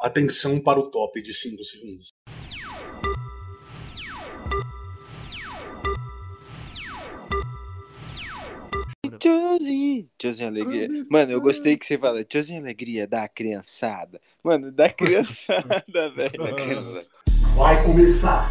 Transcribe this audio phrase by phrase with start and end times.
[0.00, 2.08] Atenção para o top de 5 segundos.
[9.18, 10.88] Tiozinho, tiozinho alegria.
[11.10, 14.18] Mano, eu gostei que você fala tiozinho alegria da criançada.
[14.42, 17.04] Mano, da criançada, velho.
[17.54, 18.50] Vai começar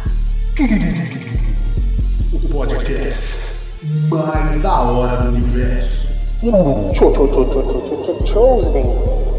[2.32, 3.50] o podcast
[4.08, 6.08] mais da hora do universo.
[8.24, 9.29] Chosen.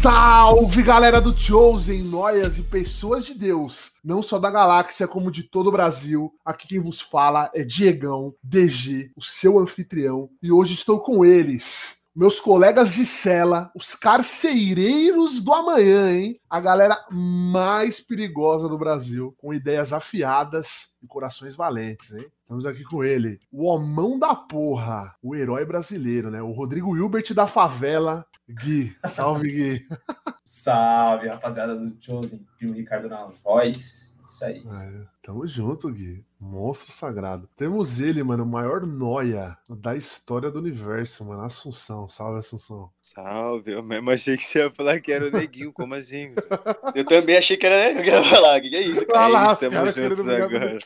[0.00, 5.42] Salve galera do Chosen, noias e pessoas de Deus, não só da galáxia, como de
[5.42, 6.32] todo o Brasil.
[6.44, 11.97] Aqui quem vos fala é Diegão, DG, o seu anfitrião, e hoje estou com eles,
[12.18, 16.40] meus colegas de cela, os carcereiros do amanhã, hein?
[16.50, 22.26] A galera mais perigosa do Brasil, com ideias afiadas e corações valentes, hein?
[22.42, 26.42] Estamos aqui com ele, o homão da porra, o herói brasileiro, né?
[26.42, 28.26] O Rodrigo Hilbert da favela.
[28.50, 29.86] Gui, salve Gui.
[30.42, 34.17] Salve, rapaziada do Chosen, viu Ricardo na voz.
[34.28, 34.58] Isso aí.
[34.58, 36.22] É, tamo junto, Gui.
[36.38, 37.48] Monstro sagrado.
[37.56, 41.42] Temos ele, mano, o maior noia da história do universo, mano.
[41.42, 42.08] Assunção.
[42.08, 42.90] Salve, Assunção.
[43.00, 46.34] Salve, eu mesmo achei que você ia falar que era o neguinho, como assim?
[46.94, 48.60] Eu também achei que era eu que ia falar.
[48.60, 49.06] Que, que é isso?
[49.14, 50.78] Ah É lá, isso, os tamo juntos agora.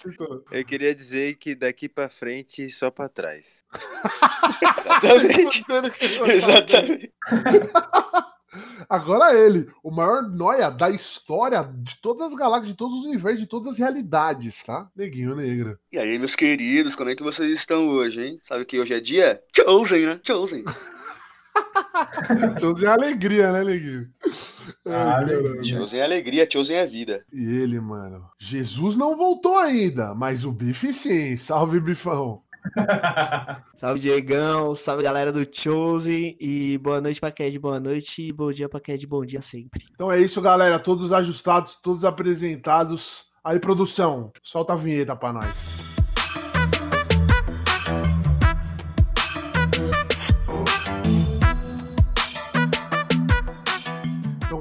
[0.50, 3.64] Eu queria dizer que daqui pra frente, só pra trás.
[5.02, 5.64] Exatamente.
[6.32, 7.12] Exatamente.
[8.88, 13.40] Agora ele, o maior noia da história de todas as galáxias, de todos os universos,
[13.40, 14.88] de todas as realidades, tá?
[14.94, 15.78] Neguinho negro.
[15.90, 18.38] E aí, meus queridos, como é que vocês estão hoje, hein?
[18.42, 19.40] Sabe que hoje é dia?
[19.56, 20.20] Chosen, né?
[20.22, 20.64] Chosen.
[22.60, 24.08] Chosen é alegria, né, Neguinho?
[24.84, 25.64] Caralho.
[25.64, 27.24] Chosen é alegria, Chosen é vida.
[27.32, 28.28] E ele, mano.
[28.38, 31.36] Jesus não voltou ainda, mas o bife sim.
[31.36, 32.42] Salve, bifão.
[33.74, 34.74] Salve, Diegão.
[34.74, 36.36] Salve, galera do Chosen.
[36.40, 38.28] E boa noite pra Ked, boa noite.
[38.28, 39.84] E bom dia pra Ked, bom dia sempre.
[39.94, 40.78] Então é isso, galera.
[40.78, 43.30] Todos ajustados, todos apresentados.
[43.44, 45.91] Aí, produção, solta a vinheta pra nós.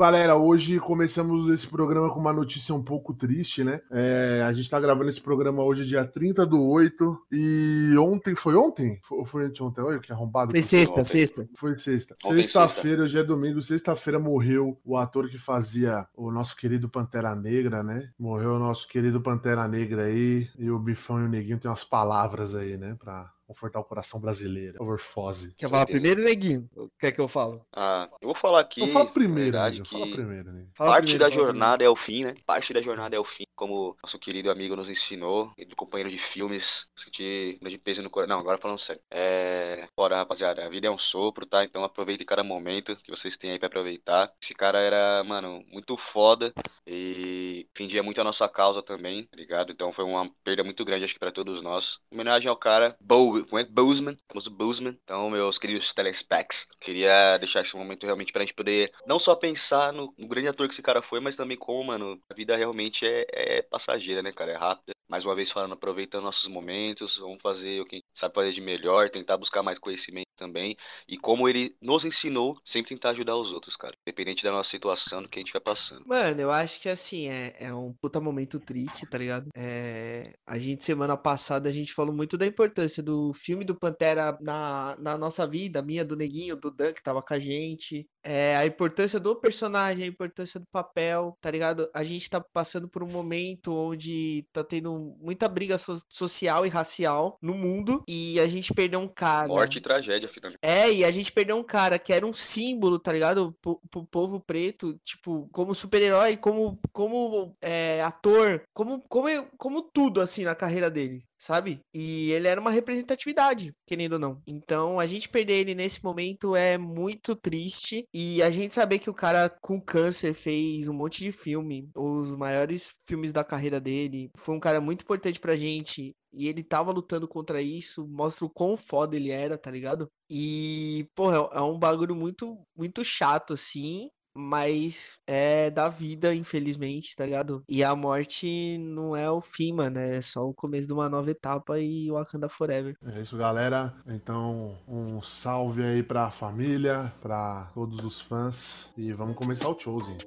[0.02, 3.80] Galera, hoje começamos esse programa com uma notícia um pouco triste, né?
[3.92, 7.20] É, a gente tá gravando esse programa hoje, dia 30 do 8.
[7.32, 9.00] E ontem, foi ontem?
[9.08, 9.84] Foi- Ou foi anteontem?
[9.84, 10.50] Olha que arrombado.
[10.50, 11.04] Foi sexta, ontem.
[11.04, 11.48] sexta.
[11.56, 12.16] foi sexta.
[12.20, 13.62] Sexta-feira, hoje é domingo.
[13.62, 18.10] Sexta-feira morreu o ator que fazia o nosso querido Pantera Negra, né?
[18.18, 20.48] Morreu o nosso querido Pantera Negra aí.
[20.58, 22.96] E o Bifão e o Neguinho tem umas palavras aí, né?
[23.00, 24.82] Pra confortar o coração brasileiro.
[24.82, 25.54] Overfose.
[25.58, 26.70] Quer falar primeiro, Neguinho?
[26.76, 27.66] O que é que eu falo?
[27.76, 28.82] Ah, eu vou falar aqui.
[28.82, 29.86] Então fala na primeiro, verdade, Neguinho.
[29.86, 30.68] que Fala primeiro, né?
[30.74, 32.36] Fala parte primeiro, da fala jornada é o fim, né?
[32.46, 36.18] Parte da jornada é o fim, como nosso querido amigo nos ensinou, ele companheiro de
[36.18, 38.36] filmes, senti grande peso no coração.
[38.36, 39.02] Não, agora falando sério.
[39.12, 39.88] É.
[39.96, 41.64] Bora, rapaziada, a vida é um sopro, tá?
[41.64, 44.32] Então aproveite cada momento que vocês têm aí pra aproveitar.
[44.42, 46.54] Esse cara era, mano, muito foda
[46.88, 49.72] e defendia muito a nossa causa também, tá ligado?
[49.72, 52.00] Então foi uma perda muito grande, acho que pra todos nós.
[52.12, 54.98] Homenagem ao cara, Bo Went Bozeman, famoso Bozeman.
[55.04, 59.94] Então, meus queridos telespecs, queria deixar esse momento realmente pra gente poder não só pensar
[59.94, 63.06] no, no grande ator que esse cara foi, mas também como, mano, a vida realmente
[63.06, 64.52] é, é passageira, né, cara?
[64.52, 64.94] É rápida.
[65.10, 69.10] Mais uma vez falando, aproveitando nossos momentos, vamos fazer o que sabe fazer de melhor,
[69.10, 70.78] tentar buscar mais conhecimento também.
[71.08, 73.94] E como ele nos ensinou, sempre tentar ajudar os outros, cara.
[74.08, 76.08] Independente da nossa situação, do que a gente vai passando.
[76.08, 79.50] Mano, eu acho que assim, é, é um puta momento triste, tá ligado?
[79.56, 84.38] É, a gente, semana passada, a gente falou muito da importância do filme do Pantera
[84.42, 88.08] na, na nossa vida, minha, do Neguinho, do Dan, que tava com a gente.
[88.24, 91.90] É, a importância do personagem, a importância do papel, tá ligado?
[91.94, 96.70] A gente tá passando por um momento onde tá tendo muita briga so- social e
[96.70, 99.48] racial no mundo e a gente perdeu um cara.
[99.48, 100.60] Morte e tragédia, finalmente.
[100.62, 103.56] É, e a gente perdeu um cara que era um símbolo, tá ligado?
[103.62, 109.28] Pro, pro povo preto, tipo, como super-herói, como, como é, ator, como, como,
[109.58, 111.82] como tudo, assim, na carreira dele, sabe?
[111.94, 114.42] E ele era uma representatividade, querendo ou não.
[114.46, 118.06] Então, a gente perder ele nesse momento é muito triste.
[118.14, 122.36] E a gente saber que o cara com câncer fez um monte de filme, os
[122.38, 126.14] maiores filmes da carreira dele, foi um cara muito importante pra gente.
[126.34, 130.10] E ele tava lutando contra isso, mostra o quão foda ele era, tá ligado?
[130.30, 134.10] E, porra, é um bagulho muito, muito chato, assim.
[134.36, 137.64] Mas é da vida, infelizmente, tá ligado?
[137.68, 140.00] E a morte não é o fim, mano.
[140.00, 142.96] É só o começo de uma nova etapa e Wakanda Forever.
[143.06, 143.94] É isso, galera.
[144.08, 148.92] Então, um salve aí pra família, pra todos os fãs.
[148.98, 150.18] E vamos começar o Chosen.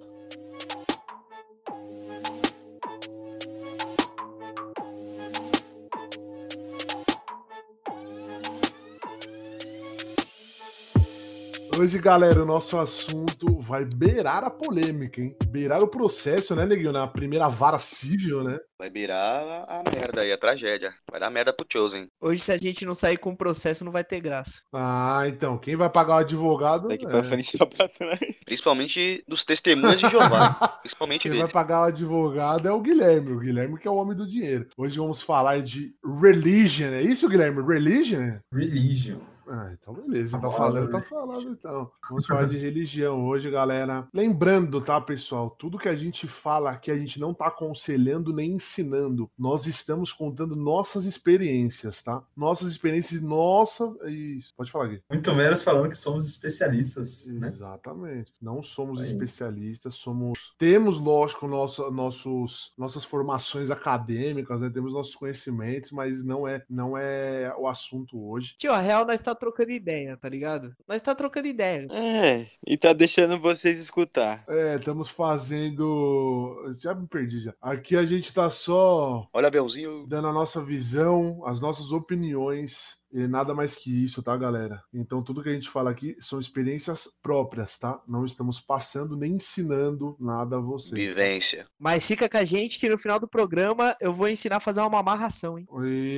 [11.77, 15.35] Hoje, galera, o nosso assunto vai beirar a polêmica, hein?
[15.49, 16.93] Beirar o processo, né, Neguinho?
[16.93, 18.61] Na primeira vara civil, né?
[18.79, 20.95] Vai virar a, a merda aí, a tragédia.
[21.11, 22.07] Vai dar merda pro Chosen.
[22.21, 24.61] Hoje, se a gente não sair com o processo, não vai ter graça.
[24.73, 26.87] Ah, então, quem vai pagar o advogado?
[26.87, 27.09] Daqui é.
[27.09, 28.21] pra frente só pra trás.
[28.45, 30.55] Principalmente dos testemunhas de Jeová.
[30.81, 31.43] Principalmente Quem dele.
[31.43, 34.69] vai pagar o advogado é o Guilherme, o Guilherme que é o homem do dinheiro.
[34.77, 37.63] Hoje vamos falar de religion, é isso, Guilherme?
[37.63, 38.39] Religion?
[38.53, 39.34] Religion.
[39.49, 41.91] Ah, então beleza, tá falando, tá falando então.
[42.09, 44.09] Vamos falar de religião hoje, galera.
[44.13, 48.53] Lembrando, tá, pessoal, tudo que a gente fala aqui a gente não tá aconselhando nem
[48.53, 49.31] ensinando.
[49.39, 52.23] Nós estamos contando nossas experiências, tá?
[52.37, 54.55] Nossas experiências, nossa, isso.
[54.57, 55.03] Pode falar aqui.
[55.11, 57.49] Muito menos falando que somos especialistas, né?
[57.49, 58.33] Exatamente.
[58.41, 59.07] Não somos Aí.
[59.07, 60.55] especialistas, somos.
[60.59, 64.71] Temos, lógico, nosso, nossos, nossas formações acadêmicas, né?
[64.71, 68.55] Temos nossos conhecimentos, mas não é, não é o assunto hoje.
[68.57, 70.73] Tio, a real nós tá trocando ideia, tá ligado?
[70.89, 71.87] Nós tá trocando ideia.
[71.91, 74.45] É, e tá deixando vocês escutar.
[74.49, 76.75] É, estamos fazendo.
[76.81, 77.55] Já me perdi já.
[77.61, 80.07] Aqui a gente tá só Olha, Belzinho.
[80.07, 83.03] dando a nossa visão, as nossas opiniões.
[83.15, 84.83] E nada mais que isso, tá, galera?
[84.93, 88.03] Então, tudo que a gente fala aqui são experiências próprias, tá?
[88.09, 90.91] Não estamos passando nem ensinando nada a vocês.
[90.91, 90.97] tá?
[90.97, 91.67] Vivência.
[91.79, 94.81] Mas fica com a gente que no final do programa eu vou ensinar a fazer
[94.81, 95.67] uma amarração, hein?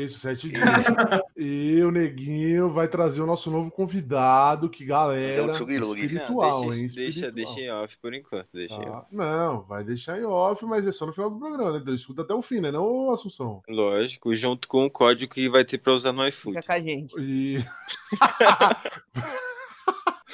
[0.04, 0.62] Isso, sete dias.
[1.37, 6.00] e o Neguinho vai trazer o nosso novo convidado, que galera, Então, Tsugirugi.
[6.06, 6.81] espiritual, Não, hein?
[6.81, 7.54] deixa, deixa, Espiritual.
[7.54, 8.48] deixa em off por enquanto.
[8.52, 8.98] Deixa em Tá?
[9.00, 9.14] off.
[9.14, 11.78] Não, vai deixar em off, mas é só no final do programa, né?
[11.82, 12.70] Então escuta até o fim, né?
[12.70, 13.60] Não, Assunção?
[13.69, 16.56] Lógico, junto com o código que vai ter pra usar no iFood.
[16.56, 17.14] Fica com a gente.
[17.18, 17.64] E.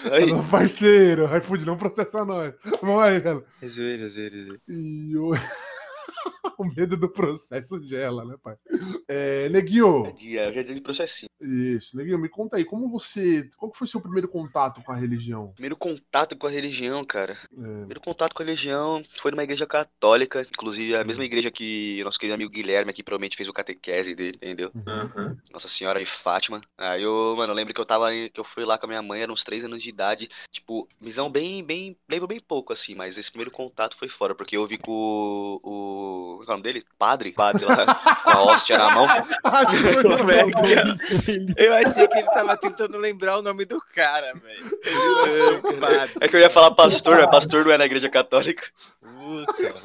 [0.27, 2.55] Meu parceiro, iFood não processa nós.
[2.81, 3.45] Vamos aí, cara.
[3.61, 4.61] É zoeira, zoeira, zoeira.
[4.69, 5.33] E o...
[6.59, 8.57] o medo do processo gela, né, pai?
[9.09, 11.29] É, Neguinho, Dia, já de processinho.
[11.41, 13.49] isso, Neguinho, me conta aí, como você.
[13.57, 15.53] Qual foi seu primeiro contato com a religião?
[15.53, 17.33] Primeiro contato com a religião, cara.
[17.53, 22.01] É, Primeiro contato com a religião foi numa igreja católica, inclusive a mesma igreja que
[22.01, 24.71] o nosso querido amigo Guilherme aqui provavelmente fez o catequese dele, entendeu?
[24.87, 25.37] Aham.
[25.53, 26.61] Nossa Senhora de Fátima.
[26.79, 29.03] Aí eu, mano, eu lembro que eu tava, que eu fui lá com a minha
[29.03, 32.95] mãe, eram uns 3 anos de idade, tipo, visão bem, bem, lembro bem pouco, assim,
[32.95, 35.61] mas esse primeiro contato foi fora, porque eu vi com o,
[36.13, 36.85] o, qual é o nome dele?
[36.99, 39.07] Padre, padre lá, com a hóstia na mão.
[41.57, 44.79] Eu achei que ele tava tentando lembrar o nome do cara, velho.
[46.21, 48.65] É que eu ia falar pastor, mas pastor não é na igreja católica.
[49.01, 49.83] Puta.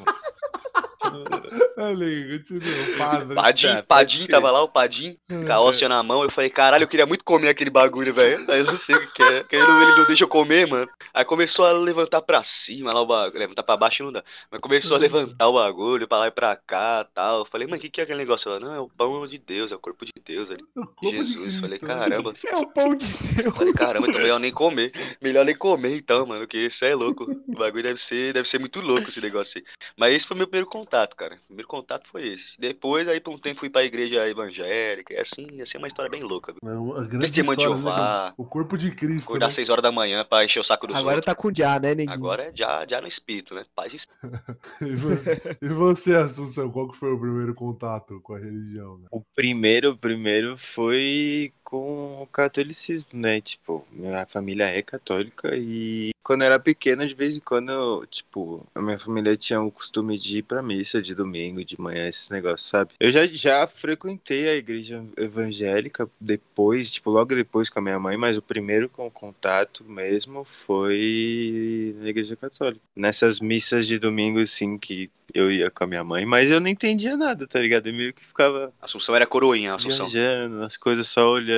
[1.76, 3.34] Ali, continua, padre.
[3.34, 6.84] Padim, Tá, Padim, tava lá o Padim, com a hóstia na mão, eu falei, caralho,
[6.84, 8.44] eu queria muito comer aquele bagulho, velho.
[8.50, 9.44] Aí eu não sei o que que é.
[9.44, 10.88] Que ele não ele não deixa eu comer, mano.
[11.14, 13.38] Aí começou a levantar pra cima lá o bagulho.
[13.38, 14.24] Levantar pra baixo não dá.
[14.50, 17.40] Mas começou a levantar o bagulho pra lá e pra cá tal.
[17.40, 18.50] Eu falei, mano, o que, que é aquele negócio?
[18.50, 20.64] Ela, não, é o pão de Deus, é o corpo de Deus ali.
[21.02, 21.36] De Jesus.
[21.36, 22.32] Cristo, Falei, caramba.
[22.46, 23.56] É o pão de Deus.
[23.56, 24.92] Falei, caramba, então melhor nem comer.
[25.20, 27.24] Melhor nem comer então, mano, porque isso é louco.
[27.46, 29.64] O bagulho deve ser, deve ser muito louco esse negócio aí.
[29.96, 31.36] Mas esse foi meu primeiro contato, cara.
[31.36, 32.58] O primeiro contato foi esse.
[32.58, 35.14] Depois, aí por um tempo fui pra igreja evangélica.
[35.14, 36.52] E assim, assim é uma história bem louca.
[36.52, 36.60] viu?
[36.62, 37.82] Não, a grande Testemunho de história, né?
[37.82, 38.34] Jeová.
[38.36, 39.24] O corpo de Cristo.
[39.24, 39.48] Acordar né?
[39.48, 41.34] às 6 horas da manhã pra encher o saco dos Agora outros.
[41.34, 42.12] tá com já, né, neguinho?
[42.12, 43.64] Agora é já, já no espírito, né?
[43.74, 44.40] Paz e espírito.
[44.80, 48.98] E você, e você, Assunção, qual que foi o primeiro contato com a religião?
[48.98, 49.08] né?
[49.10, 53.42] O primeiro, o primeiro foi com o catolicismo, né?
[53.42, 58.06] Tipo, minha família é católica e quando eu era pequeno, de vez em quando, eu,
[58.06, 62.06] tipo, a minha família tinha o costume de ir pra missa de domingo, de manhã,
[62.06, 62.92] esses negócios, sabe?
[63.00, 68.16] Eu já, já frequentei a igreja evangélica depois, tipo, logo depois com a minha mãe,
[68.16, 72.80] mas o primeiro com contato mesmo foi na igreja católica.
[72.94, 76.68] Nessas missas de domingo, assim, que eu ia com a minha mãe, mas eu não
[76.68, 77.86] entendia nada, tá ligado?
[77.86, 80.06] Eu meio que ficava Assunção era coroinha, Assunção.
[80.06, 81.57] viajando, as coisas só olhando,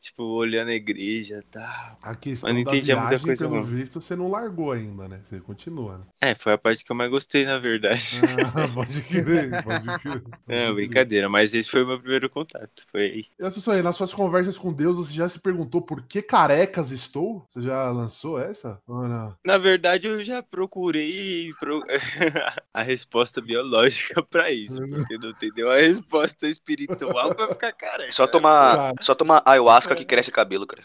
[0.00, 1.98] tipo, olhando a igreja e tal.
[2.02, 3.64] A questão Mas não da entendia muita viagem, coisa, pelo não.
[3.66, 5.20] visto, você não largou ainda, né?
[5.28, 6.04] Você continua, né?
[6.20, 8.10] É, foi a parte que eu mais gostei, na verdade.
[8.54, 10.22] Ah, pode crer, pode crer.
[10.46, 12.86] Não, brincadeira, mas esse foi o meu primeiro contato.
[12.90, 13.24] Foi aí.
[13.38, 17.46] E aí, nas suas conversas com Deus, você já se perguntou por que carecas estou?
[17.52, 18.80] Você já lançou essa?
[18.86, 19.34] Ou não?
[19.44, 21.82] Na verdade, eu já procurei pro-
[22.72, 28.12] a resposta biológica pra isso, porque não entendeu a resposta espiritual pra ficar careca.
[28.12, 28.94] Só tomar, Cara.
[29.10, 30.84] Só tomar ayahuasca que cresce cabelo, cara.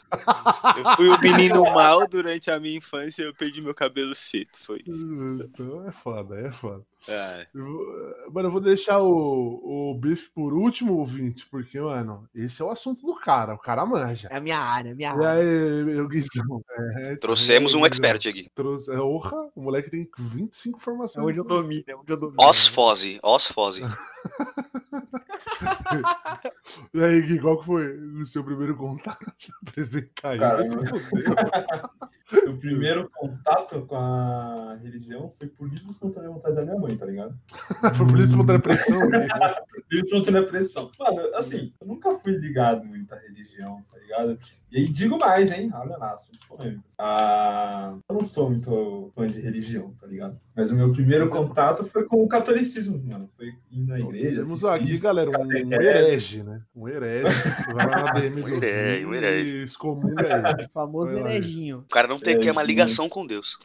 [0.77, 4.49] Eu fui o menino mal durante a minha infância e eu perdi meu cabelo cedo,
[4.55, 5.05] foi isso.
[5.43, 6.83] Então é foda, é foda.
[7.53, 7.85] Eu vou-
[8.33, 12.69] Mano, eu vou deixar o, o Biff por último, ouvinte, porque, mano, esse é o
[12.71, 13.53] assunto do cara.
[13.53, 14.27] O cara manja.
[14.31, 15.31] É a minha área, a minha E área.
[15.31, 16.61] aí, meu Guizão?
[16.97, 18.49] É, Trouxemos é, um expert aqui.
[18.55, 21.25] Trouxe, é, orra, o moleque tem 25 É informações.
[21.25, 22.37] onde eu domino, é onde eu domino.
[22.39, 23.81] Osfose, osfose.
[26.93, 29.25] E aí, Gui, qual que foi o seu primeiro contato?
[29.67, 30.39] Apresentar aí.
[32.47, 36.97] O primeiro contato com a religião foi por livre e espontânea vontade da minha mãe,
[36.97, 37.37] tá ligado?
[37.95, 39.09] Foi por isso que eu a pressão.
[39.09, 39.27] né?
[39.91, 40.89] Livre e espontânea pressão.
[40.97, 44.37] Mano, assim, eu nunca fui ligado muito à religião, tá ligado?
[44.71, 45.69] E aí digo mais, hein?
[45.73, 46.95] Olha lá, assuntos polêmicos.
[46.99, 50.39] Ah, eu não sou muito fã de religião, tá ligado?
[50.55, 53.29] Mas o meu primeiro contato foi com o catolicismo, mano.
[53.35, 54.41] Foi indo na igreja.
[54.41, 55.73] Temos aqui, isso, galera, um catequese.
[55.73, 56.61] herege, né?
[56.75, 57.35] Um herege.
[57.73, 59.49] Vai lá na DM do Um herege, um herege.
[59.49, 60.65] e excomunga ele.
[60.65, 61.79] O famoso herejinho.
[61.79, 63.57] O cara não tem que é uma É, ligação com Deus.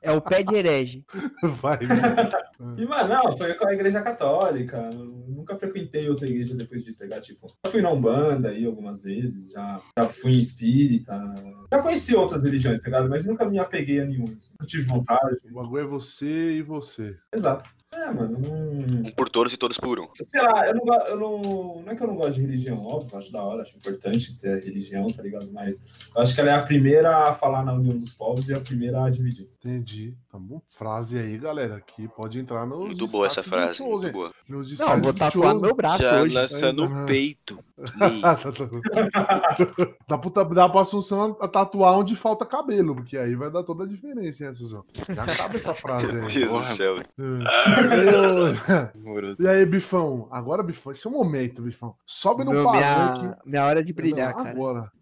[0.00, 1.04] É o pé de herege.
[1.60, 1.78] Vai,
[2.78, 4.76] E, mano, não, foi com a igreja católica.
[4.92, 7.22] Eu nunca frequentei outra igreja depois disso, tá ligado?
[7.22, 11.20] Tipo, já fui na Umbanda aí algumas vezes, já, já fui em espírita.
[11.70, 13.08] Já conheci outras religiões, tá ligado?
[13.10, 14.32] Mas nunca me apeguei a nenhuma.
[14.34, 14.54] Assim.
[14.58, 15.36] Não tive vontade.
[15.50, 17.16] O bagulho é você e você.
[17.32, 17.68] Exato.
[17.94, 18.52] É, mano, não.
[19.08, 20.08] Um por todos e todos por um.
[20.22, 21.82] Sei lá, eu não, eu não.
[21.82, 24.48] Não é que eu não gosto de religião, óbvio, acho da hora, acho importante ter
[24.54, 25.50] a religião, tá ligado?
[25.52, 28.54] Mas eu acho que ela é a primeira a falar na união dos povos e
[28.54, 29.46] a primeira a dividir.
[29.58, 30.16] Entendi.
[30.30, 30.62] Tá bom?
[30.68, 31.76] Frase aí, galera.
[31.76, 32.78] Aqui pode entrar nos.
[32.78, 34.12] Muito boa essa frase, muito Chosen.
[34.12, 34.32] boa.
[34.48, 36.34] Nos Não, vou tatuar no meu braço Já hoje.
[36.34, 37.02] lançando Aham.
[37.02, 37.58] o peito.
[40.08, 43.86] Dá pra, dá pra- Assunção tatuar onde falta cabelo, porque aí vai dar toda a
[43.86, 44.84] diferença, hein, Assunção?
[45.08, 46.46] Já cabe essa frase aí.
[46.46, 46.96] Do céu.
[48.68, 48.92] É.
[49.38, 50.28] E aí, Bifão?
[50.30, 51.94] Agora, Bifão, esse é o momento, Bifão.
[52.06, 53.20] Sobe no palanque.
[53.20, 54.50] minha, minha hora de brilhar, cara.
[54.50, 54.92] Agora.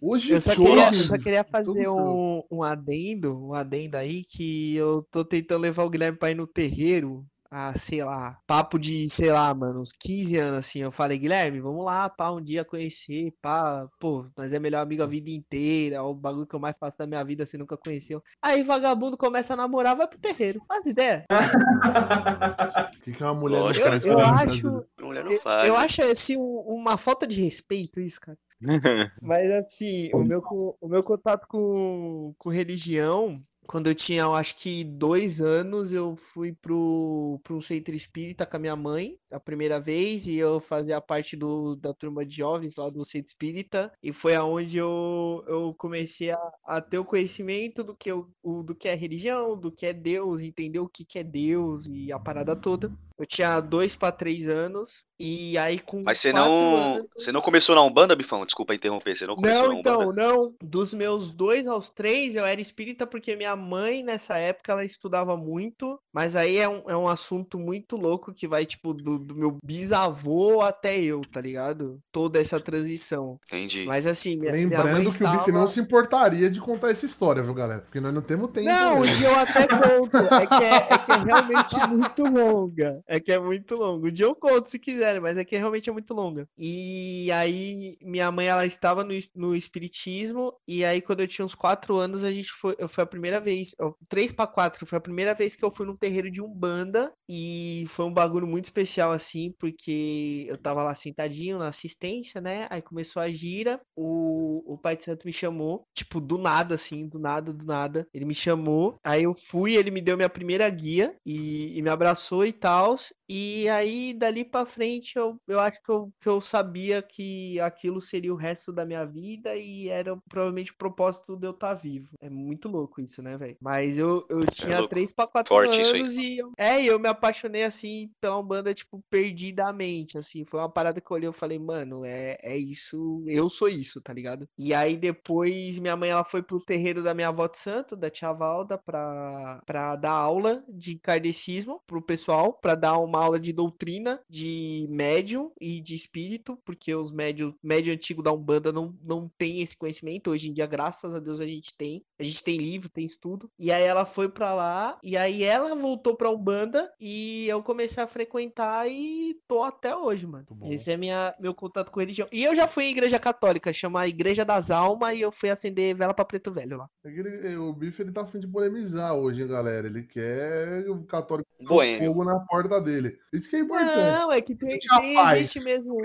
[0.00, 4.76] Hoje, Eu só, queria, eu só queria fazer um, um adendo, um adendo aí, que
[4.76, 7.24] eu tô tentando levar o Guilherme pra ir no terreiro
[7.54, 10.80] há, sei lá, papo de, sei lá, mano, uns 15 anos assim.
[10.80, 15.02] Eu falei, Guilherme, vamos lá, pá, um dia conhecer, pá, pô, nós é melhor amigo
[15.02, 17.76] a vida inteira, é o bagulho que eu mais faço da minha vida, você nunca
[17.76, 18.22] conheceu.
[18.42, 21.24] Aí vagabundo começa a namorar, vai pro terreiro, faz ideia.
[21.30, 23.88] O que, que é uma mulher não Lógico.
[23.88, 25.66] faz Eu, eu acho, mulher não eu, faz.
[25.68, 28.38] eu acho assim um- uma falta de respeito isso, cara.
[29.22, 30.42] Mas assim, o meu,
[30.80, 36.14] o meu contato com, com religião, quando eu tinha, eu acho que dois anos, eu
[36.16, 40.60] fui pro, pro um centro espírita com a minha mãe, a primeira vez, e eu
[40.60, 45.44] fazia parte do, da turma de jovens lá do centro espírita, e foi aonde eu,
[45.46, 49.58] eu comecei a, a ter o conhecimento do que, eu, o, do que é religião,
[49.58, 52.92] do que é Deus, entender o que, que é Deus e a parada toda.
[53.16, 56.76] Eu tinha dois para três anos, e aí com Mas você não.
[56.76, 58.44] anos- Você não começou na Umbanda, Bifão?
[58.44, 59.16] Desculpa interromper.
[59.16, 59.90] Você não começou não, na Umbanda.
[60.04, 60.54] então, não.
[60.62, 65.36] Dos meus dois aos três, eu era espírita porque minha mãe, nessa época, ela estudava
[65.36, 65.98] muito.
[66.12, 69.56] Mas aí é um, é um assunto muito louco que vai, tipo, do, do meu
[69.64, 71.98] bisavô até eu, tá ligado?
[72.12, 73.38] Toda essa transição.
[73.46, 73.84] Entendi.
[73.84, 75.36] Mas assim, minha, minha mãe Lembrando que o estava...
[75.38, 77.82] Bife não se importaria de contar essa história, viu, galera?
[77.82, 78.66] Porque nós não temos tempo.
[78.68, 80.16] Não, um dia eu até conto.
[80.34, 83.00] É que é, é que é realmente muito longa.
[83.06, 84.08] É que é muito longa.
[84.08, 86.46] Um dia eu conto se quiserem, mas é que realmente é muito longa.
[86.58, 90.52] E aí, minha mãe, ela estava no, no espiritismo.
[90.66, 92.74] E aí, quando eu tinha uns quatro anos, a gente foi.
[92.78, 93.74] eu- Foi a primeira vez.
[94.08, 94.86] Três pra quatro.
[94.86, 97.12] Foi a primeira vez que eu fui num terreiro de Umbanda.
[97.28, 102.66] E foi um bagulho muito especial, assim, porque eu tava lá sentadinho na assistência, né?
[102.70, 103.80] Aí começou a gira.
[103.96, 108.06] O, o Pai de Santo me chamou, tipo, do nada, assim, do nada, do nada.
[108.12, 108.96] Ele me chamou.
[109.04, 112.96] Aí eu fui, ele me deu minha primeira guia e, e me abraçou e tal.
[113.28, 118.00] E aí, dali pra frente, eu, eu acho que eu, que eu sabia que aquilo
[118.00, 122.10] seria o resto da minha vida e era provavelmente o propósito de eu estar vivo.
[122.20, 123.56] É muito louco isso, né, velho?
[123.60, 124.88] Mas eu, eu tinha louco.
[124.88, 126.00] três pra quatro Forte isso aí.
[126.00, 130.44] anos e eu, é, eu me apaixonei assim pela Umbanda, tipo, perdidamente, assim.
[130.44, 134.00] Foi uma parada que eu olhei e falei, mano, é, é isso, eu sou isso,
[134.00, 134.46] tá ligado?
[134.58, 138.10] E aí depois minha mãe, ela foi pro terreiro da minha avó de santo, da
[138.10, 143.52] tia Valda, pra, pra dar aula de kardecismo pro pessoal, pra dar uma aula de
[143.52, 149.30] doutrina de médium e de espírito, porque os médios, médio antigo da Umbanda não, não
[149.38, 150.30] tem esse conhecimento.
[150.30, 152.02] Hoje em dia, graças a Deus, a gente tem.
[152.18, 153.48] A gente tem livro, tem estudo.
[153.58, 158.02] E aí ela foi pra lá, e aí ela voltou pra Umbanda, e eu comecei
[158.02, 160.46] a frequentar e tô até hoje, mano.
[160.64, 162.28] Esse é minha, meu contato com religião.
[162.32, 165.94] E eu já fui em igreja católica, chama Igreja das Almas, e eu fui acender
[165.96, 166.88] vela pra Preto Velho lá.
[167.04, 169.86] É ele- o Bife ele tá afim de polemizar hoje, hein, galera.
[169.86, 172.08] Ele quer o católico com Boêmio.
[172.08, 173.18] fogo na porta dele.
[173.32, 173.96] Isso que é importante.
[173.96, 175.40] Não, é que tem, Existe a tem- paz.
[175.40, 175.98] existe mesmo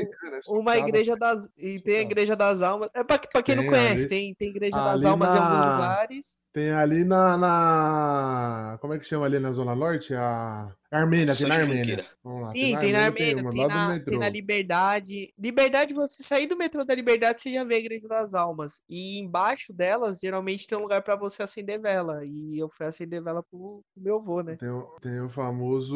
[0.47, 1.49] uma igreja das.
[1.57, 2.89] E tem a igreja das almas.
[2.93, 5.65] É pra, pra quem não Tem conhece, ali- tem, tem igreja das almas em alguns
[5.65, 6.37] na- lugares.
[6.53, 10.13] Tem ali na, na- Como é que chama ali na Zona Norte?
[10.15, 10.69] A...
[10.91, 12.05] Armênia, tem na Armênia.
[12.25, 12.51] Lá.
[12.51, 15.33] Sim, tem na Armênia, tem do na, tem na Liberdade.
[15.37, 18.81] Liberdade, você sair do metrô da Liberdade, você já vê a Igreja das Almas.
[18.89, 22.25] E embaixo delas, geralmente tem um lugar pra você acender vela.
[22.25, 24.55] E eu fui acender vela pro, pro meu avô, né?
[24.55, 25.95] Tem, o- tem o famoso.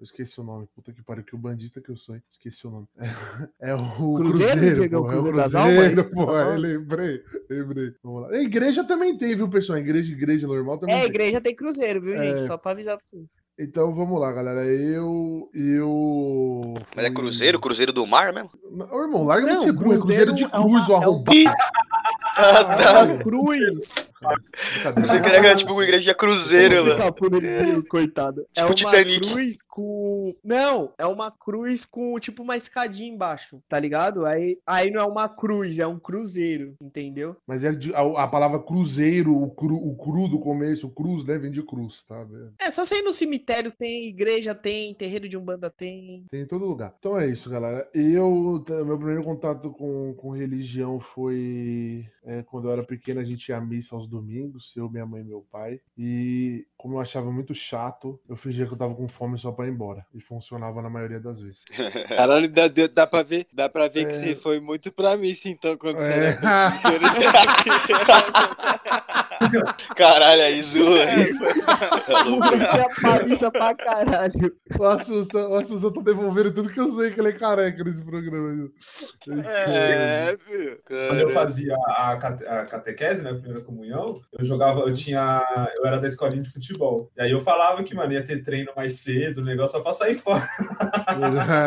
[0.00, 0.66] Eu esqueci o nome.
[0.74, 2.22] Puta que pariu, que o bandista que eu sou, hein?
[2.30, 2.86] Esqueci o nome.
[3.60, 3.78] É, o
[4.16, 5.02] Cruzeiro, Cruzeiro, Diegão?
[5.02, 5.06] pô.
[5.06, 6.06] É o Cruzeiro das Almas?
[6.14, 6.36] Pô.
[6.36, 7.94] é, lembrei, lembrei.
[8.02, 8.28] Vamos lá.
[8.30, 9.78] A igreja também tem, viu, pessoal?
[9.78, 11.10] A igreja, igreja normal também É, a tem.
[11.10, 12.28] igreja tem cruzeiro, viu, É.
[12.28, 12.40] gente?
[12.46, 13.36] Só pra avisar pra vocês.
[13.58, 14.64] Então vamos lá, galera.
[14.64, 15.48] Eu.
[15.54, 16.74] Eu.
[16.96, 17.60] Mas é Cruzeiro?
[17.60, 18.50] Cruzeiro do Mar mesmo?
[18.90, 19.68] Ô, irmão, larga de Não.
[19.68, 21.34] É Cruzeiro de Cruzeiro é cruz, uma- o é arrombado.
[22.36, 23.18] Ah, Caralho.
[23.20, 24.08] Cruz!
[24.24, 27.12] Você queria que era tipo uma igreja de Cruzeiro, mano.
[27.12, 28.46] pro Neguinho, coitado.
[28.56, 29.20] É Tipo uma Titanic.
[29.20, 30.34] cruz com.
[30.42, 34.26] Não, é uma cruz com tipo uma escadinha embaixo, tá ligado?
[34.26, 37.36] Aí, aí não é uma cruz, é um cruzeiro, entendeu?
[37.46, 41.38] Mas é a, a palavra cruzeiro, o cru, o cru do começo, o cruz, né?
[41.38, 42.26] Vem de cruz, tá?
[42.60, 46.24] É, só você ir no cemitério tem, igreja tem, terreiro de Umbanda tem.
[46.30, 46.94] Tem em todo lugar.
[46.98, 47.88] Então é isso, galera.
[47.92, 53.48] Eu, meu primeiro contato com, com religião foi é, quando eu era pequeno, a gente
[53.48, 55.80] ia à missa aos domingos, eu, minha mãe e meu pai.
[55.98, 59.66] E como eu achava muito chato, eu fingia que eu tava com fome só pra
[59.66, 60.04] ir embora.
[60.14, 61.64] E funcionava na maioria das vezes.
[62.08, 64.04] Caralho, dá, dá, pra ver, dá pra ver É.
[64.06, 66.28] que você foi muito pra missa, então, quando você É.
[66.28, 66.40] era
[69.96, 71.04] Caralho, aí zoa.
[72.06, 72.48] Tá louco.
[72.56, 74.32] Tinha palista pra caralho.
[74.78, 78.02] O Assunção, o Assunção tá devolvendo tudo que eu sei que ele é careca nesse
[78.04, 78.70] programa.
[79.68, 80.36] É.
[80.86, 85.70] Quando eu fazia a, cate- a catequese, né, a primeira comunhão, eu jogava, eu tinha,
[85.76, 87.10] eu era da escolinha de futebol.
[87.16, 89.92] E aí eu falava que, mano, ia ter treino mais cedo, o negócio só pra
[89.92, 90.48] sair fora.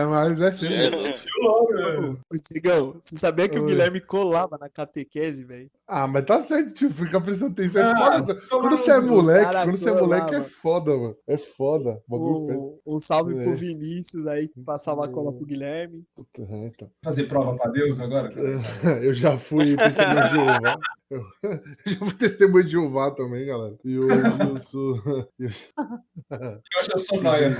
[0.09, 0.75] Mas é sempre.
[0.75, 1.19] É né?
[1.41, 3.67] Ô, Tigão, você sabia que o Oi.
[3.67, 5.69] Guilherme colava na catequese, velho?
[5.89, 7.81] Ah, mas tá certo, tipo, fica prestando atenção.
[7.81, 8.41] É Ah, foda.
[8.49, 10.05] Quando você é moleque, Cara, quando você é colava.
[10.07, 11.15] moleque é foda, mano.
[11.25, 12.03] É foda.
[12.09, 13.41] O Um, salve É.
[13.41, 16.03] pro Vinícius aí, que passava a cola pro Guilherme.
[16.13, 16.91] Puta, é, então.
[17.03, 18.33] Fazer prova pra Deus agora?
[19.01, 20.77] Eu já fui testemunho de Jeová.
[21.09, 21.21] Eu
[21.87, 23.77] já fui testemunho de Jeová também, galera.
[23.85, 24.09] E hoje
[24.41, 24.95] eu sou.
[25.39, 25.49] eu-
[26.29, 27.55] Hoje eu sou nóia.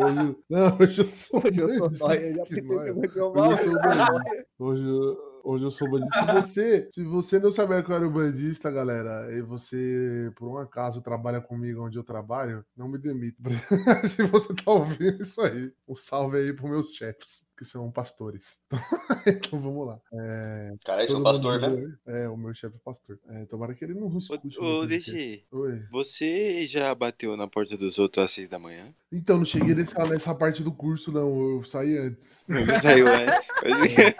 [0.00, 0.36] Hoje...
[0.48, 1.42] Não, hoje eu sou.
[1.44, 4.46] Hoje eu sou nóia, já fui testemunho de Jeová, Hoje eu sou nóia.
[4.58, 6.20] Hoje, eu- hoje eu sou bandista.
[6.20, 10.58] Se você, se você não saber que eu era bandista, galera, e você, por um
[10.58, 13.36] acaso, trabalha comigo onde eu trabalho, não me demita.
[14.08, 18.58] se você tá ouvindo isso aí, um salve aí pros meus chefes, que são pastores.
[19.26, 20.00] então vamos lá.
[20.12, 21.94] É, Cara, isso é um todo pastor, né?
[22.06, 23.18] É, o meu chefe é pastor.
[23.28, 24.58] É, tomara que ele não escute.
[24.58, 24.86] Ô, ô.
[24.86, 25.82] DG, Oi.
[25.90, 28.92] você já bateu na porta dos outros às seis da manhã?
[29.12, 31.56] Então, não cheguei nessa, nessa parte do curso, não.
[31.56, 32.44] Eu saí antes.
[32.48, 33.46] Você saiu antes?
[33.60, 34.16] Pode crer.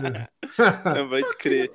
[0.00, 0.28] Né?
[0.84, 1.68] Não, Pode crer.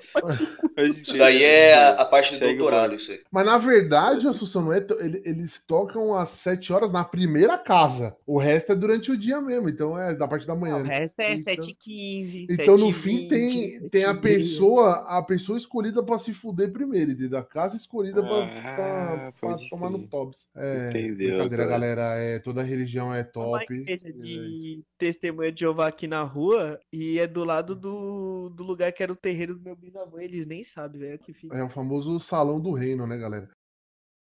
[0.77, 3.21] Isso daí é a, parte do doutorado, isso aí.
[3.31, 4.85] Mas na verdade, Assunção, não é
[5.25, 8.15] eles tocam às 7 horas na primeira casa.
[8.25, 9.69] O resto é durante o dia mesmo.
[9.69, 10.77] Então é da parte da manhã.
[10.77, 10.99] O né?
[10.99, 14.21] resto é Então- 7h15, Então, no fim, 7h20, tem, tem a 7h30.
[14.21, 17.39] pessoa, a pessoa escolhida pra se fuder primeiro, entendeu?
[17.39, 20.49] A casa escolhida pra, Ah, pra- pra tomar no tops.
[20.55, 21.69] É, Entendeu, brincadeira, cara.
[21.69, 22.01] galera.
[22.15, 23.65] É, toda religião é top.
[23.89, 28.91] É de testemunha de Jeová aqui na rua e é do lado do, do lugar
[28.91, 30.19] que era o terreiro do meu bisavô.
[30.19, 31.57] Eles nem sabem, velho, que fica.
[31.57, 33.49] É o famoso salão do reino, né, galera?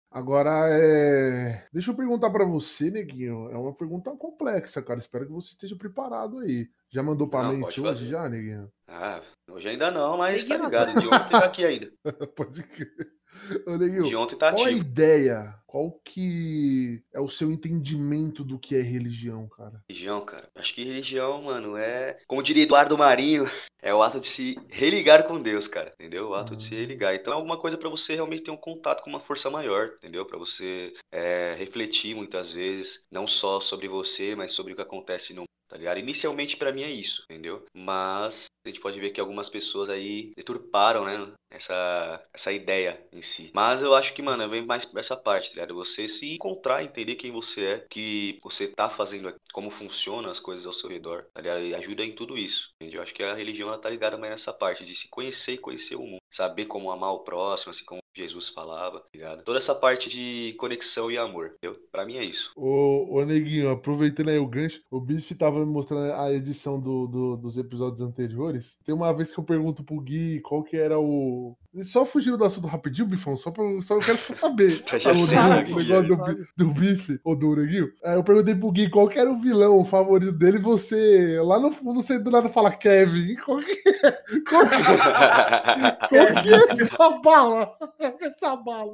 [0.10, 1.68] Agora, é...
[1.72, 3.50] deixa eu perguntar pra você, Neguinho.
[3.52, 5.00] É uma pergunta complexa, cara.
[5.00, 6.70] Espero que você esteja preparado aí.
[6.90, 8.72] Já mandou pra Não, mente hoje, já, Neguinho?
[8.88, 11.02] Ah, hoje ainda não, mas tá Neguinho, ligado.
[11.02, 11.92] De ontem tá aqui ainda.
[12.36, 13.17] Pode crer.
[13.66, 14.82] Ô, De ontem tá qual a ativo.
[14.82, 15.54] ideia?
[15.68, 19.84] Qual que é o seu entendimento do que é religião, cara?
[19.90, 20.50] Religião, cara.
[20.56, 22.18] Acho que religião, mano, é.
[22.26, 23.50] Como diria Eduardo Marinho,
[23.82, 25.94] é o ato de se religar com Deus, cara.
[26.00, 26.30] Entendeu?
[26.30, 26.78] O ato de se Ah.
[26.80, 27.16] religar.
[27.16, 30.26] Então é alguma coisa pra você realmente ter um contato com uma força maior, entendeu?
[30.26, 35.34] Pra você é, refletir muitas vezes, não só sobre você, mas sobre o que acontece
[35.34, 36.00] no mundo, tá ligado?
[36.00, 37.66] Inicialmente pra mim é isso, entendeu?
[37.76, 41.32] Mas a gente pode ver que algumas pessoas aí deturparam, né?
[41.50, 43.50] Essa, essa ideia em si.
[43.54, 45.76] Mas eu acho que, mano, vem mais pra essa parte, tá ligado?
[45.76, 50.66] Você se encontrar, entender quem você é, que você tá fazendo como funcionam as coisas
[50.66, 51.64] ao seu redor, tá ligado?
[51.64, 52.98] E ajuda em tudo isso, entende?
[52.98, 55.58] Eu acho que a religião, ela tá ligada mais nessa parte de se conhecer e
[55.58, 56.18] conhecer o mundo.
[56.30, 59.44] Saber como amar o próximo, assim como Jesus falava, tá ligado?
[59.44, 61.80] Toda essa parte de conexão e amor, entendeu?
[61.92, 62.52] Pra mim é isso.
[62.56, 67.08] Ô, ô Neguinho, aproveitando aí o gancho, o Biff tava me mostrando a edição do,
[67.08, 68.57] do- dos episódios anteriores.
[68.86, 71.56] Tem uma vez que eu pergunto pro Gui qual que era o.
[71.84, 74.84] Só fugindo do assunto rapidinho, Bifão, só, pra, só eu quero só saber.
[75.18, 77.92] O, negócio do, do bife, ou do Neguinho.
[78.04, 81.60] Aí eu perguntei pro Gui qual que era o vilão favorito dele, e você, lá
[81.60, 83.36] no fundo, você do nada fala Kevin.
[83.48, 84.12] Qual que é?
[84.48, 87.78] Qual que é, qual que é essa bala?
[88.22, 88.94] Essa bala.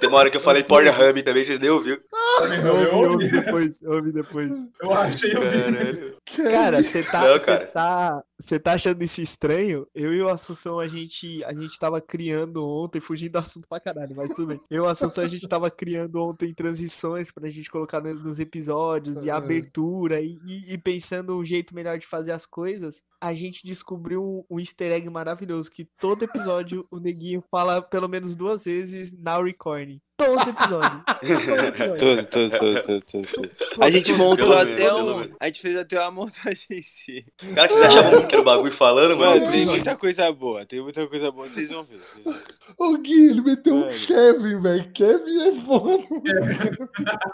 [0.00, 2.00] Tem uma hora que eu falei Pornhub também, vocês nem ouviram.
[2.38, 4.64] Também Eu ouvi, depois, eu ouvi depois.
[4.80, 6.14] Eu achei eu vi.
[6.50, 7.66] Cara, você tá, Não, você cara.
[7.66, 9.86] tá, você tá achando isso estranho?
[9.94, 12.23] Eu e o Assunção, a gente, a gente tava criando
[12.62, 14.60] ontem, fugindo do assunto pra caralho, mas tudo bem.
[14.70, 18.38] Eu e o Assunção, a gente tava criando ontem transições pra gente colocar no- nos
[18.38, 19.36] episódios e Ah.
[19.36, 23.02] abertura e, e- e pensando um jeito melhor de fazer as coisas.
[23.20, 28.08] A gente descobriu um, um easter egg maravilhoso que todo episódio o Neguinho fala pelo
[28.08, 29.98] menos duas vezes na recording.
[30.16, 31.02] Todo episódio.
[31.04, 31.96] Todo.
[31.98, 33.50] Todo, todo, todo, todo, todo, todo.
[33.80, 35.34] A gente montou Pelo até um.
[35.40, 37.26] A gente fez até uma montagem em si.
[37.52, 39.50] Cara, vocês achavam que era o bagulho falando, mano?
[39.50, 41.48] Tem muita coisa boa, tem muita coisa boa.
[41.48, 41.98] Vocês vão ver.
[41.98, 42.44] Vocês vão ver.
[42.78, 43.90] O Gui, ele meteu um.
[44.06, 44.92] Kevin, velho.
[44.92, 46.04] Kevin é foda.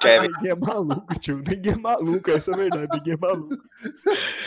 [0.01, 0.29] Kevin.
[0.29, 1.43] Ninguém é maluco, tio.
[1.47, 2.89] Ninguém é maluco, essa é a verdade.
[2.95, 3.63] Ninguém é maluco.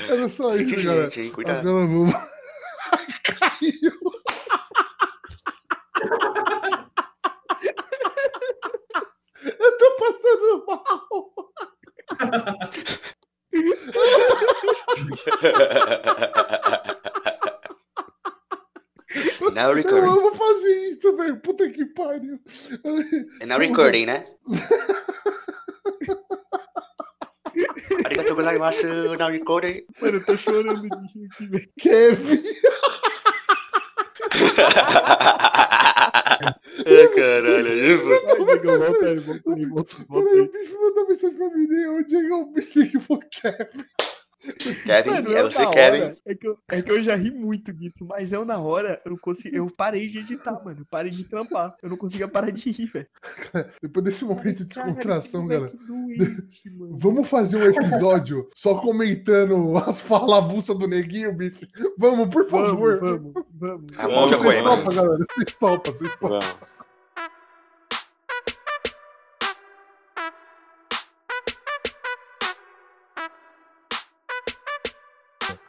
[0.10, 1.10] Era só isso, galera.
[1.12, 1.30] gente?
[1.30, 1.64] Cuidado.
[3.24, 3.92] Caiu.
[9.60, 11.54] Eu tô passando mal.
[19.54, 20.08] Now Eu recording.
[20.08, 21.40] amo fazer isso, velho.
[21.40, 22.40] Puta que pariu.
[23.40, 24.26] É now recording, né?
[28.06, 29.86] Arigatou gozaimasu, now recording.
[30.02, 31.70] Mano, eu tô chorando de rir aqui, velho.
[31.80, 32.44] Kevin.
[36.86, 37.72] Ai, caralho.
[37.72, 41.68] aí, volta aí, volta aí, o bicho mandou mensagem pra mim.
[41.68, 41.90] né?
[41.90, 43.86] Onde é que eu pensei que foi Kevin?
[44.84, 46.02] Kevin, Mano, é eu você, na Kevin.
[46.02, 49.02] hora, é que, eu, é que eu já ri muito disso, mas eu na hora,
[49.06, 50.82] eu, consegui, eu parei de editar, mano.
[50.82, 51.76] Eu parei de trampar.
[51.82, 53.08] Eu não conseguia parar de rir, velho.
[53.82, 55.78] Depois desse momento de descontração, Cara, galera.
[55.78, 56.98] que doente, mano.
[57.00, 61.68] Vamos fazer um episódio só comentando as falavulsas do neguinho, bife?
[61.98, 63.00] Vamos, por favor.
[63.00, 64.00] Vamos, vamos, vamos.
[64.00, 64.84] A mão já Vocês foi, mano.
[64.84, 65.26] topam, galera.
[65.36, 66.40] Vocês topam, vocês topam.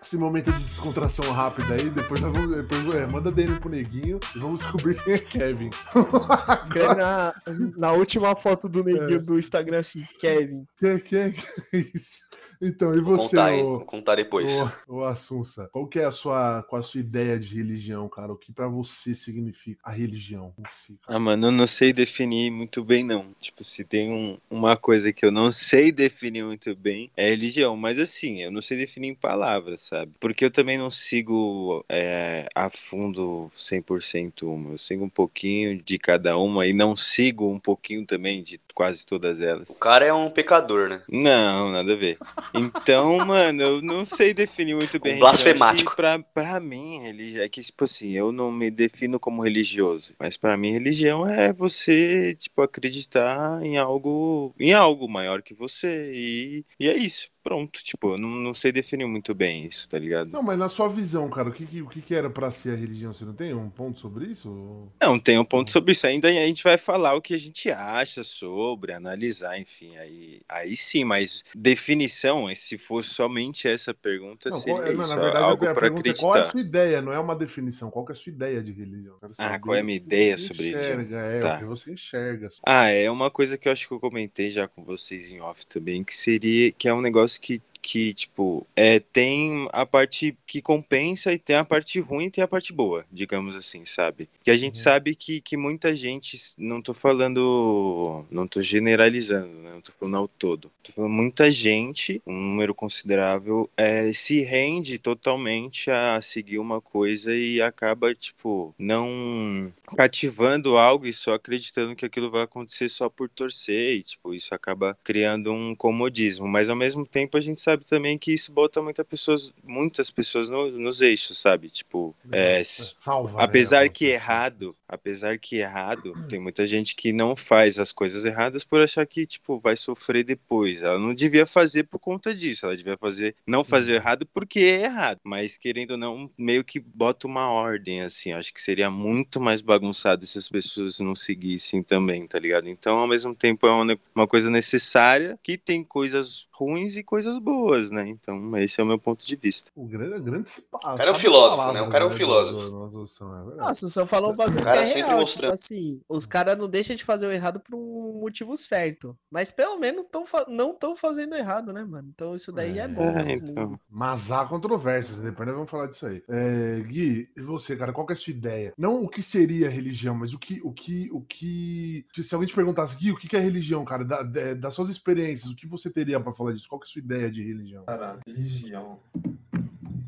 [0.05, 2.55] Esse momento de descontração rápida aí, depois nós vamos.
[2.55, 5.71] Depois, é, manda DM pro neguinho e vamos descobrir quem é Kevin.
[6.62, 7.35] Escreve na,
[7.75, 10.67] na última foto do neguinho do Instagram assim, Kevin.
[10.79, 12.19] Quem, quem, que é isso?
[12.64, 14.50] Então, e Vou você, contar, Vou contar depois.
[14.88, 15.68] ô, ô Assunça?
[15.70, 18.33] Qual que é a sua, qual a sua ideia de religião, cara?
[18.33, 20.98] O que pra você significa a religião em si?
[21.07, 23.27] Ah, mano, eu não sei definir muito bem, não.
[23.40, 27.77] Tipo, se tem um- uma coisa que eu não sei definir muito bem, é religião.
[27.77, 30.12] Mas assim, eu não sei definir em palavras, sabe?
[30.18, 34.70] Porque eu também não sigo é, a fundo 100% uma.
[34.72, 39.05] Eu sigo um pouquinho de cada uma e não sigo um pouquinho também de quase
[39.05, 39.68] todas elas.
[39.70, 41.03] O cara é um pecador, né?
[41.09, 42.18] Não, nada a ver.
[42.55, 45.17] Então, mano, eu não sei definir muito bem.
[45.17, 45.95] Um blasfemático.
[45.97, 50.14] Pra, pra mim, religião é que, tipo assim, eu não me defino como religioso.
[50.19, 56.12] Mas pra mim, religião é você, tipo, acreditar em algo, em algo maior que você.
[56.14, 57.34] E, e é isso.
[57.45, 60.31] Pronto, tipo, eu não, não sei definir muito bem isso, tá ligado?
[60.31, 62.71] Não, mas na sua visão, cara, o que, que, o que, que era pra ser
[62.73, 63.13] a religião?
[63.13, 64.89] Você não tem um ponto sobre isso?
[65.01, 66.07] Não, tem um ponto sobre isso.
[66.07, 69.95] Ainda a gente vai falar o que a gente acha sobre, analisar, enfim.
[69.99, 75.03] Aí, aí sim, mas definição, eh, se for somente essa pergunta, Não, seria qual- não,
[75.03, 76.51] isso, na verdade, algo a para pergunta é qual é a acreditar.
[76.51, 77.91] sua ideia, não é uma definição.
[77.91, 79.17] Qual é a sua ideia de religião?
[79.37, 81.01] Ah, qual é a minha ideia você sobre religião?
[81.03, 81.57] enxerga, É, Tá.
[81.57, 82.49] o que você enxerga.
[82.67, 85.67] Ah, é uma coisa que eu acho que eu comentei já com vocês em off
[85.67, 90.62] também, que seria que é um negócio que, que tipo, é, tem a parte que
[90.62, 94.27] compensa e tem a parte ruim e tem a parte boa, digamos assim, sabe?
[94.42, 94.83] Que a gente Uhum.
[94.83, 99.73] sabe que, que muita gente, não tô falando, não tô generalizando, né?
[99.75, 100.70] Não tô falando ao todo.
[100.83, 107.35] Tô falando muita gente, um número considerável, é, se rende totalmente a seguir uma coisa
[107.37, 113.29] e acaba, tipo, não cativando algo e só acreditando que aquilo vai acontecer só por
[113.29, 116.49] torcer e, tipo, isso acaba criando um comodismo.
[116.49, 120.49] Mas ao mesmo tempo a gente sabe também que isso bota muita pessoas, muitas pessoas
[120.49, 121.71] no- nos eixos, sabe?
[121.71, 123.43] Tipo, é, s- Salva.
[123.43, 128.25] apesar né, que errado, apesar que errado, tem muita gente que não faz as coisas
[128.25, 130.83] erradas por achar que, tipo, vai sofrer depois.
[130.83, 133.97] Ela não devia fazer por conta disso, ela devia fazer, não fazer Uhum.
[133.97, 135.21] errado porque é errado.
[135.25, 138.33] Mas querendo ou não, meio que bota uma ordem, assim.
[138.33, 142.69] Acho que seria muito mais bagunçado se as pessoas não seguissem também, tá ligado?
[142.69, 147.38] Então, ao mesmo tempo, é uma, uma coisa necessária que tem coisas ruins e coisas
[147.38, 148.09] boas, né?
[148.09, 149.71] Então, esse é o meu ponto de vista.
[149.75, 150.97] O grande, grande se passa.
[150.97, 151.83] cara é um filósofo, né?
[151.83, 153.19] O cara é um filósofo.
[153.21, 155.21] é Nossa, só falou um bagulho que é real.
[155.21, 155.27] mostrando.
[155.43, 159.17] Tipo assim, os caras não deixam de fazer o errado por um motivo certo.
[159.31, 162.09] Mas pelo menos tão não estão fazendo errado, né, mano?
[162.14, 163.03] Então isso daí é, É, bom.
[163.03, 163.33] É, né?
[163.35, 163.79] então.
[163.90, 166.23] Mas há controvérsias, depois nós vamos falar disso aí.
[166.29, 168.73] É, Gui, e você, cara, qual que é a sua ideia?
[168.79, 172.05] Não o que seria religião, mas o que, o que, o que.
[172.23, 174.88] Se alguém te perguntasse, Gui, o que que é religião, cara, da- da- das suas
[174.88, 176.69] experiências, o que você teria pra falar disso?
[176.69, 177.85] Qual que é a sua ideia de religião?
[177.85, 178.99] Cara, religião.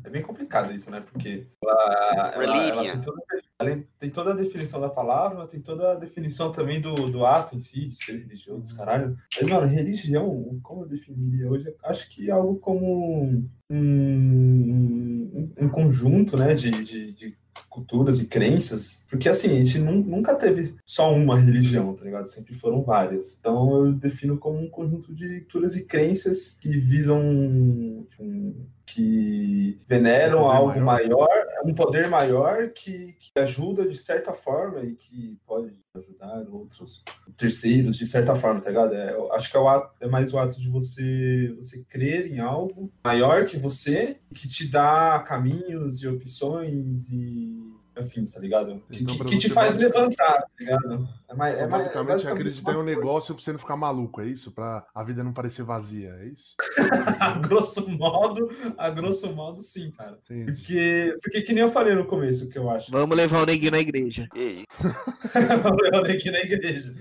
[0.03, 1.01] É bem complicado isso, né?
[1.01, 3.21] Porque ela, ela, ela tem, toda,
[3.59, 7.55] ela tem toda a definição da palavra, tem toda a definição também do, do ato
[7.55, 9.17] em si, de ser religioso, caralho.
[9.35, 11.73] Mas, mano, religião, como eu definiria hoje?
[11.83, 17.37] Acho que é algo como um, um, um conjunto, né, de, de, de
[17.69, 22.27] culturas e crenças, porque assim, a gente nun- nunca teve só uma religião, tá ligado?
[22.29, 23.37] Sempre foram várias.
[23.39, 28.05] Então eu defino como um conjunto de culturas e crenças que visam um,
[28.87, 30.85] que veneram Um algo maior.
[30.85, 31.29] maior,
[31.65, 37.03] um poder maior que, que ajuda de certa forma e que pode ajudar outros
[37.35, 38.93] terceiros de certa forma, tá ligado?
[38.95, 42.31] É, eu acho que é, o ato- é mais o ato de você você crer
[42.31, 47.61] em algo maior que você que te dá caminhos e opções e
[47.99, 48.81] afins, tá ligado?
[48.91, 51.09] Que, Então, que- que te faz basic- levantar, tá ligado?
[51.29, 53.59] É mais, é Então, mais, basicamente, é basicamente acreditar em um negócio pra você não
[53.59, 54.51] ficar maluco, é isso?
[54.51, 56.55] Pra a vida não parecer vazia, é isso?
[57.19, 60.17] A grosso modo, a grosso modo, sim, cara.
[60.29, 60.51] Entendi.
[60.53, 62.91] Porque, porque que nem eu falei no começo, que eu acho.
[62.91, 64.27] Vamos levar o neguinho na igreja.
[64.33, 64.63] Aí?
[65.93, 66.93] eu olhei aqui na igreja.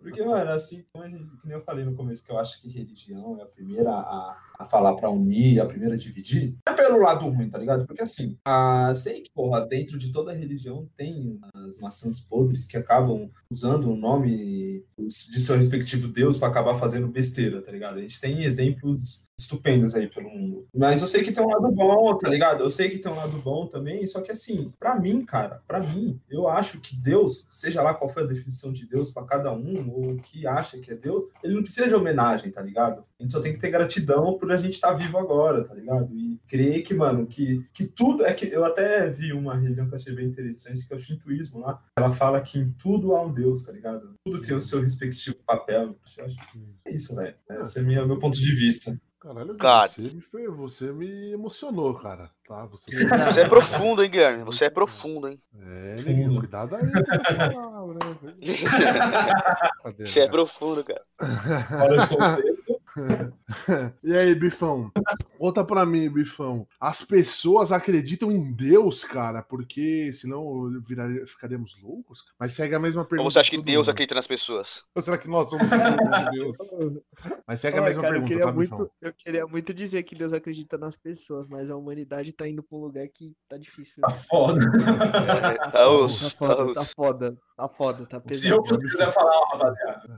[0.00, 2.60] Porque, mano, assim, como a gente, que nem eu falei no começo, que eu acho
[2.60, 6.72] que religião é a primeira a, a falar pra unir, a primeira a dividir, é
[6.72, 7.86] pelo lado ruim, tá ligado?
[7.86, 12.76] Porque assim, a, sei que, porra, dentro de toda religião tem as maçãs podres que
[12.76, 17.98] acabam usando o nome de seu respectivo Deus pra acabar fazendo besteira, tá ligado?
[17.98, 20.66] A gente tem exemplos estupendos aí pelo mundo.
[20.74, 22.62] Mas eu sei que tem um lado bom, tá ligado?
[22.62, 25.80] Eu sei que tem um lado bom também, só que assim, pra mim, cara, pra
[25.80, 29.52] mim, eu acho que Deus, seja lá qual for a definição de Deus pra cada
[29.52, 33.04] um, ou o que acha que é Deus, ele não precisa de homenagem, tá ligado?
[33.18, 36.12] A gente só tem que ter gratidão por a gente estar vivo agora, tá ligado?
[36.12, 38.26] E crer que, mano, que, que tudo.
[38.26, 40.98] É que eu até vi uma religião que eu achei bem interessante, que é o
[40.98, 41.80] Shintoísmo lá.
[41.96, 44.14] Ela fala que em tudo há um Deus, tá ligado?
[44.24, 45.96] Tudo tem o seu respectivo papel.
[46.18, 46.36] Eu acho
[46.84, 47.34] é isso, velho.
[47.62, 49.00] Esse é minha- meu ponto de vista.
[49.22, 49.86] Caralho, Cara.
[49.86, 52.28] você me, você me emocionou, cara.
[52.44, 52.66] Tá?
[52.66, 54.42] Você, Você é profundo, hein, Guilherme?
[54.42, 55.38] Você é profundo, hein?
[55.60, 56.82] É, neguinho, cuidado aí
[57.36, 58.34] palavras, né?
[60.04, 61.04] Você é profundo, cara.
[61.20, 62.80] De contexto.
[64.02, 64.90] E aí, Bifão?
[65.38, 66.66] Conta pra mim, Bifão.
[66.80, 72.24] As pessoas acreditam em Deus, cara, porque senão viraria, ficaríamos loucos?
[72.38, 73.24] Mas segue a mesma pergunta.
[73.26, 73.92] Ou você acha que Deus mundo.
[73.92, 74.82] acredita nas pessoas?
[74.94, 76.56] Ou será que nós somos de Deus?
[77.46, 78.78] Mas segue a Olha, mesma cara, eu pergunta, queria, tá, Bifão?
[78.78, 82.62] muito, eu queria muito dizer que Deus acredita nas pessoas, mas a humanidade tá indo
[82.62, 84.00] pra um lugar que tá difícil.
[84.02, 84.60] Tá foda.
[85.32, 88.82] É, tá Tá foda, tá tá foda, tá foda, tá Se eu pesado.
[88.88, 90.16] quiser falar, ó, rapaziada.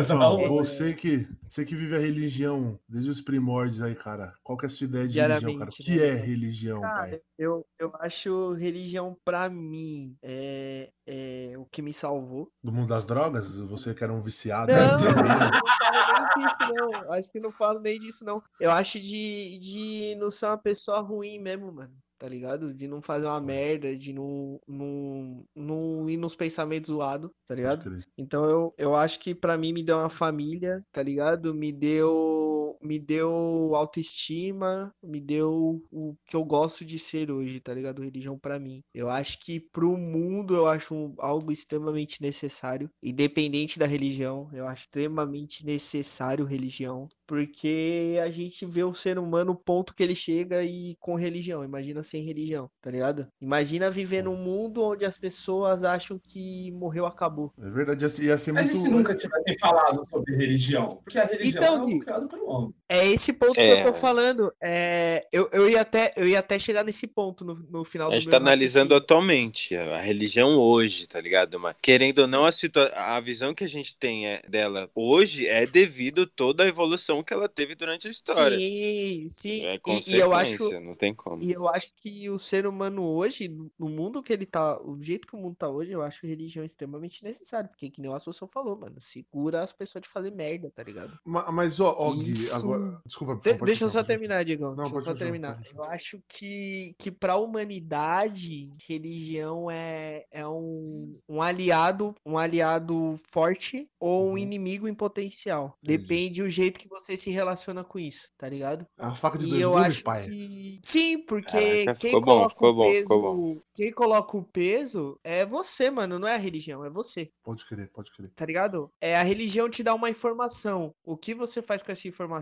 [0.00, 4.56] Bifão, um- você que, você que vive a religião desde os primórdios aí, cara, qual
[4.58, 5.70] que é a sua ideia de religião, cara?
[5.70, 6.06] O Diariamente, que né?
[6.08, 7.20] é religião, Cara, pai?
[7.38, 12.50] eu, eu acho religião pra mim é, é o que me salvou.
[12.62, 13.60] Do mundo das drogas?
[13.62, 14.72] Você que era um viciado?
[14.72, 15.50] Não, né?
[15.52, 17.12] não falo nem disso, não.
[17.12, 18.42] Acho que não falo nem disso, não.
[18.60, 21.92] Eu acho de, de não ser uma pessoa ruim mesmo, mano.
[22.24, 22.72] Tá ligado?
[22.72, 27.98] De não fazer uma merda, de não, não, não ir nos pensamentos zoados, tá ligado?
[28.16, 31.54] Então eu, eu acho que pra mim me deu uma família, tá ligado?
[31.54, 37.72] Me deu me deu autoestima, me deu o que eu gosto de ser hoje, tá
[37.74, 38.02] ligado?
[38.02, 38.82] Religião pra mim.
[38.94, 44.66] Eu acho que pro mundo eu acho um- algo extremamente necessário, independente da religião, eu
[44.66, 50.14] acho extremamente necessário religião, porque a gente vê o ser humano o ponto que ele
[50.14, 53.26] chega e com religião, imagina sem religião, tá ligado?
[53.40, 57.52] Imagina viver num mundo onde as pessoas acham que morreu, acabou.
[57.58, 58.76] É verdade, ia ser- ser Mas muito.
[58.78, 61.00] e se nunca tivessem falado sobre religião?
[61.02, 62.63] Porque a religião Então, é Gui, criado pelo homem.
[62.88, 63.84] É esse ponto que eu É.
[63.84, 64.52] tô falando.
[64.62, 68.10] É, eu, eu, ia até, eu ia até chegar nesse ponto no, no final A
[68.10, 68.96] do gente meu tá analisando raciocínio.
[69.02, 71.58] atualmente a a religião hoje, tá ligado?
[71.58, 75.46] Mas, querendo ou não, a, situa- a visão que a gente tem é- dela hoje
[75.46, 78.58] é devido toda a evolução que ela teve durante a história.
[78.58, 79.64] Sim, sim.
[79.64, 81.42] É E, e eu acho, não tem como.
[81.42, 85.26] e eu acho que o ser humano hoje, no- mundo que ele tá, o jeito
[85.26, 87.68] que o mundo tá hoje, eu acho religião é extremamente necessário.
[87.70, 91.18] Porque, que nem o Assunção falou, mano, segura as pessoas de fazer merda, tá ligado?
[91.24, 93.00] Ma- Mas, ó, ó Gui, Agora.
[93.06, 94.70] Desculpa, De- deixa eu só terminar, Diegão.
[94.70, 95.62] Não, Deixa eu pode só continuar, terminar.
[95.74, 103.14] Eu acho que, que para a humanidade, religião é, é um, um aliado, um aliado
[103.30, 104.38] forte ou um Uhum.
[104.38, 105.76] inimigo em potencial.
[105.82, 105.98] Entendi.
[105.98, 108.84] Depende do jeito que você se relaciona com isso, tá ligado?
[108.98, 110.22] É uma faca de E dois eu acho pai.
[110.22, 110.78] que.
[110.82, 113.06] Sim, porque Caraca, quem ficou bom, coloca ficou o bom, peso.
[113.08, 113.56] bom.
[113.74, 116.18] Quem coloca o peso é você, mano.
[116.18, 117.30] Não é a religião, é você.
[117.42, 118.30] Pode crer, pode crer.
[118.34, 118.90] Tá ligado?
[119.00, 120.92] É a religião te dá uma informação.
[121.04, 122.33] O que você faz com essa informação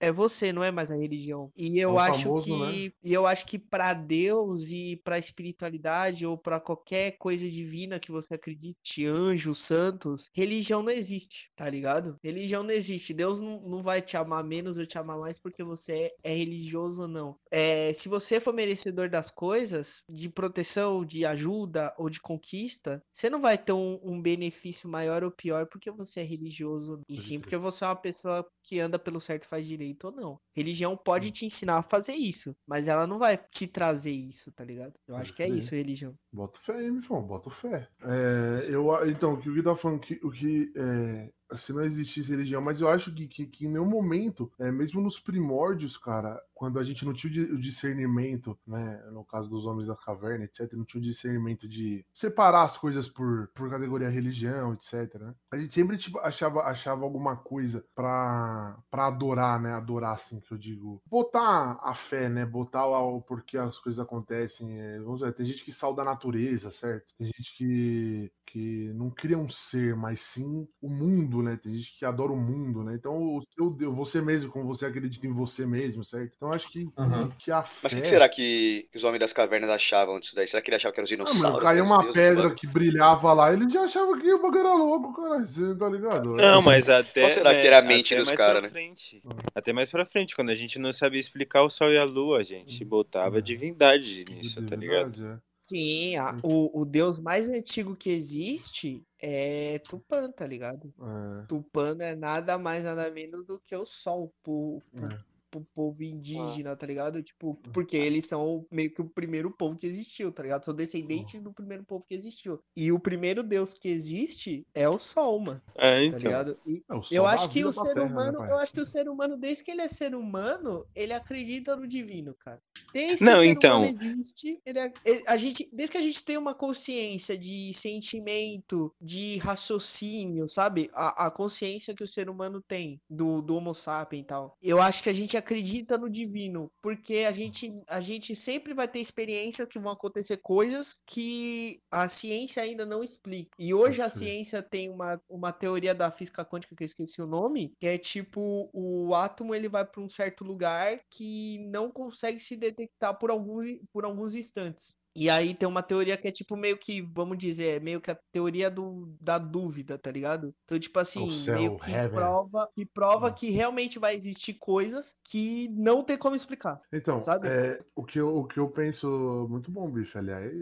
[0.00, 1.50] é você, não é mais a religião.
[1.56, 2.92] E eu o acho famoso, que né?
[3.04, 8.10] e eu acho que para Deus e para espiritualidade ou para qualquer coisa divina que
[8.10, 12.16] você acredite, anjos, santos, religião não existe, tá ligado?
[12.22, 13.14] Religião não existe.
[13.14, 16.34] Deus não, não vai te amar menos ou te amar mais porque você é, é
[16.34, 17.36] religioso ou não.
[17.50, 23.28] É, se você for merecedor das coisas, de proteção, de ajuda ou de conquista, você
[23.30, 27.40] não vai ter um, um benefício maior ou pior porque você é religioso, e sim
[27.40, 30.40] porque você é uma pessoa que anda pelo certo e faz direito ou não.
[30.54, 34.64] Religião pode te ensinar a fazer isso, mas ela não vai te trazer isso, tá
[34.64, 34.94] ligado?
[35.06, 35.58] Eu acho que é crer.
[35.58, 36.14] isso, religião.
[36.32, 37.88] Bota fé meu irmão, bota fé.
[38.02, 41.82] É, eu, então, o que o Gui tá falando, que, o que é, se não
[41.82, 45.96] existisse religião, mas eu acho que, que, que em nenhum momento, é, mesmo nos primórdios,
[45.96, 49.86] cara, quando a gente não tinha o di- o discernimento, né, no caso dos homens
[49.86, 54.74] da caverna, etc, não tinha o discernimento de separar as coisas por, por categoria religião,
[54.74, 55.34] etc, né?
[55.50, 60.52] A gente sempre tipo, achava, achava alguma coisa pra, pra adorar, né, adorar assim, que
[60.52, 65.32] eu digo, botar a fé, né, botar o, porquê as coisas acontecem, é, vamos ver,
[65.32, 67.12] tem gente que salda a natureza, certo?
[67.16, 71.56] Tem gente que, que não cria um ser, mas sim o mundo, né?
[71.56, 72.94] Tem gente que adora o mundo, né?
[72.94, 76.34] Então, o seu Deus, você mesmo, como você acredita em você mesmo, certo?
[76.36, 77.30] Então, acho que, Aham.
[77.38, 77.98] que a Mas fé.
[77.98, 80.48] o que, será que, os homens das cavernas achavam disso daí?
[80.48, 81.34] Será que eles achavam que eram os Ah, dinossauros?
[81.34, 84.32] mano, que caiu os uma deuses do pedra que brilhava lá, eles já achavam que
[84.32, 85.40] o bagulho era louco, cara.
[85.46, 86.34] Você tá ligado?
[86.36, 87.20] Não, mas até.
[87.20, 88.68] Qual será né, que era a mente dos mais cara, pra né?
[88.70, 89.22] frente.
[89.54, 92.38] Até mais pra frente, quando a gente não sabia explicar o sol e a lua,
[92.38, 93.42] a gente botava Uhum.
[93.42, 95.26] divindade nisso, De tá ligado?
[95.26, 95.47] é.
[95.60, 96.40] Sim, a- Hum.
[96.42, 100.92] o, o deus mais antigo que existe é Tupã, tá ligado?
[101.00, 105.18] É, Tupã não é nada mais, nada menos do que o sol pro, pro, é.
[105.50, 107.22] Pro povo indígena, tá ligado?
[107.22, 110.64] Tipo, porque eles são meio que o primeiro povo que existiu, tá ligado?
[110.64, 112.60] São descendentes do primeiro povo que existiu.
[112.76, 116.18] E o primeiro deus que existe é o sol, mano, É, tá então.
[116.18, 116.58] ligado?
[116.66, 118.50] E É, eu acho que o ser terra, né, humano, pai?
[118.50, 121.86] eu acho que o ser humano, desde que ele é ser humano, ele acredita no
[121.86, 122.60] divino, cara.
[122.92, 123.78] Desde que Não, o ser então.
[123.82, 128.92] humano existe, ele, ele- a gente, desde que a gente tem uma consciência de sentimento,
[129.00, 130.90] de raciocínio, sabe?
[130.92, 134.56] A, a consciência que o ser humano tem do, do Homo sapiens e tal.
[134.62, 138.86] Eu acho que a gente acredita no divino, porque a gente, a gente sempre vai
[138.86, 143.50] ter experiências que vão acontecer coisas que a ciência ainda não explica.
[143.58, 147.26] E hoje a ciência tem uma, uma teoria da física quântica que eu esqueci o
[147.26, 152.40] nome, que é tipo o átomo ele vai para um certo lugar que não consegue
[152.40, 154.96] se detectar por alguns, por alguns instantes.
[155.18, 158.10] E aí tem uma teoria que é tipo meio que, vamos dizer, é meio que
[158.10, 160.54] a teoria do, da dúvida, tá ligado?
[160.64, 162.10] Então, tipo assim, céu, meio que heaven.
[162.18, 163.32] prova, que prova Hum.
[163.32, 166.80] que realmente vai existir coisas que não tem como explicar.
[166.92, 167.48] Então, Sabe?
[167.48, 169.46] é, o, que eu, o que eu penso.
[169.50, 170.52] Muito bom, bicho, aliás.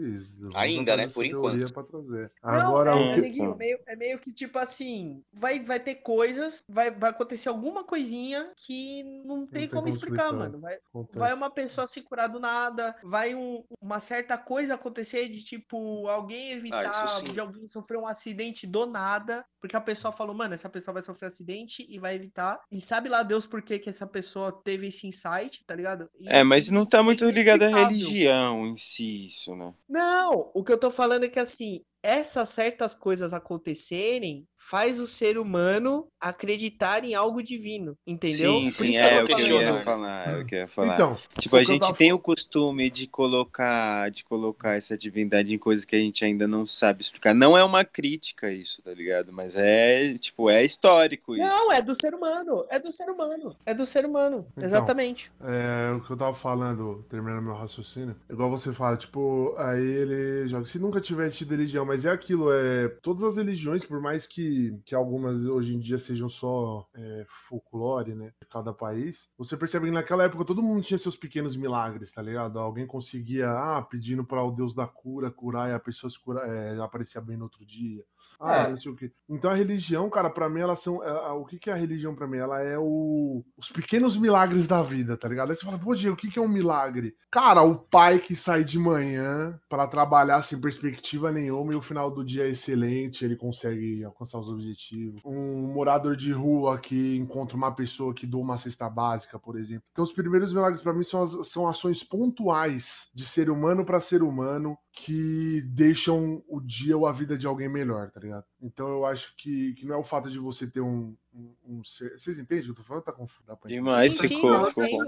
[0.55, 1.07] Ainda, né?
[1.07, 1.73] Por enquanto.
[1.73, 2.31] Pra trazer.
[2.43, 3.21] Não, Agora, é, o é, que.
[3.21, 7.83] neguinho, meio, é meio que tipo assim, vai, vai ter coisas, vai, vai acontecer alguma
[7.83, 10.33] coisinha que não tem, tem como, como explicar, explicar.
[10.33, 10.59] mano.
[10.59, 11.19] Vai, acontece.
[11.19, 16.07] vai uma pessoa se curar do nada, vai um- uma certa coisa acontecer de tipo
[16.07, 17.33] alguém evitar sim.
[17.33, 21.03] de alguém sofrer um acidente do nada, porque a pessoa falou, mano, essa pessoa vai
[21.03, 22.57] sofrer acidente e vai evitar.
[22.71, 26.09] E sabe lá Deus por que que essa pessoa teve esse insight, tá ligado?
[26.17, 29.73] E É, mas não tá muito ligado à religião em si, isso, né?
[29.89, 35.07] Não, o que eu tô falando é que assim, essas certas coisas acontecerem faz o
[35.07, 38.53] ser humano acreditar em algo divino, entendeu?
[38.53, 40.93] Sim, sim, é eu o que eu ia falar, é o que eu ia falar.
[40.93, 45.57] Então, Tipo, a gente tava tem o costume de colocar, de colocar essa divindade em
[45.57, 47.33] coisas que a gente ainda não sabe explicar.
[47.33, 49.31] Não é uma crítica isso, tá ligado?
[49.31, 51.45] Mas é, tipo, é histórico isso.
[51.45, 55.31] Não, é do ser humano, é do ser humano, é do ser humano, Então, exatamente.
[55.41, 60.47] É, o que eu tava falando, terminando meu raciocínio, igual você fala, tipo, aí ele
[60.47, 60.65] joga.
[60.65, 62.87] Se nunca tivesse tido religião, mas é aquilo, é.
[63.01, 68.13] Todas as religiões, por mais que, que algumas hoje em dia sejam só é, folclore,
[68.15, 68.31] né?
[68.41, 72.21] De cada país, você percebe que naquela época todo mundo tinha seus pequenos milagres, tá
[72.21, 72.59] ligado?
[72.59, 76.41] Alguém conseguia, ah, pedindo para o Deus da cura curar e a pessoa se cura,
[76.47, 78.03] é, aparecia bem no outro dia.
[78.39, 78.69] Ah, É.
[78.69, 79.11] não sei o quê.
[79.27, 81.03] Então a religião, cara, pra mim, elas são.
[81.03, 82.37] é, o que, que é a religião pra mim?
[82.37, 85.49] Ela é o, os pequenos milagres da vida, tá ligado?
[85.49, 87.15] Aí você fala, pô, Diego, o que, que é um milagre?
[87.31, 92.11] Cara, o pai que sai de manhã pra trabalhar sem perspectiva nenhuma e o final
[92.11, 95.21] do dia excelente, ele consegue alcançar os objetivos.
[95.25, 99.83] Um morador de rua que encontra uma pessoa que doa uma cesta básica, por exemplo.
[99.91, 103.99] Então, os primeiros milagres para mim são, as, são ações pontuais de ser humano para
[103.99, 108.45] ser humano que deixam o dia ou a vida de alguém melhor, tá ligado?
[108.61, 111.83] Então eu acho que, que não é o fato de você ter um, um, um
[111.83, 112.17] ser...
[112.19, 113.03] Vocês entendem o que eu tô falando?
[113.03, 113.43] Tá confuso.
[113.67, 114.65] Demais, Sim, sim, ficou.
[114.71, 115.05] ficou.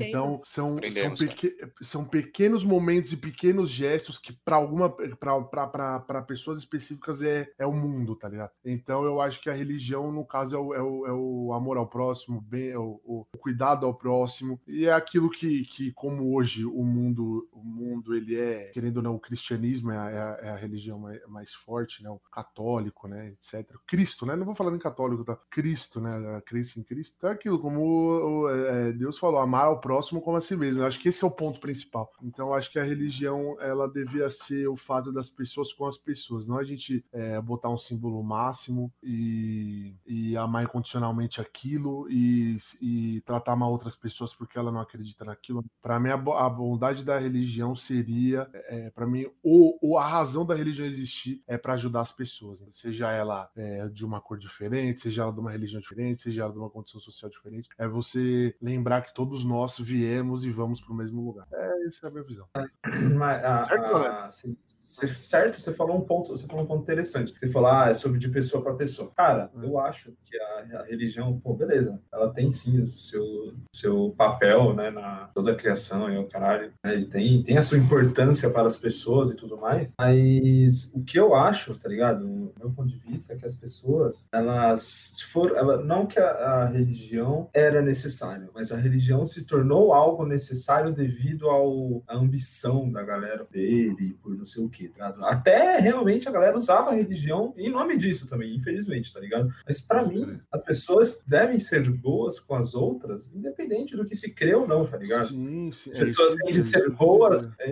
[0.00, 6.22] Então, são, são, Aprendemos, peque- são pequenos momentos e pequenos gestos que, para alguma para
[6.22, 8.50] pessoas específicas, é, é o mundo, tá ligado?
[8.64, 11.76] Então, eu acho que a religião, no caso, é o, é o, é o amor
[11.76, 16.34] ao próximo, bem, é o, o cuidado ao próximo, e é aquilo que, que como
[16.34, 20.18] hoje o mundo, o mundo ele é, querendo ou não, o cristianismo é a, é
[20.18, 22.08] a- é a religião mais, mais forte, né?
[22.10, 23.28] O católico, né?
[23.28, 23.66] Etc.
[23.86, 24.34] Cristo, né?
[24.36, 25.36] Não vou falar em católico, tá?
[25.50, 25.65] Cristo,
[26.00, 26.10] né?
[26.36, 27.14] A crença em Cristo.
[27.16, 30.82] Então é aquilo, como o- é, Deus falou, amar ao próximo como a si mesmo.
[30.82, 32.10] Eu acho que esse é o ponto principal.
[32.22, 35.96] Então eu acho que a religião, ela devia ser o fato das pessoas com as
[35.98, 42.56] pessoas, não a gente é, botar um símbolo máximo e, e amar incondicionalmente aquilo e,
[42.80, 45.64] e tratar mal outras pessoas porque ela não acredita naquilo.
[45.82, 50.06] Para mim, a, bo- a bondade da religião seria, é, para mim, o, o- a
[50.06, 52.68] razão da religião existir é para ajudar as pessoas, né?
[52.72, 56.58] seja ela é, de uma cor diferente, seja ela de uma religião diferente, seja de
[56.58, 57.68] uma condição social diferente.
[57.78, 61.46] É você lembrar que todos nós viemos e vamos para o mesmo lugar.
[61.52, 62.46] É, essa é a minha visão.
[63.16, 64.30] Mas, ah, Certo, ah, galera?
[64.30, 67.32] cê- cê- certo, você falou um ponto, você falou um ponto interessante.
[67.36, 69.10] Você falou, ah, é sobre de pessoa para pessoa.
[69.16, 69.62] Cara, Hum.
[69.64, 74.74] eu acho que a, a religião, pô, beleza, ela tem sim o seu, seu papel,
[74.74, 78.50] né, na toda a criação e o caralho, né, ele tem, tem a sua importância
[78.50, 82.70] para as pessoas e tudo mais, mas o que eu acho, tá ligado, do meu
[82.72, 85.45] ponto de vista, é que as pessoas, elas foram,
[85.84, 91.48] não que a, a religião era necessária, mas a religião se tornou algo necessário devido
[91.48, 95.24] ao, à ambição da galera dele, por não sei o que, tá ligado?
[95.24, 99.52] Até realmente a galera usava a religião em nome disso também, infelizmente, tá ligado?
[99.66, 104.32] Mas pra mim, as pessoas devem ser boas com as outras, independente do que se
[104.32, 105.28] crê ou não, tá ligado?
[105.28, 105.90] Sim, sim.
[105.90, 107.70] As é pessoas isso têm de ser boas, é,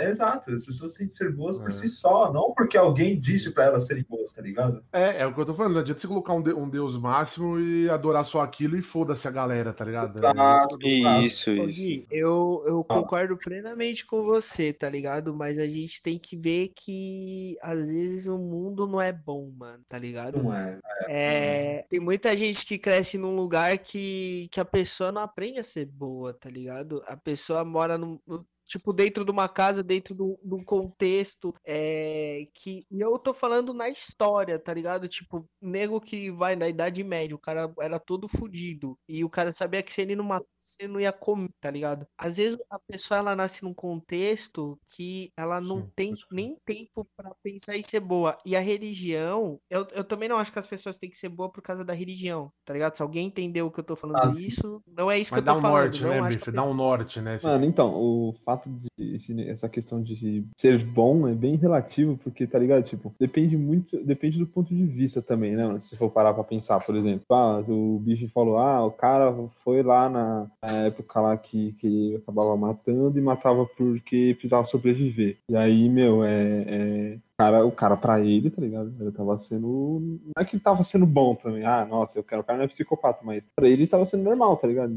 [0.00, 1.72] é- é exato, as pessoas têm de ser boas por É.
[1.72, 4.82] si só, não porque alguém disse pra elas serem boas, tá ligado?
[4.92, 5.74] É, é o que eu tô falando.
[5.74, 9.26] Não adianta você colocar um, de- um Deus máximo e adorar só aquilo e foda-se
[9.28, 10.10] a galera, tá ligado?
[10.16, 10.76] Exato.
[10.82, 11.66] É, Isso, isso.
[11.80, 15.34] Gui, eu, eu concordo plenamente com você, tá ligado?
[15.34, 19.82] Mas a gente tem que ver que às vezes o mundo não é bom, mano,
[19.88, 20.42] tá ligado?
[20.42, 20.78] Não é.
[21.08, 25.64] É, tem muita gente que cresce num lugar que, que a pessoa não aprende a
[25.64, 27.02] ser boa, tá ligado?
[27.06, 32.46] A pessoa mora num, no- tipo, dentro de uma casa, dentro de um- contexto é,
[32.54, 32.84] que.
[32.90, 35.08] E eu tô falando na história, tá ligado?
[35.08, 38.96] Tipo, nego que vai na Idade Média, o cara era todo fudido.
[39.08, 42.06] E o cara sabia que se ele não matasse, ele não ia comer, tá ligado?
[42.18, 47.06] Às vezes a pessoa ela nasce num contexto que ela não Sim, tem nem tempo
[47.16, 48.38] pra pensar em ser boa.
[48.46, 51.50] E a religião, eu, eu também não acho que as pessoas têm que ser boas
[51.52, 52.94] por causa da religião, tá ligado?
[52.96, 54.44] Se alguém entendeu o que eu tô falando Ah, sim.
[54.46, 55.82] isso, não é isso que eu tô um falando.
[55.82, 57.38] norte, não né, acho a Dá um norte, né?
[57.42, 62.18] Mano, então, o fato de esse- essa questão de se- ser bom é bem relativo,
[62.22, 62.82] porque, tá ligado?
[62.84, 65.78] Tipo, depende muito, depende do ponto de vista também, né?
[65.78, 69.32] Se for parar pra pensar, por exemplo, ah, o bicho falou, ah, o cara
[69.64, 75.38] foi lá na, na época lá que, que acabava matando e matava porque precisava sobreviver.
[75.48, 76.64] E aí, meu, é.
[76.66, 78.92] é- Cara, o cara, pra ele, tá ligado?
[79.00, 80.20] Ele tava sendo.
[80.26, 81.64] Não é que ele tava sendo bom também.
[81.64, 82.42] Ah, nossa, eu quero.
[82.42, 84.94] O cara não é psicopata, mas pra ele tava sendo normal, tá ligado?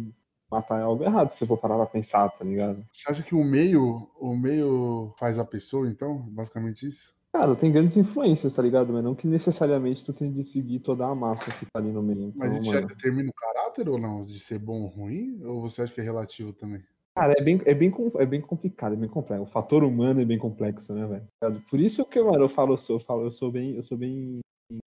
[0.53, 2.85] Matar é algo errado, se for parar pra pensar, tá ligado?
[2.93, 6.17] Você acha que o meio, o meio faz a pessoa, então?
[6.29, 7.13] Basicamente isso?
[7.33, 8.93] Cara, tem grandes influências, tá ligado?
[8.93, 12.03] Mas não que necessariamente tu tem de seguir toda a massa que tá ali no
[12.03, 12.31] meio.
[12.35, 14.23] Mas Então, isso já mano, determina o caráter ou não?
[14.23, 15.41] De ser bom ou ruim?
[15.43, 16.83] Ou você acha que é relativo também?
[17.15, 19.43] Cara, é bem, é, bem, é bem complicado, é bem complexo.
[19.43, 21.61] O fator humano é bem complexo, né, velho?
[21.69, 23.97] Por isso que, mano, eu falo, eu sou, eu falo, eu sou bem, eu sou
[23.97, 24.39] bem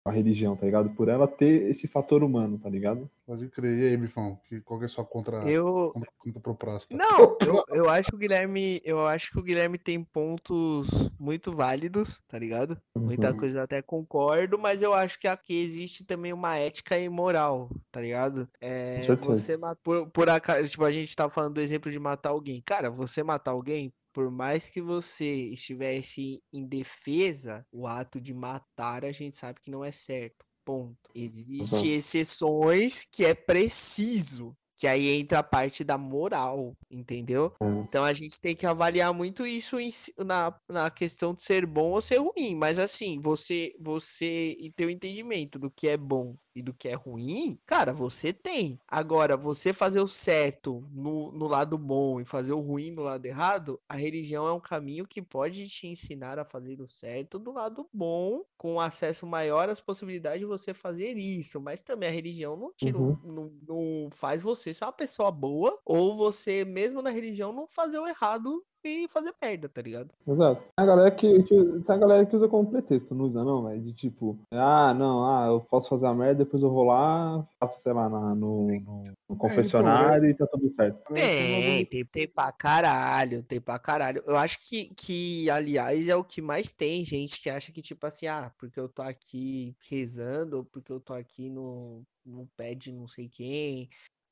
[0.06, 0.90] a religião, tá ligado?
[0.92, 3.10] Por ela ter esse fator humano, tá ligado?
[3.26, 3.78] Pode crer.
[3.80, 4.40] E aí, Bifão?
[4.48, 6.96] Que, qual que é a sua contra, Eu, contra, contra proposta?
[6.98, 11.52] Não, eu, eu acho que o Guilherme, eu acho que o Guilherme tem pontos muito
[11.52, 12.82] válidos, tá ligado?
[12.96, 13.38] Muita Uhum.
[13.38, 17.70] coisa eu até concordo, mas eu acho que aqui existe também uma ética e moral,
[17.92, 18.50] tá ligado?
[18.60, 22.30] É, você matar por, por acaso, tipo, a gente tá falando do exemplo de matar
[22.30, 22.62] alguém.
[22.66, 29.06] Cara, você matar alguém, por mais que você estivesse em defesa, o ato de matar
[29.06, 30.46] a gente sabe que não é certo.
[30.66, 30.98] Ponto.
[31.16, 34.56] Existem exceções que é preciso.
[34.78, 37.54] Que aí entra a parte da moral, entendeu?
[37.62, 37.82] Hum.
[37.82, 41.92] Então a gente tem que avaliar muito isso em na, na questão de ser bom
[41.92, 42.56] ou ser ruim.
[42.56, 46.94] Mas assim, você, você e teu entendimento do que é bom e do que é
[46.96, 48.80] ruim, cara, você tem.
[48.88, 53.26] Agora, você fazer o certo no, no lado bom e fazer o ruim no lado
[53.26, 57.52] errado, a religião é um caminho que pode te ensinar a fazer o certo do
[57.52, 61.62] lado bom, com acesso maior às possibilidades de você fazer isso.
[61.62, 63.18] Mas também a religião não tira, Uhum.
[63.22, 68.00] não, não faz você ser uma pessoa boa, ou você, mesmo na religião, não fazer
[68.00, 70.10] o errado e fazer merda, tá ligado?
[70.28, 70.62] Exato.
[70.62, 73.64] Tem a galera que, que- tem a galera que usa como pretexto, não usa não,
[73.66, 73.82] velho?
[73.82, 77.80] De tipo, ah, não, ah, eu posso fazer a merda, depois eu vou lá, faço,
[77.82, 81.14] sei lá, na- no, no- no confessionário e tá tudo certo.
[81.14, 84.22] Tem, tem, tem pra caralho, tem pra caralho.
[84.26, 88.06] Eu acho que, que, aliás, é o que mais tem gente que acha que, tipo
[88.06, 92.76] assim, ah, porque eu tô aqui rezando, ou porque eu tô aqui no, no pé
[92.76, 93.90] de não sei quem,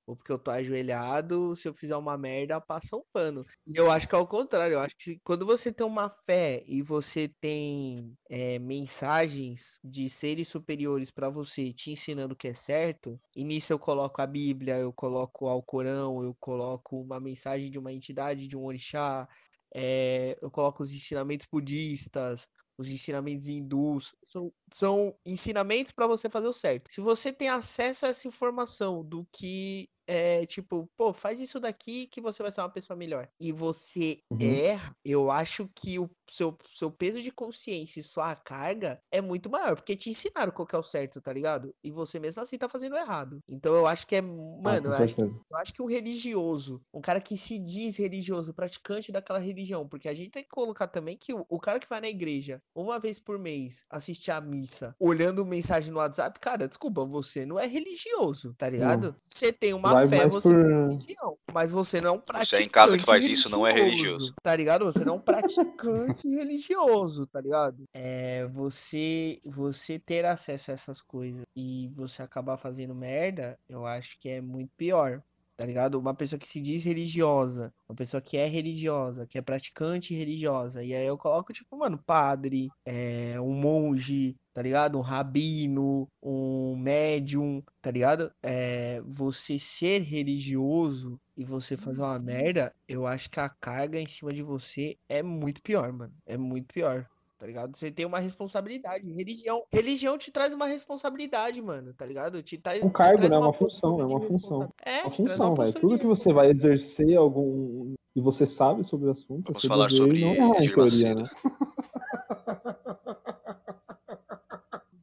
[0.08, 3.46] ou porque eu tô ajoelhado, se eu fizer uma merda, passa um pano.
[3.68, 6.64] E eu acho que é o contrário, eu acho que quando você tem uma fé
[6.66, 12.54] e você tem é, mensagens de seres superiores pra você te ensinando o que é
[12.54, 17.70] certo, e nisso eu coloco a Bíblia, eu coloco o Alcorão, eu coloco uma mensagem
[17.70, 19.28] de uma entidade, de um orixá,
[19.76, 22.48] eh, eu coloco os ensinamentos budistas,
[22.78, 26.92] os ensinamentos hindus, são, são ensinamentos para você fazer o certo.
[26.92, 32.08] Se você tem acesso a essa informação do que é tipo, pô, faz isso daqui
[32.08, 33.28] que você vai ser uma pessoa melhor.
[33.40, 34.40] E você Uhum.
[34.40, 39.50] erra, eu acho que o seu, seu peso de consciência e sua carga é muito
[39.50, 41.74] maior, porque te ensinaram qual que é o certo, tá ligado?
[41.84, 43.40] E você mesmo assim tá fazendo errado.
[43.48, 44.22] Então eu acho que é,
[44.64, 47.58] Ah, mano, com eu acho que eu acho que um religioso, um cara que se
[47.60, 51.60] diz religioso, praticante daquela religião, porque a gente tem que colocar também que o, o
[51.60, 56.00] cara que vai na igreja uma vez por mês assistir a missa, olhando mensagem no
[56.00, 59.16] WhatsApp, cara, desculpa, você não é religioso, tá ligado?
[59.18, 62.50] Você tem uma Vai fé, você tem por- religião, mas você não é um praticante.
[62.50, 64.34] Você é em casa que faz isso, não é religioso.
[64.44, 64.86] Tá ligado?
[64.86, 67.84] Você não é um praticante religioso, tá ligado?
[67.94, 74.18] É, você, você ter acesso a essas coisas e você acabar fazendo merda, eu acho
[74.20, 75.22] que é muito pior.
[75.58, 75.96] Tá ligado?
[76.00, 80.84] Uma pessoa que se diz religiosa, uma pessoa que é religiosa, que é praticante religiosa,
[80.84, 85.00] e aí eu coloco, tipo, mano, padre, é, um monge, tá ligado?
[85.00, 88.32] Um rabino, um médium, tá ligado?
[88.44, 94.06] É, você ser religioso e você fazer uma merda, eu acho que a carga em
[94.06, 96.14] cima de você é muito pior, mano.
[96.28, 97.10] É muito pior.
[97.38, 97.76] Tá ligado?
[97.76, 99.06] Você tem uma responsabilidade.
[99.14, 101.94] Religião, religião te traz uma responsabilidade, mano.
[101.94, 102.42] Tá ligado?
[102.42, 103.38] Te, tra Um te cargo, traz né?
[103.38, 104.74] Uma postura função, é de uma função.
[104.84, 105.74] É, Uma traz função, uma velho.
[105.80, 107.94] Tudo que você vai exercer algum.
[108.16, 111.30] e você sabe sobre o assunto, Vamos você falar sobre não errar em teoria, né?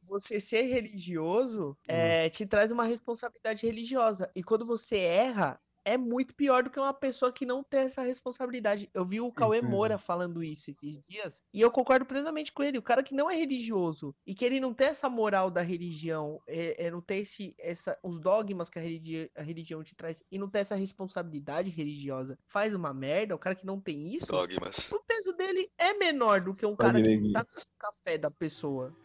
[0.09, 4.29] você ser religioso é, te traz uma responsabilidade religiosa.
[4.35, 8.01] E quando você erra, é muito pior do que uma pessoa que não tem essa
[8.01, 8.89] responsabilidade.
[8.93, 9.71] Eu vi o Cauê Entendi.
[9.71, 12.77] Moura falando isso esses dias, e eu concordo plenamente com ele.
[12.77, 16.41] O cara que não é religioso e que ele não tem essa moral da religião,
[16.47, 20.23] é, é, não tem esse, essa, os dogmas que a, religi a religião te traz
[20.31, 24.31] e não tem essa responsabilidade religiosa, faz uma merda, o cara que não tem isso,
[24.31, 24.75] Dogmas.
[24.91, 28.17] o peso dele é menor do que um Pode cara que tá com o café
[28.17, 28.95] da pessoa.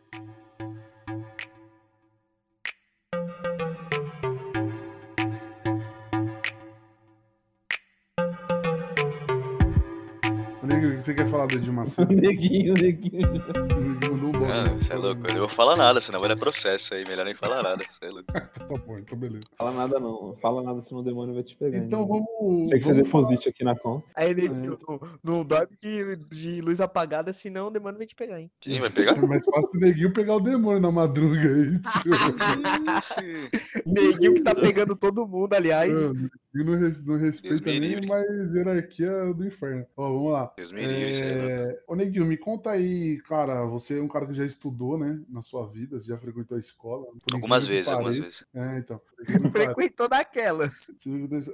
[10.80, 12.12] Negro, o que você quer falar do Edir Macedo?
[12.14, 13.28] neguinho, neguinho.
[13.30, 14.76] Mandou um bloco, Ah, né?
[14.76, 15.22] você é louco.
[15.28, 17.04] Eu não vou falar nada, senão vai dar processo aí.
[17.06, 17.82] Melhor nem falar nada.
[17.84, 18.30] Cê é louco.
[18.70, 19.42] Tá bom, então beleza.
[19.58, 20.36] Fala nada não.
[20.40, 21.78] Fala nada, senão o demônio vai te pegar.
[21.78, 22.08] Então hein?
[22.38, 22.68] vamos.
[22.68, 24.04] Sei que você vamos falar- deposite aqui na conta.
[24.14, 24.50] Aí ele É.
[24.50, 28.50] não, não dorme de, de luz apagada, senão o demônio vai te pegar, hein?
[28.60, 29.16] Quem vai pegar?
[29.16, 31.80] É mais fácil o neguinho pegar o demônio na madruga aí.
[33.86, 35.90] Neguinho que tá pegando todo mundo, aliás.
[35.90, 36.30] É, o neguinho
[36.64, 39.84] não, res- não respeita nem mais hierarquia do inferno.
[39.96, 40.52] Ó, vamos lá.
[40.70, 41.50] Deus me livre, cê é louco.
[41.50, 41.82] É...
[41.86, 43.64] Ô, Neguinho, me conta aí, cara.
[43.66, 45.20] Você é um cara que já estudou, né?
[45.28, 47.06] Na sua vida, você já frequentou a escola.
[47.32, 48.44] Algumas vezes, algumas vezes.
[48.54, 49.00] É, então.
[49.52, 50.90] Frequentou daquelas.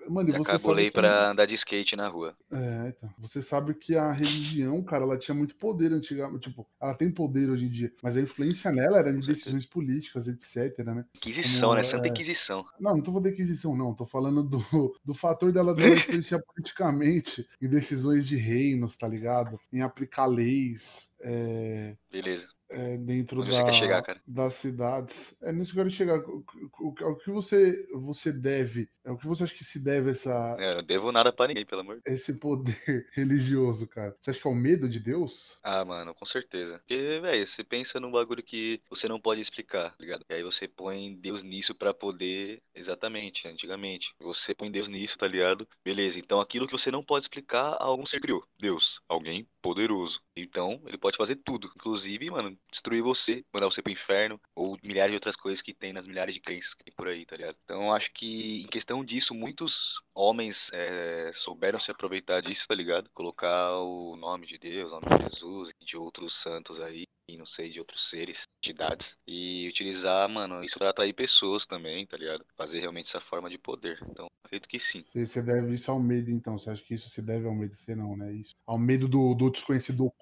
[0.08, 0.92] Mano, e Já você sabe cabulei que...
[0.92, 2.36] pra andar de skate na rua.
[2.52, 3.12] É, então.
[3.18, 6.48] Você sabe que a religião, cara, ela tinha muito poder antigamente.
[6.48, 7.92] Tipo, ela tem poder hoje em dia.
[8.02, 11.04] Mas a influência nela era de decisões políticas, etc, né?
[11.16, 11.84] Inquisição, Como, né?
[11.84, 12.64] Santa é, Inquisição.
[12.78, 13.94] Não, não tô falando da Inquisição, não.
[13.94, 19.58] Tô falando do, do fator dela, dela influenciar politicamente em decisões de reinos, tá ligado?
[19.72, 21.10] Em aplicar leis.
[21.22, 22.48] é, Beleza.
[22.70, 25.36] É, dentro Onde da, chegar, das cidades.
[25.42, 26.18] É nisso que eu quero chegar.
[26.20, 26.44] O,
[26.80, 30.10] o, o- o que você, você deve, é o que você acha que se deve
[30.10, 32.76] essa, É, Eu não devo nada pra ninguém, pelo amor de esse poder
[33.12, 34.16] religioso, cara?
[34.20, 35.60] Você acha que é o medo de Deus?
[35.62, 36.78] Ah, mano, com certeza.
[36.78, 40.24] Porque, velho, você pensa num bagulho que você não pode explicar, tá ligado?
[40.30, 42.62] E aí você põe Deus nisso pra poder.
[42.74, 44.14] Exatamente, antigamente.
[44.20, 45.68] Você põe Deus nisso, tá ligado?
[45.84, 48.44] Beleza, então aquilo que você não pode explicar, algum ser criou.
[48.60, 50.20] Deus, alguém poderoso.
[50.36, 51.70] Então, ele pode fazer tudo.
[51.74, 55.92] Inclusive, mano, destruir você, mandar você pro inferno, ou milhares de outras coisas que tem
[55.92, 57.56] nas milhares de crenças que tem por aí, tá ligado?
[57.64, 63.10] Então, acho que, em questão disso, muitos homens é, souberam se aproveitar disso, tá ligado?
[63.14, 67.46] Colocar o nome de Deus, o nome de Jesus de outros santos aí, e não
[67.46, 72.44] sei, de outros seres, entidades, e utilizar, mano, isso pra atrair pessoas também, tá ligado?
[72.56, 73.98] Fazer realmente essa forma de poder.
[74.08, 75.04] Então, acredito que sim.
[75.12, 76.56] Você deve isso ao medo, então.
[76.56, 77.74] Você acha que isso se deve ao medo?
[77.74, 78.32] Você não, né?
[78.32, 78.54] Isso.
[78.64, 80.12] Ao medo do, do desconhecido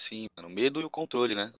[0.00, 1.52] Sim, mano, medo e o controle, né?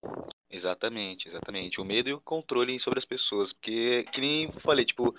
[0.54, 1.80] Exatamente, exatamente.
[1.80, 3.52] O medo e o controle sobre as pessoas.
[3.52, 5.14] Porque, que nem eu falei, tipo,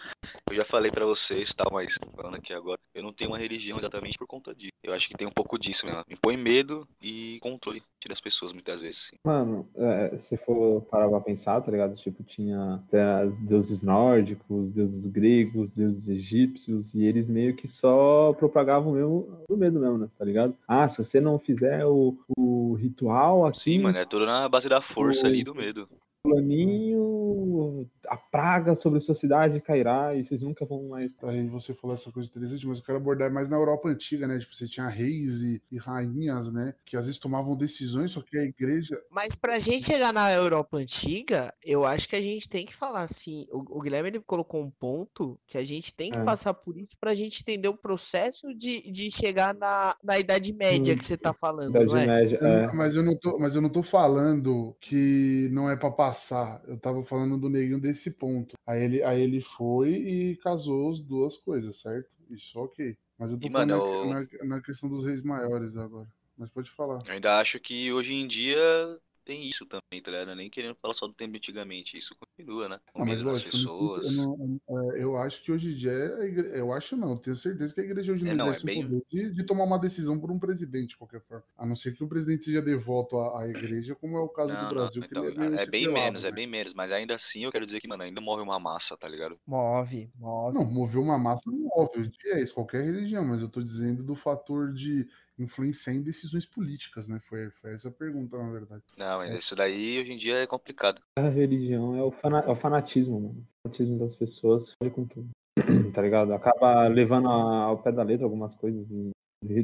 [0.50, 3.38] eu já falei pra vocês e tal, mas falando aqui agora, eu não tenho uma
[3.38, 4.72] religião exatamente por conta disso.
[4.82, 6.04] Eu acho que tem um pouco disso mesmo.
[6.08, 9.08] Me põe medo e controle das pessoas, muitas vezes.
[9.10, 9.18] Sim.
[9.26, 11.96] Mano, é, se for parar pra pensar, tá ligado?
[11.96, 18.94] Tipo, tinha até deuses nórdicos, deuses gregos, deuses egípcios, e eles meio que só propagavam
[18.94, 20.08] mesmo o medo mesmo, né?
[20.18, 20.56] Tá ligado?
[20.68, 24.70] Ah, se você não fizer o, o ritual aqui, Sim, mano, é tudo na base
[24.70, 25.90] da força ali do medo.
[26.24, 31.16] fulaninho, a praga sobre sua cidade cairá e vocês nunca vão mais.
[31.24, 34.40] Aí você falou essa coisa interessante, mas eu quero abordar mais na Europa antiga, né?
[34.40, 36.74] Tipo, você tinha reis e, e rainhas, né?
[36.86, 39.02] Que às vezes tomavam decisões, só que a igreja.
[39.10, 43.02] Mas pra gente chegar na Europa antiga, eu acho que a gente tem que falar
[43.02, 43.46] assim.
[43.52, 46.24] O, o Guilherme ele colocou um ponto que a gente tem que É.
[46.24, 50.94] passar por isso pra gente entender o processo de, de chegar na, na Idade Média
[50.94, 52.06] Hum, que você tá falando, Idade não é?
[52.06, 52.38] Média.
[52.42, 52.72] É.
[52.74, 56.62] Mas, eu não tô, mas eu não tô falando que não é pra passar.
[56.68, 58.56] Eu tava falando do neguinho desse ponto.
[58.66, 62.10] Aí ele, aí ele foi e casou as duas coisas, certo?
[62.32, 62.98] Isso, ok.
[63.18, 66.08] Mas eu tô E, falando mano, na, na- na questão dos reis maiores agora.
[66.38, 67.02] Mas pode falar.
[67.06, 70.36] Eu ainda acho que hoje em dia tem isso também, tá ligado?
[70.36, 71.98] Nem querendo falar só do tempo antigamente.
[71.98, 72.80] Isso continua, né?
[72.98, 74.06] Ah, mas lógico, não- pessoas.
[74.06, 74.60] eu, não-
[74.94, 77.74] é, eu acho que hoje em dia, a igre- eu acho não, eu tenho certeza
[77.74, 79.66] que a igreja hoje não É, não, é exerce bem- o poder de, de tomar
[79.66, 81.44] uma decisão por um presidente, de qualquer forma.
[81.58, 84.52] A não ser que o presidente seja devoto à, à igreja, como é o caso
[84.54, 86.32] Não, do não, Brasil, que então, ele é é bem sequelado, menos, é né?
[86.32, 86.74] bem menos.
[86.74, 89.40] Mas ainda assim eu quero dizer que, mano, ainda morre uma massa, tá ligado?
[89.48, 90.54] Move, move.
[90.56, 94.16] Não, mover uma massa não move, é isso, qualquer religião, mas eu tô dizendo do
[94.16, 95.08] fator de
[95.38, 97.20] influenciar em decisões políticas, né?
[97.28, 98.84] Foi, foi essa a pergunta, na verdade.
[98.98, 101.02] Não, mas isso daí hoje em dia é complicado.
[101.18, 103.40] A religião é o, fana- é o fanatismo, mano.
[103.40, 105.30] O fanatismo das pessoas fode com tudo.
[105.94, 106.34] tá ligado?
[106.34, 109.12] Acaba levando a- ao pé da letra algumas coisas e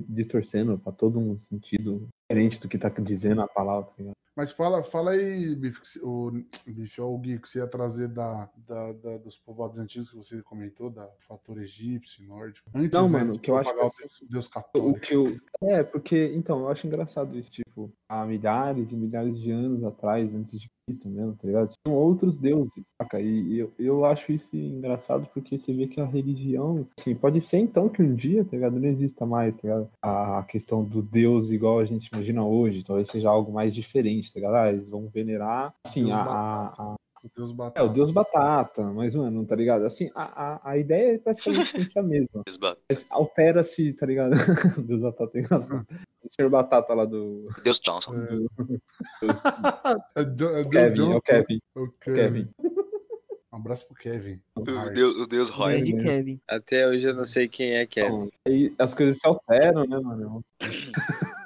[0.07, 4.11] distorcendo pra todo um sentido diferente do que tá dizendo a palavra, tá?
[4.33, 6.31] Mas fala, fala aí, Bife, o,
[6.65, 10.41] Bife, o Gui, que você ia trazer da, da, da- dos povoados antigos que você
[10.41, 12.69] comentou, da fator egípcio, nórdico.
[12.73, 14.99] Antes, Não, né, mano, que eu acho que o Deus, Deus O católico.
[15.01, 15.37] que eu...
[15.63, 20.33] É, porque, então, eu acho engraçado isso, tipo, há milhares e milhares de anos atrás,
[20.33, 21.73] antes de Cristo mesmo, tá ligado?
[21.85, 23.19] Tinham outros deuses, saca?
[23.21, 27.59] E eu, eu acho isso engraçado porque você vê que a religião, assim, pode ser
[27.59, 28.79] então que um dia, tá ligado?
[28.79, 29.89] Não exista mais, tá ligado?
[30.01, 34.39] A questão do Deus igual a gente imagina hoje, talvez seja algo mais diferente, tá
[34.39, 34.55] ligado?
[34.55, 37.83] Ah, eles vão venerar, assim, Deus a, a, a- O Deus é, batata.
[37.85, 39.85] o Deus batata, mas, mano, tá ligado?
[39.85, 40.23] Assim, a,
[40.55, 42.43] a, a ideia é praticamente sempre a mesma.
[42.45, 44.31] Deus, altera-se, tá ligado?
[44.87, 45.85] Deus batata tem razão.
[46.23, 47.47] O senhor batata lá do.
[47.63, 48.13] Deus Johnson.
[48.15, 48.25] É.
[50.23, 51.19] do Deus, É, é Deus Kevin, é o Johnson.
[51.25, 51.59] Kevin.
[51.75, 52.15] O o Kevin.
[52.15, 52.49] Kevin.
[53.53, 54.39] Um abraço pro Kevin.
[54.55, 54.93] O Hart.
[54.93, 55.81] Deus, o Deus Roy.
[55.83, 56.39] Kevin.
[56.47, 57.83] Até hoje eu não sei quem é é.
[57.83, 60.41] Então, aí as coisas se alteram, né, mano?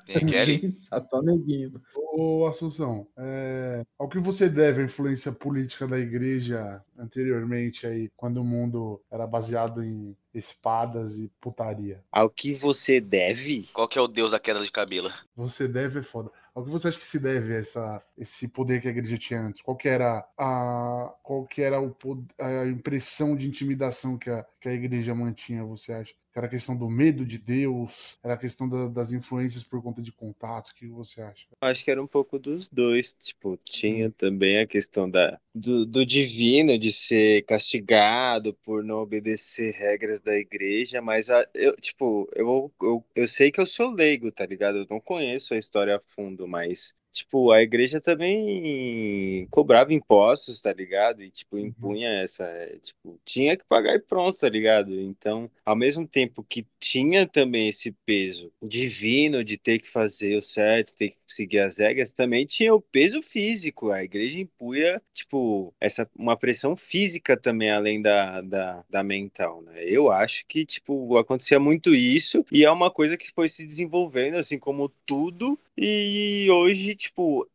[0.06, 0.72] Tem Kelly.
[0.72, 1.82] Só neguinho.
[1.96, 8.38] Ô, Assunção, é, ao que você deve a influência política da igreja anteriormente aí, quando
[8.38, 12.04] o mundo era baseado em espadas e putaria?
[12.12, 13.68] Ao que você deve?
[13.74, 15.12] Qual que é o Deus da queda de cabelo?
[15.36, 16.30] Você deve é foda.
[16.54, 19.62] Ao que você acha que se deve essa, esse poder que a igreja tinha antes?
[19.62, 21.96] Qual que era a, qual que era o,
[22.40, 26.14] a impressão de intimidação que a, que a igreja mantinha, você acha?
[26.36, 28.18] Que Era a questão do medo de Deus?
[28.22, 30.72] Era a questão da- das influências por conta de contatos?
[30.72, 31.48] O que você acha?
[31.62, 33.14] Acho que era um pouco dos dois.
[33.14, 39.74] Tipo, tinha também a questão da, do, do divino de ser castigado por não obedecer
[39.74, 44.30] regras da igreja, mas a- eu, tipo, eu, eu, eu sei que eu sou leigo,
[44.30, 44.80] tá ligado?
[44.80, 50.74] Eu não conheço a história a fundo, mas tipo, a igreja também cobrava impostos, tá
[50.74, 51.24] ligado?
[51.24, 51.68] E, tipo, Uhum.
[51.68, 54.94] impunha essa, é, tipo, tinha que pagar e pronto, tá ligado?
[55.00, 60.42] Então, ao mesmo tempo que tinha também esse peso divino de ter que fazer o
[60.42, 63.92] certo, ter que seguir as regras, também tinha o peso físico.
[63.92, 69.84] A igreja impunha, tipo, essa, uma pressão física também, além da, da, da mental, né?
[69.86, 74.36] Eu acho que, tipo, acontecia muito isso e é uma coisa que foi se desenvolvendo,
[74.38, 77.05] assim como tudo, e hoje, tipo,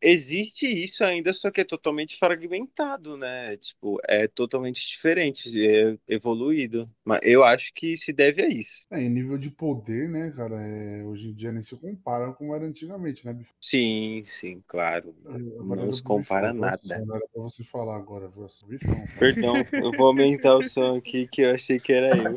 [0.00, 3.56] existe isso ainda, só que é totalmente fragmentado, né?
[3.56, 6.90] Tipo, é totalmente diferente, é evoluído.
[7.10, 8.86] Mas eu acho que se deve a isso.
[8.88, 12.54] É, em nível de poder, né, cara, é, hoje em dia nem se compara com
[12.54, 13.36] era antigamente, né?
[13.60, 15.12] Sim, sim, claro.
[15.26, 16.80] Agora Não era se compara nada.
[17.04, 18.46] Não era pra você falar agora, viu?
[18.68, 18.94] Bifão.
[19.18, 22.34] Perdão, eu vou aumentar o som aqui que eu achei que era eu.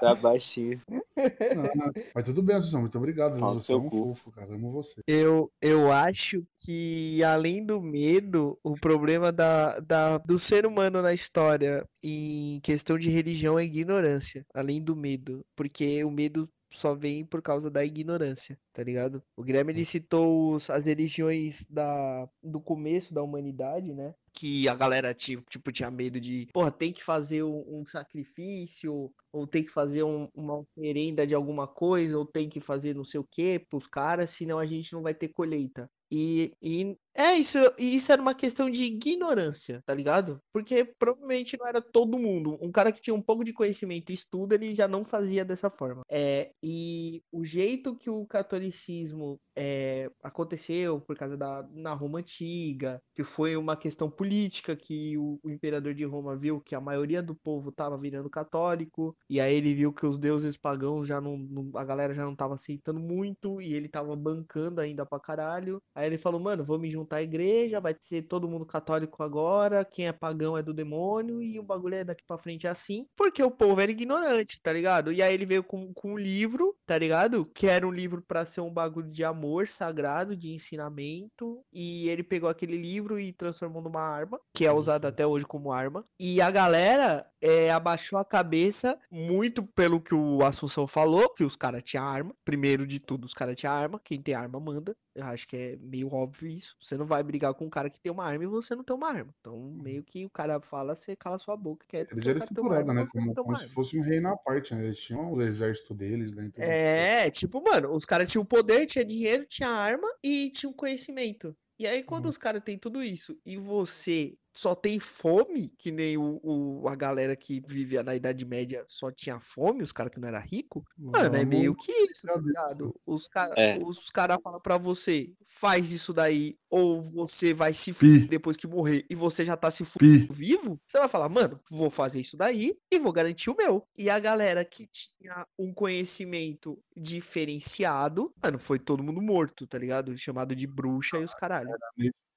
[0.00, 0.80] Tá baixinho.
[0.88, 3.38] Não, mas tudo bem, Assunção, muito obrigado.
[3.38, 4.14] Fala Você é seu um cu.
[4.14, 4.54] fofo, cara.
[4.54, 5.00] Amo você.
[5.06, 11.14] Eu, eu acho que, além do medo, o problema da, da, do ser humano na
[11.14, 15.44] história em questão de religião é ignorância, além do medo.
[15.56, 19.22] Porque o medo só vem por causa da ignorância, tá ligado?
[19.36, 24.12] O Guilherme ele citou os- as religiões da, do começo da humanidade, né?
[24.38, 29.10] Que a galera, tipo, tipo tinha medo de, porra, tem que fazer um, um sacrifício,
[29.32, 33.04] ou tem que fazer um- uma oferenda de alguma coisa, ou tem que fazer não
[33.04, 35.88] sei o quê pros caras, senão a gente não vai ter colheita.
[36.10, 40.40] E, e é isso, isso era uma questão de ignorância, tá ligado?
[40.52, 42.58] Porque provavelmente não era todo mundo.
[42.60, 45.70] Um cara que tinha um pouco de conhecimento e estudo, ele já não fazia dessa
[45.70, 46.02] forma.
[46.10, 53.00] É, e o jeito que o catolicismo é, aconteceu por causa da na Roma antiga,
[53.14, 57.22] que foi uma questão política que o, o imperador de Roma viu que a maioria
[57.22, 61.36] do povo tava virando católico, e aí ele viu que os deuses pagãos já não,
[61.38, 65.80] não- a galera já não tava aceitando muito, e ele tava bancando ainda pra caralho.
[65.94, 69.84] Aí ele falou, mano, vou me juntar à igreja, vai ser todo mundo católico agora,
[69.84, 73.06] quem é pagão é do demônio, e o bagulho é daqui pra frente é assim,
[73.16, 75.12] porque o povo era ignorante, tá ligado?
[75.12, 77.44] E aí ele veio com, com um livro, tá ligado?
[77.54, 82.22] Que era um livro pra ser um bagulho de amor sagrado, de ensinamento, e ele
[82.22, 86.40] pegou aquele livro e transformou numa arma, que é usada até hoje como arma, e
[86.40, 91.82] a galera é, abaixou a cabeça muito pelo que o Assunção falou, que os caras
[91.82, 95.46] tinham arma, primeiro de tudo, os caras tinham arma, quem tem arma manda, eu acho
[95.48, 96.76] que é meio óbvio isso.
[96.80, 98.94] Você não vai brigar com um cara que tem uma arma e você não tem
[98.96, 99.34] uma arma.
[99.40, 102.38] Então, meio que o cara fala, você cala sua boca, quieto, Eles porque o eram
[102.38, 103.06] estruturados, né?
[103.12, 104.84] Como, como se fosse um reino à parte, né?
[104.84, 106.50] Eles tinham o exército deles, né?
[106.56, 106.96] e isso.
[106.98, 111.54] É, tipo, mano, os caras tinham poder, tinha dinheiro, tinha arma e tinha um conhecimento.
[111.78, 112.30] E aí, quando Uhum.
[112.30, 116.94] os caras têm tudo isso e você só tem fome, que nem o, o- a
[116.94, 120.84] galera que vivia na Idade Média só tinha fome, os caras que não era rico,
[120.96, 122.94] mano, é Vamos- meio que isso, tá ligado?
[123.06, 123.78] Os caras É.
[123.84, 128.66] os cara falam pra você, faz isso daí, ou você vai se fuder depois que
[128.66, 132.36] morrer e você já tá se fudendo vivo, você vai falar, mano, vou fazer isso
[132.36, 133.86] daí e vou garantir o meu.
[133.96, 140.16] E a galera que tinha um conhecimento diferenciado, mano, foi todo mundo morto, tá ligado?
[140.18, 141.70] Chamado de bruxa e os caralho.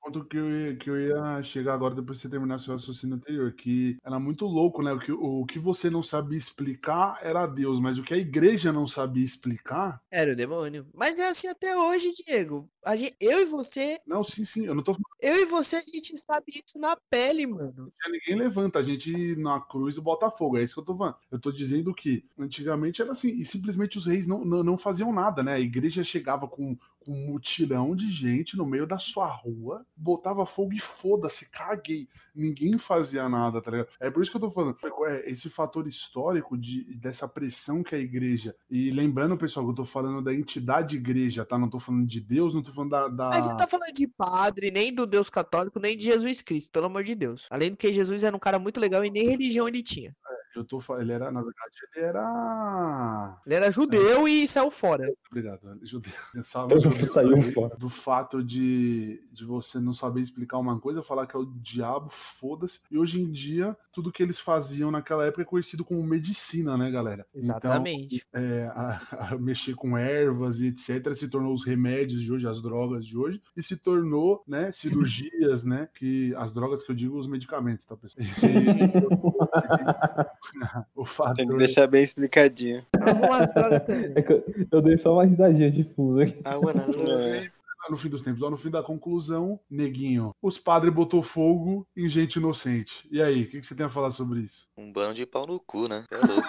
[0.01, 3.15] Ponto que eu, ia, que eu ia chegar agora, depois de você terminar seu raciocínio
[3.15, 4.93] anterior, que era muito louco, né?
[4.93, 8.71] O que, o que você não sabia explicar era Deus, mas o que a igreja
[8.71, 10.01] não sabia explicar.
[10.09, 10.87] Era o demônio.
[10.93, 12.69] Mas é assim até hoje, Diego.
[12.85, 15.75] A gente, eu e você, Não, sim, sim, eu não tô falando eu e você,
[15.75, 17.91] a gente sabe isso na pele, mano.
[18.01, 20.97] que ninguém levanta, a gente na cruz e bota fogo, é isso que eu tô
[20.97, 21.17] falando.
[21.29, 25.11] Eu tô dizendo que antigamente era assim, e simplesmente os reis não, não, não faziam
[25.11, 25.55] nada, né?
[25.55, 26.77] A igreja chegava com
[27.09, 32.07] um mutirão de gente no meio da sua rua, botava fogo e foda-se, caguei.
[32.35, 33.89] Ninguém fazia nada, tá ligado?
[33.99, 37.95] É por isso que eu tô falando, é, esse fator histórico de, dessa pressão que
[37.95, 38.55] a igreja.
[38.69, 41.57] E lembrando, pessoal, que eu tô falando da entidade igreja, tá?
[41.57, 43.07] Não tô falando de Deus, não tô falando da.
[43.07, 43.29] da...
[43.29, 46.85] A gente tá falando de padre, nem do Deus católico, nem de Jesus Cristo, pelo
[46.85, 47.47] amor de Deus.
[47.49, 50.15] Além do que Jesus era um cara muito legal e nem religião ele tinha.
[50.55, 53.37] Eu tô ele era, na verdade, ele era.
[53.45, 55.07] Ele era judeu e saiu fora.
[55.29, 56.11] Obrigado, judeu.
[56.43, 57.75] Salve, Eu judeu saiu aí, fora.
[57.77, 62.09] Do fato de, de você não saber explicar uma coisa, falar que é o diabo,
[62.09, 62.81] foda-se.
[62.89, 66.89] E hoje em dia, tudo que eles faziam naquela época é conhecido como medicina, né,
[66.89, 67.25] galera?
[67.35, 68.23] Exatamente.
[68.29, 71.13] Então, é, a- a mexer com ervas e etc.
[71.13, 75.65] se tornou os remédios de hoje, as drogas de hoje, e se tornou, né, cirurgias,
[75.65, 75.89] né?
[75.93, 78.25] Que as drogas que eu digo, os medicamentos, tá, pessoal?
[80.95, 81.35] o fator.
[81.35, 82.81] Tem que deixar bem explicadinho.
[83.01, 84.13] Algumas drogas também.
[84.15, 84.25] É
[84.71, 86.41] eu, dei só uma risadinha de fundo aqui.
[86.45, 87.58] Wanna love you.
[87.89, 92.07] No fim dos tempos, lá no fim da conclusão, neguinho, os padres botou fogo em
[92.07, 93.07] gente inocente.
[93.11, 94.67] E aí, o que, que você tem a falar sobre isso?
[94.77, 96.05] Um bando de pau no cu, né?
[96.11, 96.47] É louco.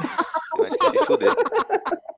[0.58, 1.34] Vai se fuder.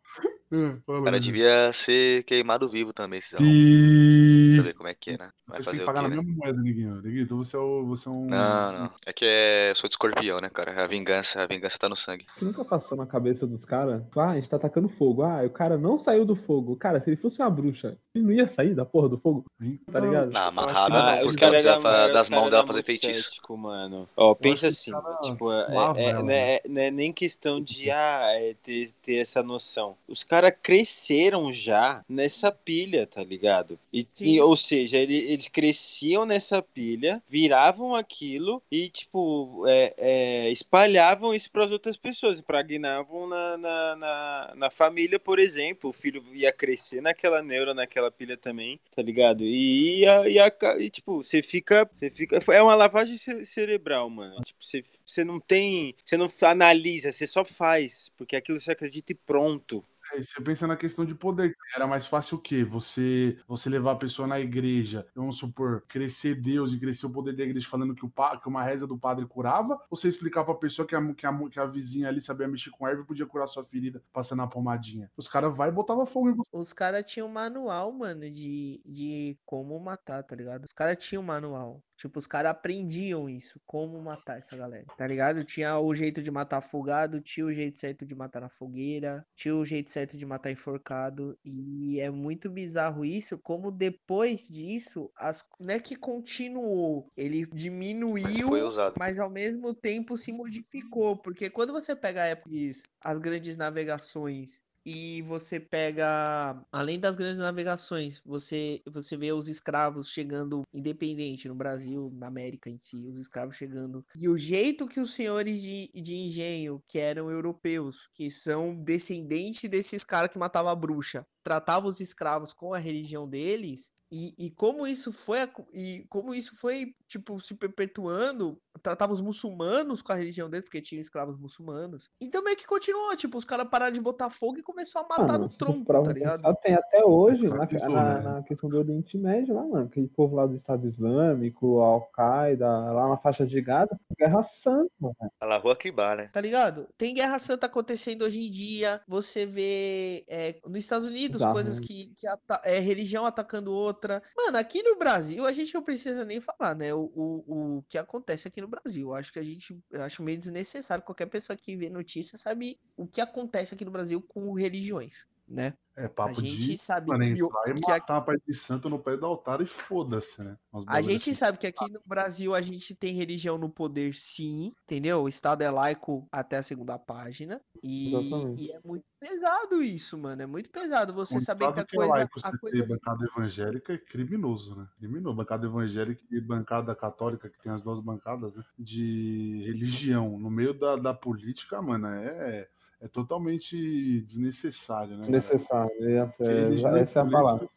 [0.53, 3.57] Hum, fala, O cara devia ser queimado vivo também, esses arrombados.
[3.59, 4.53] E...
[4.57, 5.31] Pra ver como é que é, né?
[5.47, 6.23] Vai Vocês têm que o pagar quê, na né?
[6.23, 6.95] mesma moeda, Neguinho.
[7.03, 8.27] Neguinho, então você é, o, você é um.
[8.27, 8.91] Não, não.
[9.07, 9.71] É que é...
[9.71, 10.85] eu sou de escorpião, né, cara?
[10.85, 12.27] A vingança, a vingança tá no sangue.
[12.39, 14.03] Que nunca passou na cabeça dos caras?
[14.17, 15.23] Ah, a gente tá atacando fogo.
[15.23, 16.77] Ah, o cara não saiu do fogo.
[16.77, 19.45] Cara, se ele fosse uma bruxa, ele não ia sair da porra do fogo?
[19.91, 20.37] Tá ligado?
[20.37, 22.85] Amarrada, que- Ah, não, os porque caras ela eram precisava os das mãos dela fazer
[22.85, 23.23] feitiço.
[23.31, 24.09] cético, mano.
[24.17, 27.91] Ó, pensa assim, os caras tipo, é, é- não, é, não é nem questão de
[27.91, 29.97] ah, é ter, ter essa noção.
[30.09, 33.79] Os caras cresceram já nessa pilha, tá ligado?
[33.93, 40.51] E, e- ou seja, ele- eles cresciam nessa pilha, viravam aquilo e, tipo, é, é,
[40.51, 45.91] espalhavam isso para as outras pessoas, impregnavam na, na, na, na família, por exemplo.
[45.91, 49.45] O filho ia crescer naquela neura, naquela pilha também, tá ligado?
[49.45, 52.41] E, ia, ia, e tipo, você fica, você fica.
[52.53, 54.41] É uma lavagem ce- cerebral, mano.
[54.43, 55.95] Tipo, você, você não tem.
[56.05, 58.11] Você não analisa, você só faz.
[58.17, 59.85] Porque aquilo você acredita e pronto.
[60.13, 61.55] É, você pensa na questão de poder.
[61.75, 62.65] Era mais fácil o quê?
[62.65, 67.35] Você, você levar a pessoa na igreja, vamos supor, crescer Deus e crescer o poder
[67.35, 69.75] da igreja falando que, o, que uma reza do padre curava?
[69.91, 72.71] Ou você explicar pra pessoa que a, que, a, que a vizinha ali sabia mexer
[72.71, 75.11] com erva e podia curar sua ferida passando a pomadinha?
[75.17, 76.51] Os caras vai e botava fogo em você.
[76.53, 80.65] Os caras tinham um manual, mano, de, de como matar, tá ligado?
[80.65, 81.83] Os caras tinham um manual.
[82.03, 85.45] Tipo, os caras aprendiam isso, como matar essa galera, tá ligado?
[85.45, 89.55] Tinha o jeito de matar afogado, tinha o jeito certo de matar na fogueira, tinha
[89.55, 91.39] o jeito certo de matar enforcado.
[91.45, 98.51] E é muito bizarro isso, como depois disso, as, não é que continuou, ele diminuiu
[98.67, 98.97] usado.
[98.99, 103.57] mas ao mesmo tempo se modificou, porque quando você pega a época de as grandes
[103.57, 111.49] navegações e você pega, além das grandes navegações, você você vê os escravos chegando independente
[111.49, 114.05] no Brasil, na América em si, os escravos chegando.
[114.17, 119.69] E o jeito que os senhores de, de engenho, que eram europeus, que são descendentes
[119.71, 124.51] desses caras que matavam a bruxa, tratavam os escravos com a religião deles, e, e
[124.51, 125.39] como isso foi
[125.73, 130.81] e como isso foi tipo se perpetuando, tratava os muçulmanos com a religião deles, porque
[130.81, 132.09] tinha escravos muçulmanos.
[132.21, 135.33] Então meio que continuou, tipo, os caras pararam de botar fogo e começou a matar
[135.33, 136.43] Mano, no tronco, tá ligado?
[136.43, 138.21] pensar, tem até hoje, na, Escravizou, na- né?
[138.23, 139.87] na questão do Oriente Médio lá, mano.
[139.87, 145.15] Aquele povo lá do Estado Islâmico, Al-Qaeda, lá na faixa de Gaza, Guerra Santa, mano.
[145.41, 146.29] A La Rua Kibar, né?
[146.33, 146.87] Tá ligado?
[146.97, 149.01] Tem guerra santa acontecendo hoje em dia.
[149.07, 151.87] Você vê é, nos Estados Unidos Bizarro, coisas né?
[151.87, 152.27] que, que
[152.65, 154.02] é religião atacando outra.
[154.37, 156.93] Mano, aqui no Brasil a gente não precisa nem falar, né?
[156.95, 159.09] O, o, o que acontece aqui no Brasil.
[159.09, 161.05] Eu acho que a gente eu acho meio desnecessário.
[161.05, 165.75] Qualquer pessoa que vê notícia sabe o que acontece aqui no Brasil com religiões, né?
[165.95, 168.89] É A papo gente de sabe que, o- entrar e que matar pai de santo
[168.89, 170.57] no pé do altar e foda-se, né?
[170.87, 171.35] A gente assim.
[171.35, 175.23] sabe que aqui no Brasil a gente tem religião no poder, sim, entendeu?
[175.23, 177.61] O Estado é laico até a segunda página.
[177.83, 178.11] E,
[178.57, 180.41] e é muito pesado isso, mano.
[180.41, 182.11] É muito pesado você Um saber que a que é coisa.
[182.11, 184.89] laico, A coisa ter bancada evangélica é criminoso, né?
[184.99, 185.37] Criminoso.
[185.37, 188.65] Bancada evangélica e bancada católica, que tem as duas bancadas, né?
[188.79, 192.69] De religião no meio da, da política, mano, é,
[193.03, 193.77] é totalmente
[194.21, 195.21] desnecessário, né?
[195.21, 195.91] Desnecessário.
[196.19, 197.69] Essa, é- religião e essa é a palavra.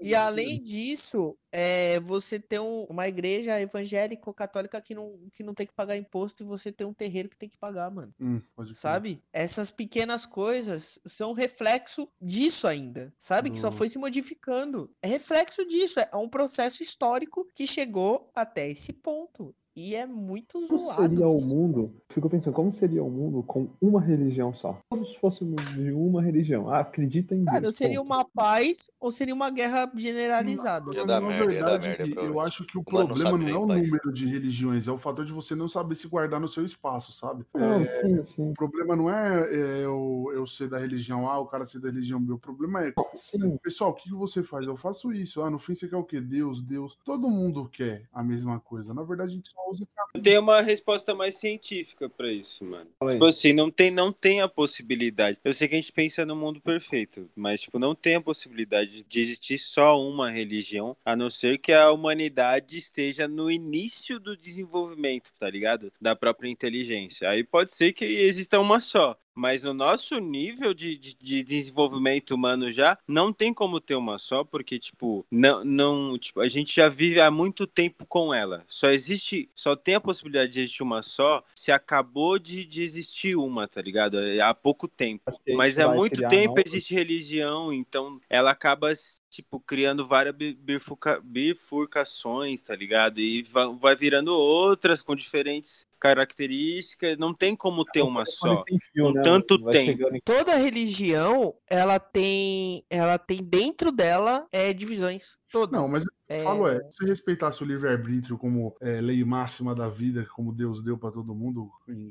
[0.00, 5.42] E além disso, é, você tem um- uma igreja evangélica ou católica que não, que
[5.42, 8.14] não tem que pagar imposto e você tem um terreiro que tem que pagar, mano.
[8.18, 8.40] Hum.
[8.72, 9.22] Sabe?
[9.32, 13.12] Essas pequenas coisas são reflexo disso ainda.
[13.18, 13.50] Sabe?
[13.50, 14.90] Que só Do- foi se modificando.
[15.02, 16.00] É reflexo disso.
[16.00, 19.54] É um processo histórico que chegou até esse ponto.
[19.78, 21.02] E é muito Como zoado.
[21.02, 21.92] seria o mundo?
[22.08, 24.76] Fico pensando, como seria o mundo com uma religião só?
[24.90, 26.68] Todos fôssemos de uma religião.
[26.68, 27.76] Ah, acredita em Cara, Deus.
[27.76, 28.06] seria ponto.
[28.06, 30.90] uma paz ou seria uma guerra generalizada?
[31.06, 33.66] Dar na merda, verdade, merda, eu acho que o não problema sabe não é o
[33.66, 37.12] número de religiões, é o fator de você não saber se guardar no seu espaço,
[37.12, 37.44] sabe?
[37.54, 38.50] Não, É, sim, sim.
[38.50, 41.88] O problema não é, é, eu, eu ser da religião A, o cara ser da
[41.88, 42.32] religião B.
[42.32, 44.66] O problema é, Sim, pessoal, o que que você faz?
[44.66, 45.40] Eu faço isso.
[45.40, 46.20] Ah, no fim você quer o quê?
[46.20, 46.98] Deus, Deus.
[47.04, 48.92] Todo mundo quer a mesma coisa.
[48.92, 49.86] Na verdade, a gente só usa.
[50.22, 52.90] Tem uma resposta mais científica pra isso, mano.
[53.00, 53.10] Aí.
[53.10, 55.38] Tipo assim, não tem, não tem a possibilidade.
[55.44, 59.04] Eu sei que a gente pensa no mundo perfeito, mas tipo, não tem a possibilidade
[59.08, 64.36] de existir só uma religião, a não ser que a humanidade esteja no início do
[64.36, 65.92] desenvolvimento, tá ligado?
[66.00, 67.28] Da própria inteligência.
[67.28, 69.18] Aí pode ser que exista uma só.
[69.38, 74.18] Mas no nosso nível de, de, de desenvolvimento humano já, não tem como ter uma
[74.18, 78.64] só, porque, tipo, não, não, tipo, a gente já vive há muito tempo com ela.
[78.66, 83.36] Só existe, só tem a possibilidade de existir uma só se acabou de, de existir
[83.36, 84.18] uma, tá ligado?
[84.42, 85.32] Há pouco tempo.
[85.56, 88.90] Mas há vai muito tempo existe religião, então ela acaba
[89.28, 93.20] tipo, criando várias bi- bifurca- bifurcações, tá ligado?
[93.20, 97.18] E va- vai virando outras com diferentes características.
[97.18, 98.64] Não tem como ter uma só.
[98.92, 99.86] Fio, Com né, tanto vai tempo.
[99.92, 105.36] chegando Toda religião, ela tem, ela tem dentro dela é, divisões.
[105.50, 105.76] Toda.
[105.78, 106.40] Não, mas É.
[106.40, 110.82] falo é, se você respeitasse o livre-arbítrio como é, lei máxima da vida, como Deus
[110.82, 111.70] deu pra todo mundo,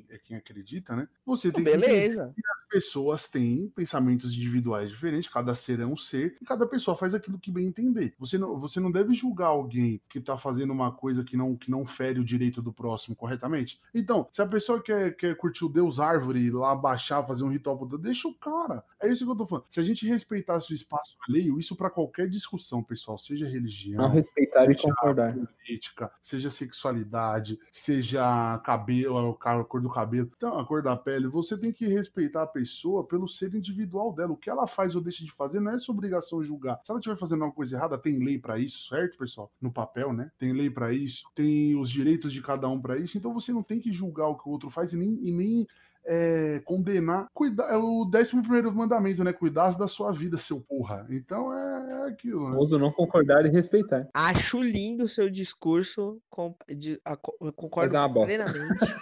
[0.09, 1.07] é quem acredita, né?
[1.25, 2.33] Você tem que entender Beleza.
[2.35, 6.97] que as pessoas têm pensamentos individuais diferentes, cada ser é um ser, e cada pessoa
[6.97, 8.13] faz aquilo que bem entender.
[8.17, 11.69] Você não, você não deve julgar alguém que tá fazendo uma coisa que não, que
[11.69, 13.79] não fere o direito do próximo corretamente.
[13.93, 17.77] Então, se a pessoa quer, quer curtir o Deus Árvore, lá baixar, fazer um ritual
[17.97, 18.83] deixa o cara.
[18.99, 19.65] É isso que eu tô falando.
[19.69, 24.15] Se a gente respeitasse o espaço alheio, isso pra qualquer discussão, pessoal, seja religião, Não
[24.15, 25.35] respeitar e seja concordar.
[25.67, 31.57] política, seja sexualidade, seja cabelo, a cor do cabelo, então a cor da pele, você
[31.57, 34.31] tem que respeitar a pessoa pelo ser individual dela.
[34.31, 36.79] O que ela faz ou deixa de fazer não é sua obrigação julgar.
[36.83, 39.51] Se ela estiver fazendo alguma coisa errada, tem lei pra isso, certo, pessoal?
[39.61, 40.31] No papel, né?
[40.37, 43.17] Tem lei pra isso, tem os direitos de cada um pra isso.
[43.17, 45.67] Então você não tem que julgar o que o outro faz e nem, e nem
[46.07, 47.27] é, condenar.
[47.33, 49.33] Cuidar, é o 11 primeiro mandamento, né?
[49.33, 51.05] Cuidar da sua vida, seu porra.
[51.09, 52.51] Então é, é aquilo, né?
[52.51, 54.07] Famoso não concordar e respeitar.
[54.13, 56.19] Acho lindo o seu discurso.
[56.29, 58.95] com- de- a- concordo é plenamente.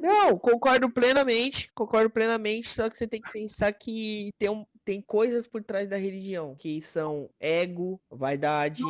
[0.00, 1.70] Não, concordo plenamente.
[1.74, 2.68] Concordo plenamente.
[2.68, 6.54] Só que você tem que pensar que tem, um, tem coisas por trás da religião
[6.56, 8.82] que são ego, vaidade,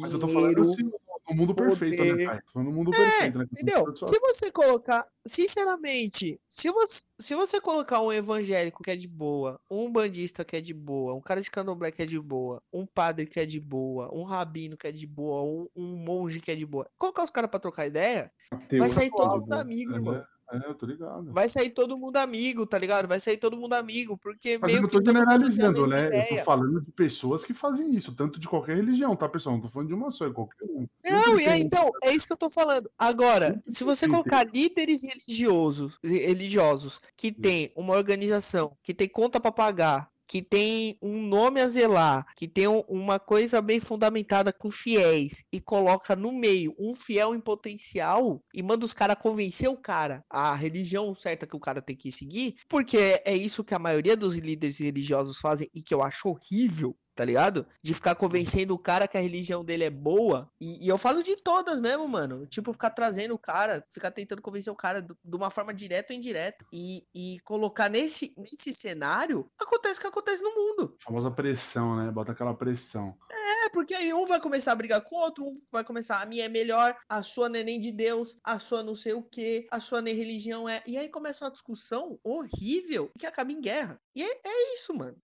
[0.00, 0.70] Mas eu tô falando dinheiro.
[0.70, 0.92] assim,
[1.30, 2.26] no mundo perfeito, né, poder.
[2.26, 2.40] pai?
[2.40, 3.44] Tô falando no mundo perfeito, né?
[3.44, 3.96] É, Entendeu?
[3.96, 9.60] Se você colocar, sinceramente, se você, se você colocar um evangélico que é de boa,
[9.70, 12.84] um bandista que é de boa, um cara de candomblé que é de boa, um
[12.84, 16.50] padre que é de boa, um rabino que é de boa, um, um monge que
[16.50, 18.30] é de boa, colocar os caras pra trocar ideia,
[18.78, 20.16] vai sair todo mundo amigo, irmão.
[20.16, 21.32] É, é, eu tô ligado.
[21.32, 23.06] Vai sair todo mundo amigo, tá ligado?
[23.06, 26.06] Vai sair todo mundo amigo, porque Mas eu meio não que tô a generalizando, né?
[26.06, 26.44] Eu tô ideia.
[26.44, 29.54] falando de pessoas que fazem isso, tanto de qualquer religião, tá, pessoal?
[29.56, 30.86] Não tô falando de uma só, é qualquer um.
[31.06, 32.90] Não, e aí, então, é isso que eu tô falando.
[32.98, 39.52] Agora, se você colocar líderes religiosos, religiosos que tem uma organização, que tem conta pra
[39.52, 44.70] pagar, que tem um nome a zelar, que tem um- uma coisa bem fundamentada com
[44.70, 49.76] fiéis e coloca no meio um fiel em potencial e manda os caras convencer o
[49.76, 53.78] cara a religião certa que o cara tem que seguir, porque é isso que a
[53.80, 56.96] maioria dos líderes religiosos fazem e que eu acho horrível.
[57.14, 57.66] Tá ligado?
[57.82, 60.50] De ficar convencendo o cara que a religião dele é boa.
[60.60, 62.46] E, e eu falo de todas mesmo, mano.
[62.46, 66.12] Tipo, ficar trazendo o cara, ficar tentando convencer o cara do- de uma forma direta
[66.12, 66.64] ou indireta.
[66.72, 70.96] E, e colocar nesse, nesse cenário, acontece o que acontece no mundo.
[71.00, 72.10] A famosa pressão, né?
[72.10, 73.14] Bota aquela pressão.
[73.30, 76.26] É, porque aí um vai começar a brigar com o outro, um vai começar, a
[76.26, 79.66] minha é melhor, a sua é nem de Deus, a sua não sei o que,
[79.70, 80.82] a sua nem religião é.
[80.86, 84.00] E aí começa uma discussão horrível que acaba em guerra.
[84.14, 85.16] E é, é isso, mano.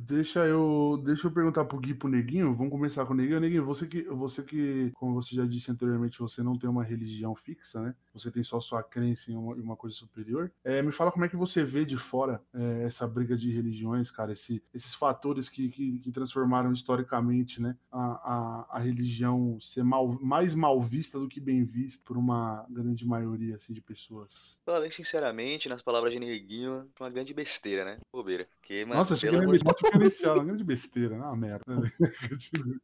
[0.00, 2.54] Deixa eu, deixa eu perguntar pro Gui pro Neguinho.
[2.54, 3.40] Vamos começar com o Neguinho.
[3.40, 7.34] Neguinho, você que, você que, como você já disse anteriormente, você não tem uma religião
[7.34, 7.94] fixa, né?
[8.12, 10.52] Você tem só sua crença em uma, em uma coisa superior.
[10.62, 14.08] É, me fala como é que você vê de fora é, essa briga de religiões,
[14.10, 17.98] cara, esse- esses fatores que, que, que transformaram historicamente, né, a,
[18.70, 23.04] a, a religião ser mal, mais mal vista do que bem vista por uma grande
[23.04, 24.60] maioria assim, de pessoas.
[24.64, 27.98] Falar bem sinceramente, nas palavras de Neguinho, uma grande besteira, né?
[28.12, 28.46] Bobeira.
[28.68, 29.52] Porque, mano, Nossa, achei que ele ia um
[29.82, 31.24] diferencial, uma grande besteira, né?
[31.24, 31.74] Uma merda.
[31.74, 31.90] né?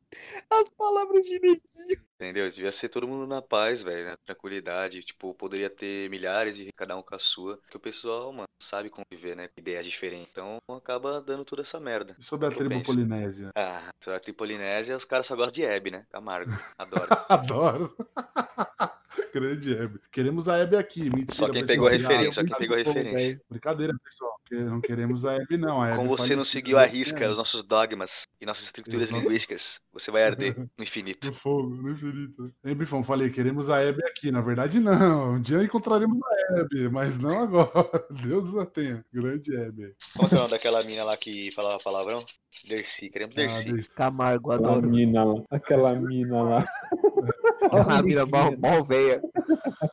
[0.51, 1.59] As palavras de Neguinho.
[2.15, 2.51] Entendeu?
[2.51, 5.03] Devia ser todo mundo na paz, velho, na tranquilidade.
[5.03, 7.61] Tipo, poderia ter milhares de cada um com a sua.
[7.71, 9.51] Que o pessoal, mano, sabe conviver, né?
[9.59, 10.31] Ideias diferentes.
[10.31, 12.17] Então acaba dando toda essa merda.
[12.19, 12.87] E sobre a tribo penso.
[12.87, 13.51] polinésia.
[13.55, 16.07] Ah, a Tripolinésia, os caras só gostam de Hebe, né?
[16.11, 16.51] Camargo.
[16.79, 17.09] Adoro.
[17.29, 17.97] Adoro.
[19.33, 20.01] Grande Hebe.
[20.11, 21.03] Queremos a Hebe aqui.
[21.05, 23.41] Mentira, Só quem pegou referência, só quem pegou a referência.
[23.49, 24.35] Brincadeira, pessoal.
[24.51, 25.83] Não queremos a Hebe, não.
[25.83, 29.81] A Hebe Como você não seguiu a risca os nossos dogmas e nossas estruturas linguísticas,
[29.93, 31.27] você vai arder no infinito.
[31.27, 32.53] No fogo, no infinito.
[32.65, 33.03] Hein, Bifão?
[33.03, 34.31] Falei, queremos a Hebe aqui.
[34.31, 35.35] Na verdade, não.
[35.35, 38.07] Um dia encontraremos a Hebe, mas não agora.
[38.11, 39.05] Deus a tenha.
[39.13, 39.95] Grande Hebe.
[40.15, 42.25] Como é o nome daquela mina lá que falava palavrão?
[42.69, 43.91] Dercy, queremos Ah, Dercy.
[43.95, 44.91] Camargo, Aquela adoro.
[44.91, 45.43] mina lá.
[45.51, 46.65] Aquela mina lá.
[47.89, 49.21] A mina mal, mal velha.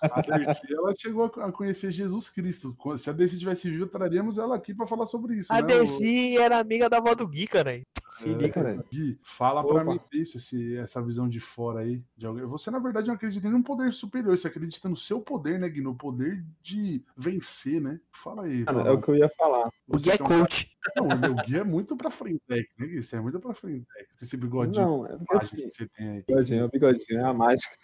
[0.02, 2.76] A Dercy, ela chegou a conhecer Jesus Cristo.
[2.98, 5.52] Se a Dercy tivesse vivo, traríamos ela aqui para falar sobre isso.
[5.52, 5.64] A né?
[5.64, 7.72] Dercy era amiga da avó do Gui, cara.
[8.10, 8.50] Se É, liga.
[8.50, 8.86] cara.
[8.92, 9.94] Gui, fala pra Opa.
[9.94, 12.44] mim isso, esse- essa visão de fora aí de alguém.
[12.46, 15.70] Você, na verdade, não acredita em um poder superior, você acredita no seu poder, né,
[15.70, 15.80] Gui?
[15.82, 18.02] No poder de vencer, né?
[18.12, 18.66] Fala aí.
[18.66, 19.70] Cara, é o que eu ia falar.
[19.88, 20.72] O Gui é um cara- coach.
[20.98, 23.02] Não, o meu Gui é muito pra frente, né, Gui?
[23.02, 24.04] Você é muito pra frente, né?
[24.22, 26.24] Esse bigodinho Não, é assim, que você tem aí.
[26.28, 27.78] bigodinho, bigodinho, é a mágica.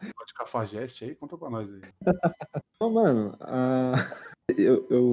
[0.00, 1.80] Bigode cafajeste aí, conta pra nós aí.
[2.80, 3.92] Não, mano, a-
[4.56, 5.04] Eu, eu-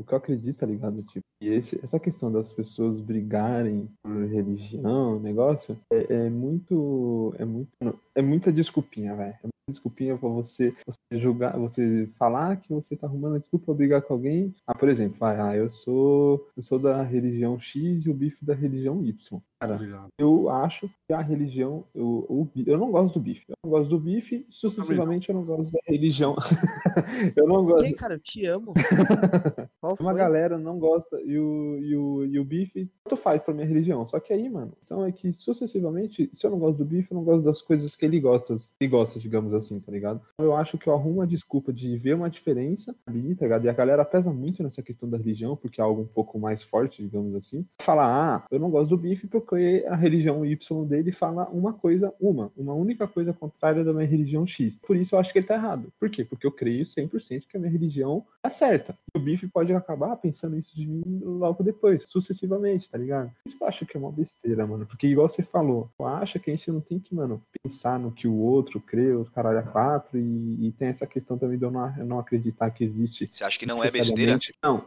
[0.00, 1.00] o que eu acredito, tá ligado?
[1.04, 7.32] Tipo, e esse- essa questão das pessoas brigarem por religião, negócio, é, é muito.
[7.38, 7.70] É muito.
[8.16, 9.30] É muita desculpinha, velho.
[9.34, 13.74] É muita desculpinha pra você, você julgar, você falar que você tá arrumando desculpa pra
[13.74, 14.52] brigar com alguém.
[14.66, 16.44] Ah, por exemplo, vai, ah, eu sou.
[16.56, 19.40] Eu sou da religião X e o bife da religião Y.
[19.64, 20.08] Cara, Obrigado.
[20.18, 21.84] eu acho que a religião.
[21.94, 23.44] Eu, o bi- eu não gosto do bife.
[23.48, 26.36] Eu não gosto do bife, sucessivamente eu não gosto da religião.
[27.36, 27.84] eu não gosto.
[27.84, 28.72] Ok, cara, eu te amo.
[29.80, 30.14] Qual Uma foi?
[30.14, 34.06] galera não gosta e o, e o, e o bife tanto faz pra minha religião.
[34.06, 37.16] Só que aí, mano, então é que sucessivamente, se eu não gosto do bife, eu
[37.16, 40.20] não gosto das coisas que ele gosta, que gosta, digamos assim, tá ligado?
[40.34, 43.64] Então eu acho que eu arrumo a desculpa de ver uma diferença ali, tá ligado?
[43.64, 46.62] E a galera pesa muito nessa questão da religião, porque é algo um pouco mais
[46.62, 47.64] forte, digamos assim.
[47.80, 48.06] Falar,
[48.36, 49.53] ah, eu não gosto do bife porque
[49.88, 54.46] a religião Y dele fala uma coisa, uma, uma única coisa contrária da minha religião
[54.46, 54.78] X.
[54.86, 55.92] Por isso eu acho que ele tá errado.
[55.98, 56.24] Por quê?
[56.24, 58.96] Porque eu creio 100% que a minha religião tá certa.
[59.14, 63.30] E o bife pode acabar pensando isso de mim logo depois, sucessivamente, tá ligado?
[63.46, 64.86] Isso eu acho que é uma besteira, mano.
[64.86, 68.12] Porque, igual você falou, eu acho que a gente não tem que, mano, pensar no
[68.12, 71.64] que o outro crê, os caralho a quatro, e, e tem essa questão também de
[71.64, 74.38] eu não, eu não acreditar que existe Você acha que não é besteira?
[74.62, 74.84] Não,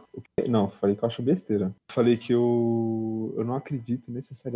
[0.48, 1.74] não, falei que eu acho besteira.
[1.90, 4.47] Falei que eu, eu não acredito necessariamente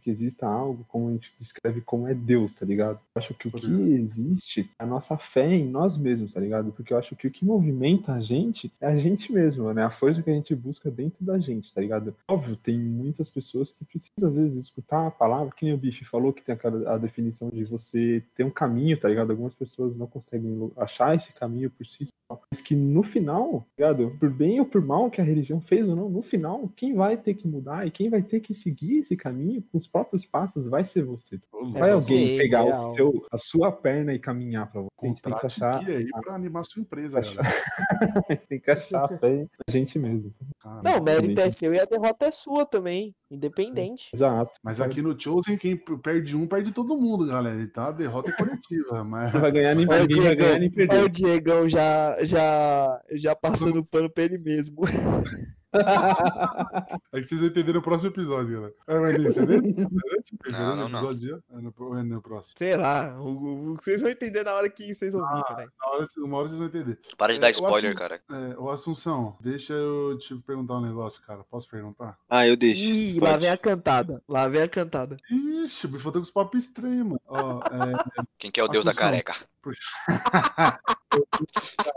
[0.00, 3.00] que exista algo como a gente descreve como é Deus, tá ligado?
[3.14, 6.72] Eu acho que o que existe é a nossa fé em nós mesmos, tá ligado?
[6.72, 9.84] Porque eu acho que o que movimenta a gente é a gente mesmo, né?
[9.84, 12.14] A força que a gente busca dentro da gente, tá ligado?
[12.28, 16.04] Óbvio, tem muitas pessoas que precisam, às vezes, escutar a palavra, que nem o Bife
[16.04, 19.30] falou, que tem aquela, a definição de você ter um caminho, tá ligado?
[19.30, 22.40] Algumas pessoas não conseguem achar esse caminho por si só.
[22.50, 24.16] Mas que no final, tá ligado?
[24.18, 27.16] Por bem ou por mal que a religião fez ou não, no final, quem vai
[27.16, 29.39] ter que mudar e quem vai ter que seguir esse caminho
[29.72, 31.38] com os próprios passos vai ser você.
[31.72, 32.90] Vai É alguém você, pegar real.
[32.90, 34.90] o seu, a sua perna e caminhar pra você.
[35.02, 37.42] A gente tem que achar, aí pra animar sua empresa, galera.
[38.48, 40.34] tem que achar a gente mesmo.
[40.60, 44.10] Cara, Não, o mérito é seu e a derrota é sua também, independente.
[44.14, 44.52] Exato.
[44.62, 47.60] Mas aqui no Chosen, quem perde um, perde todo mundo, galera.
[47.62, 49.02] Então a derrota é coletiva.
[49.04, 51.02] Mas Não vai ganhar nem, ninguém vai ganhar nem perder.
[51.04, 54.76] o Diegão já, já, já passando pano pra ele mesmo.
[55.72, 58.74] é que vocês vão entender no próximo episódio, galera.
[58.86, 59.60] É, mas você vê?
[60.20, 60.98] Você perdeu Não, no não, não.
[60.98, 61.42] episódio?
[61.50, 62.54] É no, pro- é no próximo.
[62.58, 65.72] Sei lá, o- o- vocês vão entender na hora que vocês ouvirem, Ah, cara.
[65.80, 66.98] Na hora, uma hora vocês vão entender.
[67.16, 68.20] Para de É, dar spoiler, cara.
[68.30, 71.42] É, ô Assunção, deixa eu te perguntar um negócio, cara.
[71.50, 72.18] Posso perguntar?
[72.28, 72.82] Ah, eu deixo.
[72.82, 73.40] Ih, lá Pode.
[73.40, 74.22] vem a cantada.
[74.28, 75.16] Lá vem a cantada.
[75.64, 77.20] Ixi, o Bifão tá com os papos estranhos, mano.
[77.26, 79.08] Ó, é, Quem que é o deus da Assunção.
[79.08, 79.36] careca?
[79.62, 79.78] Puta.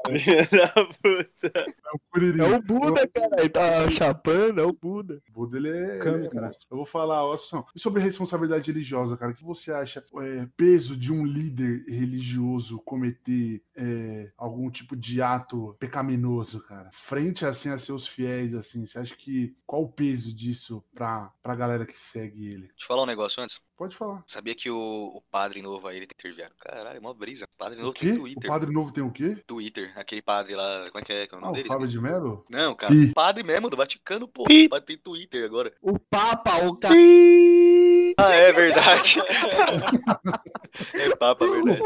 [0.10, 2.42] é o Curirim.
[2.42, 3.36] É o Buda, cara.
[3.38, 5.22] Ele tá chapando, é o Buda.
[5.30, 6.00] O Buda, ele é.
[6.00, 6.48] Câmbio, é cara.
[6.48, 6.68] monstro.
[6.72, 7.66] Eu vou falar, ó, Assunção.
[7.76, 9.32] E sobre responsabilidade religiosa, cara?
[9.32, 15.22] O que você acha é, peso de um líder religioso cometer é, algum tipo de
[15.22, 16.90] ato pecaminoso, cara?
[16.92, 18.86] Frente, assim, a seus fiéis, assim.
[18.86, 19.56] Você acha que.
[19.66, 22.68] Qual o peso disso pra, pra galera que segue ele?
[22.68, 23.60] Deixa eu falar um negócio antes.
[23.76, 24.24] Pode falar.
[24.28, 26.54] Sabia que o, o padre novo aí, ele tem viado?
[26.60, 27.48] Caralho, mó brisa.
[27.54, 28.06] O padre O novo quê?
[28.08, 28.50] tem O Twitter.
[28.50, 29.38] padre novo tem o quê?
[29.48, 31.68] Twitter, aquele padre lá, como é que é, que é o Ah, nome o dele?
[31.70, 32.46] Fábio de Mello?
[32.50, 34.44] Não, cara, padre mesmo, do Vaticano, pô.
[34.44, 35.72] O padre tem Twitter agora.
[35.82, 36.94] O Papa, o cara.
[38.18, 39.16] Ah, é verdade.
[40.96, 41.82] é papa, verdade.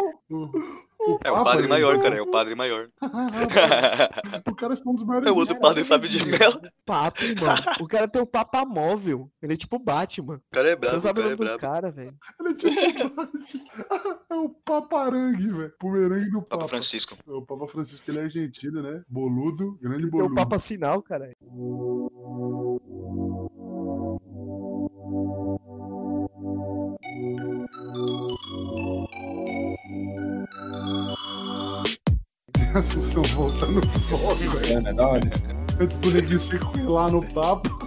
[1.00, 2.90] O, É o Papa, padre maior, cara, é o padre maior.
[4.48, 5.30] o cara é um dos maiores.
[5.30, 6.60] É o outro padre Fábio de Mello.
[6.86, 7.56] Papa, irmão.
[7.80, 9.30] O cara tem o Papa móvel.
[9.42, 10.36] Ele é tipo Batman.
[10.36, 11.60] O cara é brabo, sabe o cara é nome do brabo.
[11.60, 12.16] cara, velho.
[12.40, 12.74] Ele é tipo.
[14.32, 15.74] é o paparangue, velho.
[15.80, 16.58] Pomerangue do Papa.
[16.58, 17.16] Papa Francisco.
[17.28, 19.04] É O Papa Francisco, ele é argentino, né?
[19.08, 20.36] Boludo, grande Ele tem o boludo.
[20.36, 21.32] Papa sinal, cara.
[32.76, 34.88] Assunção volta no fogo, velho.
[34.88, 35.22] É, da hora.
[35.80, 37.70] Antes do neguinho sequelar no papo.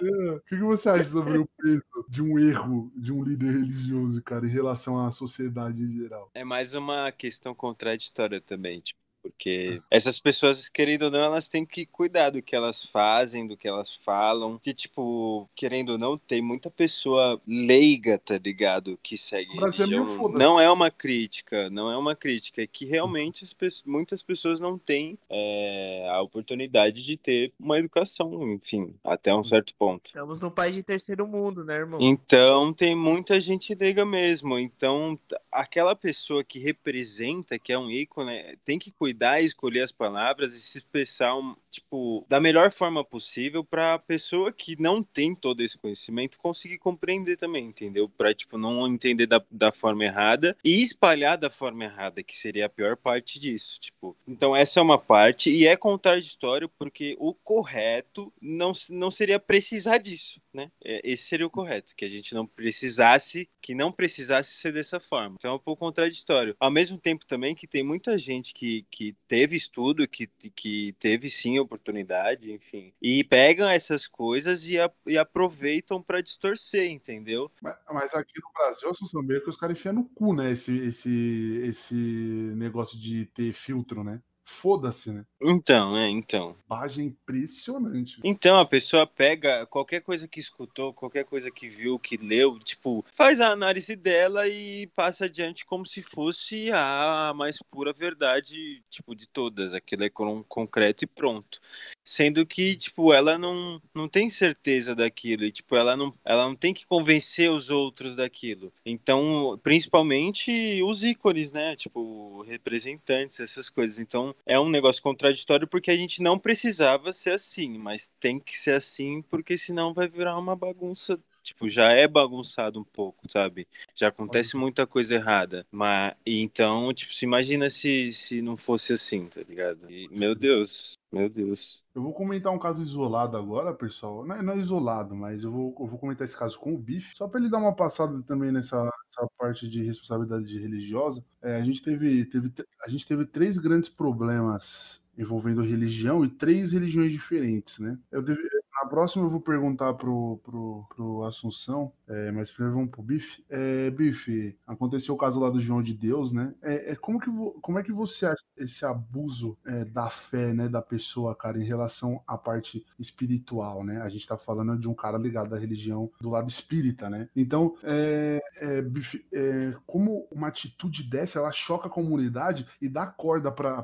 [0.00, 3.50] É, O que, que você acha sobre o peso de um erro de um líder
[3.52, 6.30] religioso, cara, em relação à sociedade em geral?
[6.34, 9.00] É mais uma questão contraditória também, tipo,
[9.30, 13.56] porque essas pessoas, querendo ou não, elas têm que cuidar do que elas fazem, do
[13.56, 14.58] que elas falam.
[14.58, 18.98] Que, tipo, querendo ou não, tem muita pessoa leiga, tá ligado?
[19.02, 20.16] Que segue O Brasil é religião.
[20.16, 20.38] foda-se.
[20.38, 22.62] Não é uma crítica, não é uma crítica.
[22.62, 27.78] É que realmente as pe- muitas pessoas não têm é, a oportunidade de ter uma
[27.78, 30.06] educação, enfim, até um certo ponto.
[30.06, 31.98] Estamos num país de terceiro mundo, né, irmão?
[32.00, 34.58] Então tem muita gente leiga mesmo.
[34.58, 35.18] Então
[35.52, 40.54] aquela pessoa que representa, que é um ícone, tem que cuidar lapidar, escolher as palavras
[40.54, 45.34] e se expressar, um, tipo, da melhor forma possível para a pessoa que não tem
[45.34, 48.08] todo esse conhecimento conseguir compreender também, entendeu?
[48.08, 52.66] Para tipo não entender da, da forma errada e espalhar da forma errada, que seria
[52.66, 54.16] a pior parte disso, tipo.
[54.26, 59.98] Então essa é uma parte e é contraditório porque o correto não, não seria precisar
[59.98, 60.70] disso, né?
[60.84, 65.00] É, esse seria o correto, que a gente não precisasse, que não precisasse ser dessa
[65.00, 65.36] forma.
[65.38, 66.56] Então é um pouco contraditório.
[66.60, 71.30] Ao mesmo tempo também que tem muita gente que, que teve estudo, que, que teve
[71.30, 77.50] sim oportunidade, enfim, e pegam essas coisas e, a, e aproveitam para distorcer, entendeu?
[77.62, 80.52] Mas, mas aqui no Brasil, Assunção, meio que os caras enfiam no cu, né?
[80.52, 84.20] Esse, esse, esse negócio de ter filtro, né?
[84.48, 85.24] Foda-se, né?
[85.40, 86.56] Então, é, então.
[86.66, 88.18] Bagem impressionante.
[88.24, 93.04] Então a pessoa pega qualquer coisa que escutou, qualquer coisa que viu, que leu, tipo,
[93.14, 99.14] faz a análise dela e passa adiante como se fosse a mais pura verdade, tipo,
[99.14, 99.74] de todas.
[99.74, 100.10] Aquilo é
[100.48, 101.60] concreto e pronto.
[102.02, 105.44] Sendo que, tipo, ela não, não tem certeza daquilo.
[105.44, 108.72] E, tipo, ela não, ela não tem que convencer os outros daquilo.
[108.84, 111.76] Então, principalmente os ícones, né?
[111.76, 113.98] Tipo, representantes, essas coisas.
[113.98, 118.56] Então, é um negócio contraditório porque a gente não precisava ser assim, mas tem que
[118.58, 121.18] ser assim porque senão vai virar uma bagunça.
[121.48, 123.66] Tipo, já é bagunçado um pouco, sabe?
[123.94, 125.66] Já acontece muita coisa errada.
[125.72, 129.90] Mas então, tipo, se imagina se, se não fosse assim, tá ligado?
[129.90, 131.82] E, meu Deus, meu Deus.
[131.94, 134.26] Eu vou comentar um caso isolado agora, pessoal.
[134.26, 136.78] Não é, não é isolado, mas eu vou, eu vou comentar esse caso com o
[136.78, 141.24] Bife, só para ele dar uma passada também nessa, nessa parte de responsabilidade religiosa.
[141.40, 142.52] É, a, gente teve, teve,
[142.84, 147.98] a gente teve três grandes problemas envolvendo religião e três religiões diferentes, né?
[148.12, 148.38] Eu deve,
[148.82, 153.44] na próxima eu vou perguntar pro, pro, pro Assunção, é, mas primeiro vamos pro Bife.
[153.48, 156.54] É, Bife, aconteceu o caso lá do João de Deus, né?
[156.62, 157.30] É, é como, que,
[157.60, 161.64] como é que você acha esse abuso é, da fé, né, da pessoa, cara, em
[161.64, 164.00] relação à parte espiritual, né?
[164.00, 167.28] A gente tá falando de um cara ligado à religião do lado espírita, né?
[167.36, 173.06] Então, é, é, Bife, é, como uma atitude dessa, ela choca a comunidade e dá
[173.06, 173.82] corda para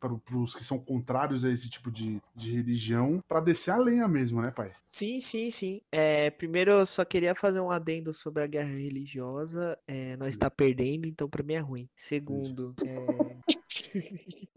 [0.00, 4.08] para os que são contrários a esse tipo de, de religião para descer a lenha
[4.08, 4.72] mesmo, né, pai?
[4.82, 5.82] Sim, sim, sim.
[5.92, 9.78] É, primeiro, só queria fazer um adendo sobre a guerra religiosa.
[9.86, 11.88] É, nós está perdendo, então para mim é ruim.
[11.96, 13.36] Segundo, é...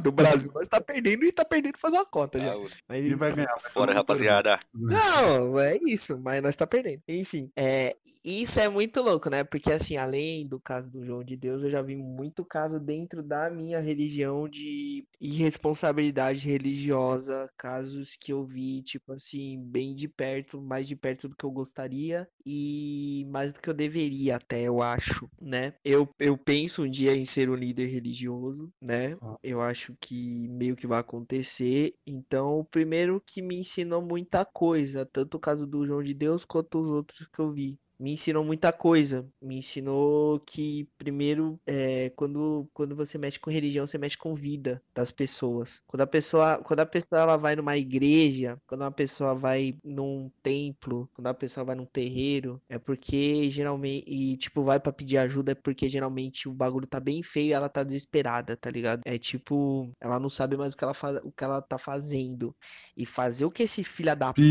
[0.00, 2.52] do Brasil nós tá perdendo e tá perdendo fazer uma cota já.
[2.52, 3.54] Ah, mas ele vai ganhar.
[3.74, 4.60] Bora, rapaziada.
[4.74, 7.02] Não, é isso, mas nós tá perdendo.
[7.08, 9.44] Enfim, é, isso é muito louco, né?
[9.44, 13.22] Porque assim, além do caso do João de Deus, eu já vi muito caso dentro
[13.22, 20.60] da minha religião de irresponsabilidade religiosa, casos que eu vi, tipo assim, bem de perto,
[20.60, 24.82] mais de perto do que eu gostaria e mais do que eu deveria até, eu
[24.82, 25.74] acho, né?
[25.84, 29.16] Eu, eu penso um dia em ser um líder religioso, né?
[29.42, 31.94] Eu acho que meio que vai acontecer.
[32.06, 36.44] Então, o primeiro que me ensinou muita coisa, tanto o caso do João de Deus
[36.44, 39.24] quanto os outros que eu vi me ensinou muita coisa.
[39.40, 44.82] Me ensinou que, primeiro, é, quando, quando você mexe com religião, você mexe com vida
[44.92, 45.80] das pessoas.
[45.86, 50.28] Quando a pessoa, quando a pessoa ela vai numa igreja, quando uma pessoa vai num
[50.42, 54.04] templo, quando a pessoa vai num terreiro, é porque geralmente.
[54.08, 57.52] E, tipo, vai para pedir ajuda, é porque geralmente o bagulho tá bem feio e
[57.52, 59.02] ela tá desesperada, tá ligado?
[59.04, 62.52] É tipo, ela não sabe mais o que ela, faz, o que ela tá fazendo.
[62.96, 64.42] E fazer o que esse filho da p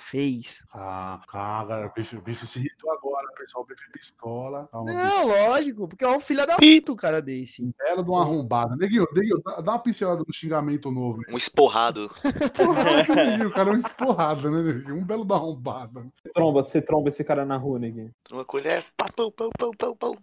[0.00, 0.64] fez.
[0.72, 3.62] Ah, cara, bicho, bicho se irritou agora, pessoal.
[3.62, 4.68] O bife pistola.
[4.72, 5.38] Calma, não, bicho.
[5.38, 7.62] lógico, porque é um filho da puta o cara desse.
[7.64, 8.74] Um belo de uma arrombada.
[8.76, 11.20] Neguinho, Neguinho, dá, dá uma pincelada no xingamento novo.
[11.28, 12.06] Um esporrado.
[13.44, 14.96] O cara é um esporrado, né, Neguinho?
[14.96, 16.06] Um belo da arrombada.
[16.16, 18.10] Você tromba, você tromba esse cara na rua, Neguinho.
[18.24, 20.16] Tromba colher, pá, pão, pão, pão, pão, pão.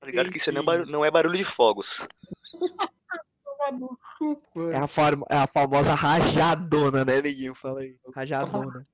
[0.00, 2.06] tá ligado que isso não é, não é barulho de fogos.
[4.72, 7.54] É a, forma, é a famosa rajadona, né, Neguinho?
[7.54, 7.96] Fala aí.
[8.14, 8.86] Rajadona.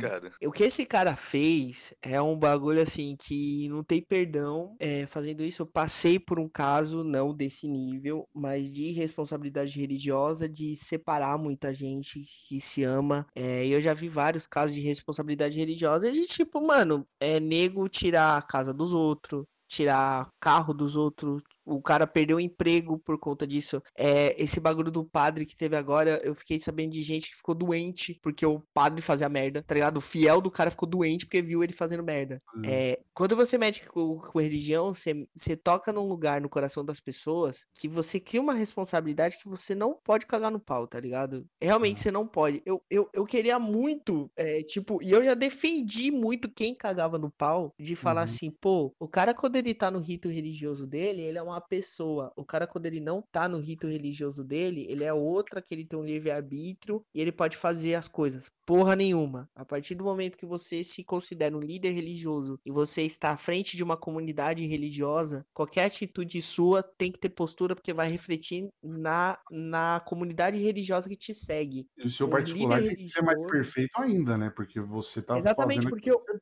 [0.00, 0.32] Cara.
[0.44, 4.74] O que esse cara fez é um bagulho assim que não tem perdão.
[4.80, 10.48] É, fazendo isso, eu passei por um caso, não desse nível, mas de responsabilidade religiosa,
[10.48, 13.26] de separar muita gente que se ama.
[13.32, 18.38] É, eu já vi vários casos de responsabilidade religiosa de tipo, mano, é nego tirar
[18.38, 23.46] a casa dos outros, tirar carro dos outros, o cara perdeu o emprego por conta
[23.46, 23.82] disso.
[23.96, 27.54] É, esse bagulho do padre que teve agora, eu fiquei sabendo de gente que ficou
[27.54, 29.98] doente porque o padre fazia merda, tá ligado?
[29.98, 32.40] O fiel do cara ficou doente porque viu ele fazendo merda.
[32.54, 32.62] Hum.
[32.64, 37.00] É, quando você mete com, com religião, você, você toca num lugar no coração das
[37.00, 41.46] pessoas que você cria uma responsabilidade que você não pode cagar no pau, tá ligado?
[41.60, 42.62] Realmente você não pode.
[42.64, 47.30] Eu, eu, eu queria muito, é, tipo, e eu já defendi muito quem cagava no
[47.30, 48.24] pau de falar Uhum.
[48.24, 52.32] assim, pô, o cara quando ele tá no rito religioso dele, ele é uma pessoa.
[52.36, 55.84] O cara quando ele não tá no rito religioso dele, ele é outra que ele
[55.84, 58.50] tem um livre-arbítrio e ele pode fazer as coisas.
[58.66, 59.48] Porra nenhuma.
[59.54, 63.36] A partir do momento que você se considera um líder religioso e você está à
[63.36, 68.68] frente de uma comunidade religiosa, qualquer atitude sua tem que ter postura porque vai refletir
[68.82, 71.86] na, na comunidade religiosa que te segue.
[71.96, 74.50] E o seu o particular tem que ser mais perfeito ainda, né?
[74.54, 76.38] Porque você tá Exatamente, fazendo porque eu- você.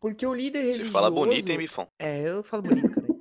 [0.00, 0.92] Porque o líder Você religioso.
[0.92, 1.88] fala bonito, hein, Bifão?
[1.98, 3.13] É, eu falo bonito, cara.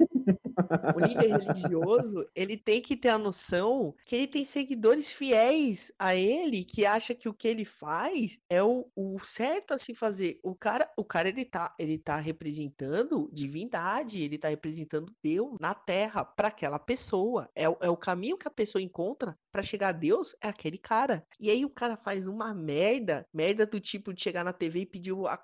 [0.96, 6.16] O líder religioso, ele tem que ter a noção que ele tem seguidores fiéis a
[6.16, 10.40] ele, que acha que o que ele faz é o, o certo a se fazer.
[10.44, 15.74] O cara, o cara ele tá, ele tá representando divindade, ele tá representando Deus na
[15.74, 17.50] terra para aquela pessoa.
[17.56, 20.78] É, o- é o caminho que a pessoa encontra para chegar a Deus é aquele
[20.78, 21.24] cara.
[21.40, 24.86] E aí o cara faz uma merda, merda do tipo de chegar na TV e
[24.86, 25.40] pedir a,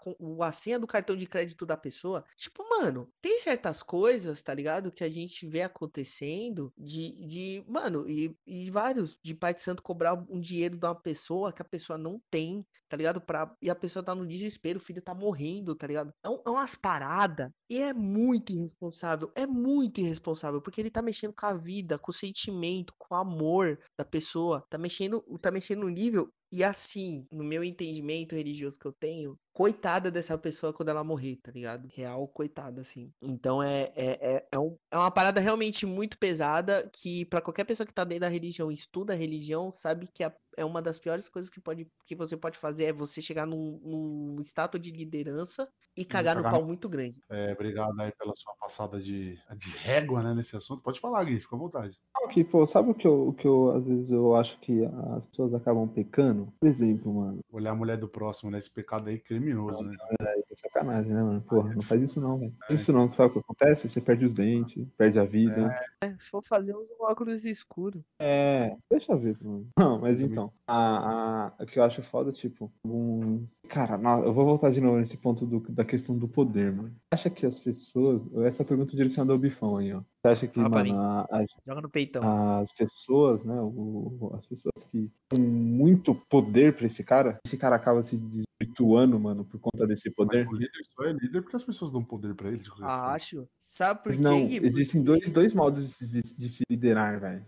[0.48, 2.24] a senha do cartão de crédito da pessoa.
[2.36, 4.92] Tipo, mano, tem certas coisas, tá ligado?
[4.92, 5.19] Que a gente
[5.50, 10.78] vê acontecendo de, de mano, e, e vários, de pai de santo cobrar um dinheiro
[10.78, 13.22] de uma pessoa que a pessoa não tem, tá ligado?
[13.22, 16.12] Pra, e a pessoa tá no desespero, o filho tá morrendo, tá ligado?
[16.24, 17.50] É, um- é umas paradas.
[17.70, 22.12] E é muito irresponsável, é muito irresponsável, porque ele tá mexendo com a vida, com
[22.12, 26.30] o sentimento, com o amor da pessoa, tá mexendo, tá mexendo no nível.
[26.52, 31.36] E assim, no meu entendimento religioso que eu tenho, coitada dessa pessoa quando ela morrer,
[31.38, 31.88] tá ligado?
[31.94, 33.14] Real, coitada, assim.
[33.22, 37.66] Então é, é, é, é, um- é uma parada realmente muito pesada que pra qualquer
[37.66, 41.00] pessoa que tá dentro da religião, estuda a religião, sabe que é, é uma das
[41.00, 44.92] piores coisas que, pode, que você pode fazer é você chegar num, num status de
[44.92, 45.68] liderança
[45.98, 47.22] e cagar no cagar pau no- muito grande.
[47.30, 50.82] É, obrigado aí pela sua passada de, de régua, né, nesse assunto.
[50.84, 51.98] Pode falar, Gui, fica à vontade.
[52.34, 54.86] Que, pô, sabe o que eu, o que eu, às vezes, eu acho que
[55.16, 56.54] as pessoas acabam pecando?
[56.60, 58.60] Por exemplo, mano, Olhar a mulher do próximo, né?
[58.60, 59.96] Esse pecado aí é criminoso, né?
[60.22, 61.42] é sacanagem, né, mano?
[61.42, 62.54] Porra, não faz isso não, velho.
[62.68, 63.90] Faz isso não, sabe o que acontece?
[63.90, 65.74] Você perde os dentes, perde a vida.
[66.04, 68.04] É, se for fazer, usa um óculos escuro.
[68.20, 69.68] É, deixa eu ver, mano.
[69.78, 73.60] Não, mas então, a, a, o que eu acho foda, tipo, alguns.
[73.70, 76.90] Cara, não, eu vou voltar de novo nesse ponto do- da questão do poder, mano.
[76.90, 78.22] Você acha que as pessoas.
[78.46, 80.02] Essa pergunta direcionada ao Bifão aí, ó.
[80.22, 82.60] Você acha que, mano, a- a- Joga no peitão.
[82.60, 83.60] as pessoas, né?
[83.62, 89.20] o- as pessoas que têm muito poder pra esse cara, esse cara acaba se desvirtuando,
[89.20, 90.46] mano, por conta desse poder.
[90.46, 92.64] Mas o líder só é líder porque as pessoas dão poder pra ele.
[92.64, 92.88] forma.
[92.88, 93.48] Acho.
[93.58, 97.46] Sabe por quê, não, existem dois, dois modos de se, de se liderar, velho.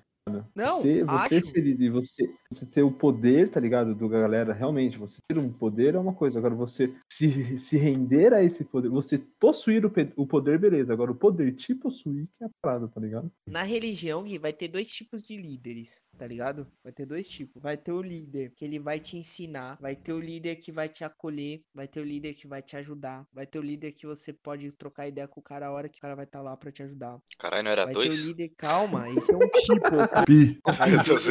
[0.56, 3.96] Não, você, você ser líder, você, você ter o poder, tá ligado?
[3.96, 6.38] Do galera, realmente, você ter um poder é uma coisa.
[6.38, 10.94] Agora, você se, se render a esse poder, você possuir o, o poder, beleza.
[10.94, 13.32] Agora, o poder te possuir que é a parada, tá ligado?
[13.48, 16.68] Na religião, Gui, vai ter dois tipos de líderes, tá ligado?
[16.84, 17.62] Vai ter dois tipos.
[17.62, 20.88] Vai ter o líder que ele vai te ensinar, vai ter o líder que vai
[20.88, 24.06] te acolher, vai ter o líder que vai te ajudar, vai ter o líder que
[24.06, 26.56] você pode trocar ideia com o cara a hora que o cara vai estar lá
[26.56, 27.18] pra te ajudar.
[27.40, 28.20] Caralho, não era Vai ter o dois?
[28.20, 30.11] líder, calma, esse é um tipo.
[30.26, 30.60] Pi.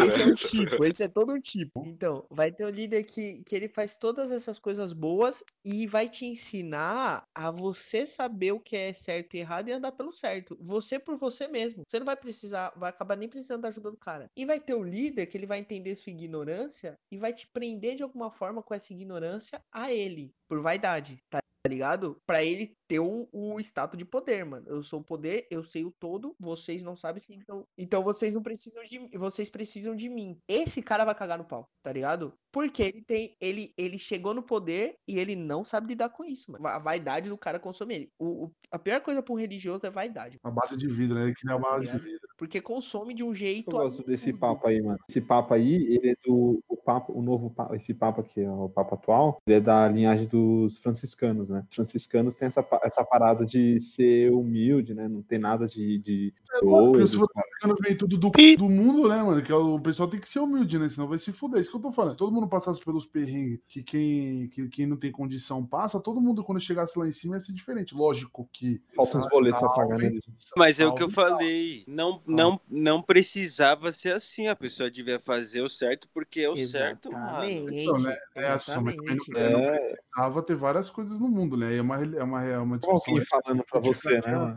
[0.07, 1.83] Esse é um tipo, esse é todo um tipo.
[1.87, 6.09] Então, vai ter o líder que, que ele faz todas essas coisas boas e vai
[6.09, 10.57] te ensinar a você saber o que é certo e errado e andar pelo certo.
[10.61, 11.83] Você por você mesmo.
[11.87, 14.27] Você não vai precisar, vai acabar nem precisando da ajuda do cara.
[14.37, 17.97] E vai ter o líder que ele vai entender sua ignorância e vai te prender
[17.97, 21.41] de alguma forma com essa ignorância a ele, por vaidade, tá?
[21.69, 22.17] ligado?
[22.27, 24.67] Pra ele ter o, o status de poder, mano.
[24.69, 27.65] Eu sou o poder, eu sei o todo, vocês não sabem se então.
[27.79, 29.09] Então vocês não precisam de mim.
[29.15, 30.37] Vocês precisam de mim.
[30.49, 32.35] Esse cara vai cagar no pau, tá ligado?
[32.53, 33.37] Porque ele tem.
[33.41, 36.67] Ele, ele chegou no poder e ele não sabe lidar com isso, mano.
[36.67, 38.09] A vaidade do cara consome ele.
[38.19, 40.39] O, o- a pior coisa pra um religioso é vaidade.
[40.43, 41.25] A base de vidro, né?
[41.27, 42.03] Ele cria a base de ligado?
[42.03, 42.29] vidro.
[42.37, 43.71] Porque consome de um jeito.
[43.71, 44.99] Eu gosto desse papo aí, mano.
[45.09, 48.65] Esse papo aí, ele é do o papo, o novo papo, esse papo aqui, ó,
[48.65, 51.65] o papo atual, ele é da linhagem dos franciscanos, né?
[51.69, 55.09] Os franciscanos têm essa, essa parada de ser humilde, né?
[55.09, 57.47] Não tem nada de, de É cara.
[57.55, 59.43] ficando vem tudo do, do mundo, né, mano?
[59.43, 60.89] Que é o pessoal tem que ser humilde, né?
[60.89, 61.59] Senão vai se fuder.
[61.59, 62.13] É Isso que eu tô falando.
[62.13, 66.21] Se todo mundo passasse pelos perrengues que quem, que quem não tem condição passa, todo
[66.21, 67.95] mundo, quando chegasse lá em cima, ia ser diferente.
[67.95, 68.81] Lógico que.
[68.95, 70.19] Falta uns boletos pra pagar, né?
[70.57, 71.85] Mas é o que eu salve, falei.
[71.87, 74.49] Não, não, não precisava ser assim.
[74.49, 77.45] A pessoa devia fazer o certo porque é o certo, mano.
[77.45, 77.81] Exatamente.
[77.81, 78.17] Então, né?
[78.35, 79.31] É, Assunção, mas Exatamente.
[79.33, 81.77] não É, precisava ter várias coisas no mundo, né?
[81.77, 83.15] É uma, é uma, é uma como discussão.
[83.15, 84.55] alguém falando pra você, né?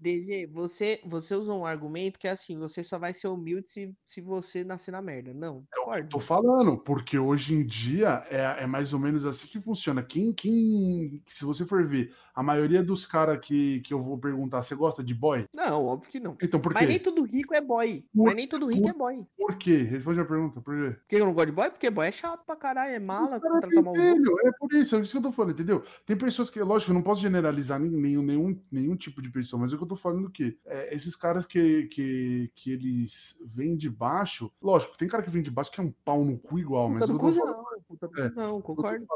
[0.00, 0.26] Anos, 50 anos?
[0.26, 3.94] DG, você, você usou um argumento que é assim, você só vai ser humilde se,
[4.04, 5.32] se você nascer na merda.
[5.34, 6.08] Não, discordo.
[6.08, 10.02] Tô falando, porque hoje em dia é, é mais ou menos assim que funciona.
[10.02, 14.62] Quem, quem, se você for ver, a maioria dos caras que, que eu vou perguntar,
[14.62, 15.44] você gosta de boy?
[15.54, 16.36] Não, óbvio que não.
[16.42, 17.04] Então por Mas nem quê?
[17.04, 18.04] todo rico é boy.
[18.14, 19.24] Por- Mas nem todo rico é boy.
[19.36, 19.76] Por quê?
[19.82, 20.96] Responde a pergunta, por quê?
[20.96, 21.70] Por que eu não gosto de boy?
[21.70, 24.96] Porque boy é chato pra caralho, é mala, Os caras trata mal É por isso,
[24.96, 25.82] é isso que eu tô falando, entendeu?
[26.06, 29.72] Tem pessoas que, lógico, eu não posso generalizar nenhum, nenhum, nenhum tipo de pessoa, mas
[29.72, 33.76] é o que eu tô falando que é, esses caras que, que, que eles vêm
[33.76, 36.58] de baixo, lógico, tem cara que vem de baixo que é um pau no cu
[36.58, 38.30] igual, mas Puta eu do tô falando, do É.
[38.30, 39.06] tô concordo.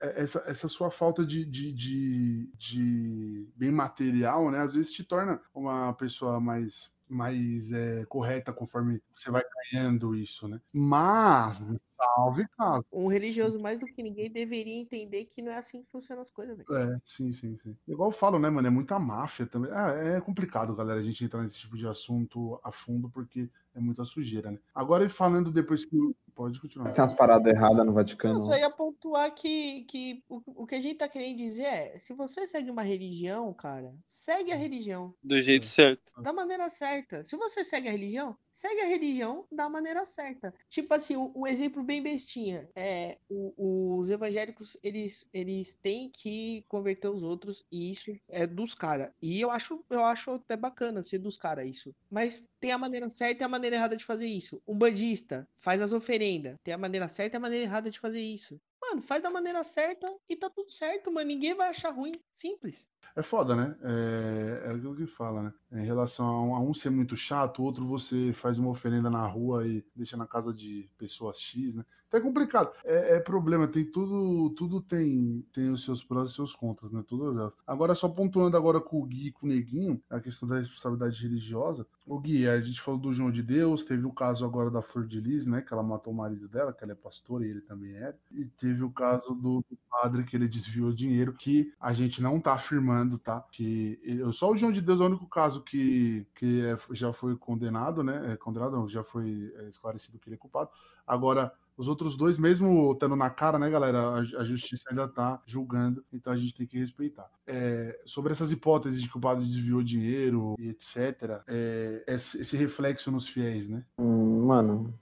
[0.00, 5.40] essa, essa sua falta de, de, de, de bem material, né, às vezes te torna
[5.54, 9.42] uma pessoa mais mais é, correta conforme você vai
[9.72, 10.60] ganhando isso, né?
[10.72, 11.66] Mas,
[11.96, 12.84] salve caso.
[12.92, 16.30] Um religioso mais do que ninguém deveria entender que não é assim que funcionam as
[16.30, 16.72] coisas, velho.
[16.74, 17.76] É, sim, sim, sim.
[17.86, 18.66] Igual eu falo, né, mano?
[18.66, 19.70] É muita máfia também.
[19.72, 23.48] Ah, é complicado, galera, a gente entrar nesse tipo de assunto a fundo, porque
[23.80, 24.58] é muita sujeira, né?
[24.74, 25.96] Agora, e falando depois que.
[26.32, 26.92] Pode continuar.
[26.92, 28.36] Tem umas paradas erradas no Vaticano.
[28.36, 31.98] Eu só ia pontuar que, que o, o que a gente tá querendo dizer é,
[31.98, 36.22] se você segue uma religião, cara, segue a religião Do jeito certo.
[36.22, 37.24] da maneira certa.
[37.26, 40.52] Se você segue a religião, segue a religião da maneira certa.
[40.68, 42.68] Tipo assim, um, um exemplo bem bestinha.
[42.74, 48.74] É, o- os evangélicos, eles, eles têm que converter os outros, e isso é dos
[48.74, 49.10] caras.
[49.22, 51.94] E eu acho, eu acho até bacana ser dos caras isso.
[52.10, 54.60] Mas tem a maneira certa e a maneira errada de fazer isso.
[54.66, 56.56] Um bandista faz as oferendas.
[56.62, 58.60] Tem a maneira certa e a maneira errada de fazer isso.
[58.90, 61.28] Mano, faz da maneira certa e tá tudo certo, mano.
[61.28, 62.12] Ninguém vai achar ruim.
[62.30, 62.90] Simples.
[63.14, 63.76] É foda, né?
[63.82, 65.52] É, é aquilo que fala, né?
[65.72, 69.08] Em relação a um, a um ser muito chato, o outro você faz uma oferenda
[69.08, 71.84] na rua e deixa na casa de pessoas X, né?
[72.10, 72.72] Então é complicado.
[72.84, 77.04] É, é problema, tem tudo, tudo tem, tem os seus prós e seus contras, né?
[77.06, 77.52] Todas elas.
[77.64, 81.22] Agora, só pontuando agora com o Gui e com o Neguinho, a questão da responsabilidade
[81.22, 81.86] religiosa.
[82.04, 85.06] O Gui, a gente falou do João de Deus, teve o caso agora da Flor
[85.06, 85.62] de Lis, né?
[85.62, 88.12] Que ela matou o marido dela, que ela é pastora e ele também é.
[88.32, 92.40] E teve o caso do, do padre que ele desviou dinheiro, que a gente não
[92.40, 93.40] tá afirmando, tá?
[93.52, 97.12] Que ele- só o João de Deus é o único caso que, que é- já
[97.12, 98.32] foi condenado, né?
[98.32, 100.70] É, condenado não, já foi é, esclarecido que ele é culpado.
[101.06, 103.98] Agora, os outros dois, mesmo estando na cara, né, galera?
[103.98, 107.30] A, a justiça ainda tá julgando, então a gente tem que respeitar.
[107.46, 113.10] É, sobre essas hipóteses de que o padre desviou dinheiro e etc., é, esse, reflexo
[113.10, 113.82] nos fiéis, né?
[113.98, 114.92] Hum, Mano,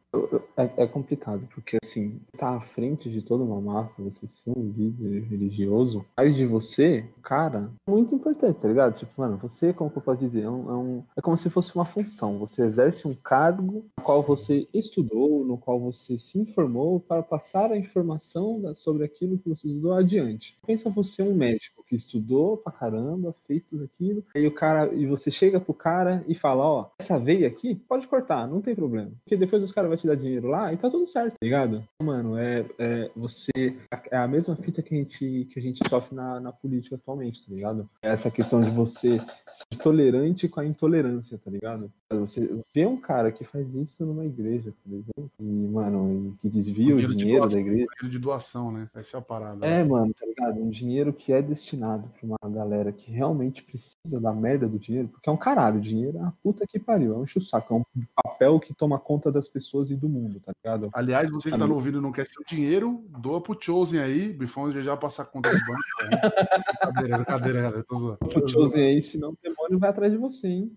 [0.57, 4.73] é, é complicado, porque assim, tá à frente de toda uma massa, você ser um
[4.77, 8.97] líder religioso, faz de você, cara, muito importante, tá ligado?
[8.99, 11.51] Tipo, mano, você, como que eu posso dizer, é, um- é um- é como se
[11.51, 12.39] fosse uma função.
[12.39, 17.71] Você exerce um cargo no qual você estudou, no qual você se informou para passar
[17.71, 20.57] a informação da- sobre aquilo que você estudou adiante.
[20.67, 25.07] Pensa você um médico que estudou pra caramba, fez tudo aquilo, aí o cara, e
[25.07, 29.11] você chega pro cara e fala, ó, essa veia aqui, pode cortar, não tem problema.
[29.25, 31.85] Porque depois os caras te dar dinheiro lá e tá tudo certo, tá ligado?
[32.03, 33.77] Mano, é, é você.
[34.11, 37.45] É a mesma fita que a gente, que a gente sofre na, na política atualmente,
[37.45, 37.89] tá ligado?
[38.03, 39.21] É essa questão de você
[39.51, 41.91] ser tolerante com a intolerância, tá ligado?
[42.11, 46.39] Você, você é um cara que faz isso numa igreja, por exemplo, e, mano, e
[46.39, 47.61] que desvia o Dinheiro de dinheiro da doação.
[47.61, 47.87] igreja.
[47.99, 48.89] Dinheiro de doação, né?
[48.95, 49.67] Essa é a parada.
[49.67, 50.61] É, mano, tá ligado?
[50.61, 55.09] Um dinheiro que é destinado pra uma galera que realmente precisa da merda do dinheiro,
[55.09, 57.85] porque é um caralho, dinheiro é uma puta que pariu, é um enxo-saco, é um
[58.23, 60.91] papel que toma conta das pessoas e do mundo, tá ligado?
[60.93, 64.33] Aliás, você que tá no ouvindo e não quer seu dinheiro, doa pro Chosen aí,
[64.33, 65.83] Bifão já já passa a conta do banco.
[66.03, 66.21] né?
[66.83, 67.85] brincadeira, brincadeira, galera.
[67.89, 68.19] Tô zoando.
[68.23, 70.73] O Chosen aí, senão o demônio vai atrás de você, hein?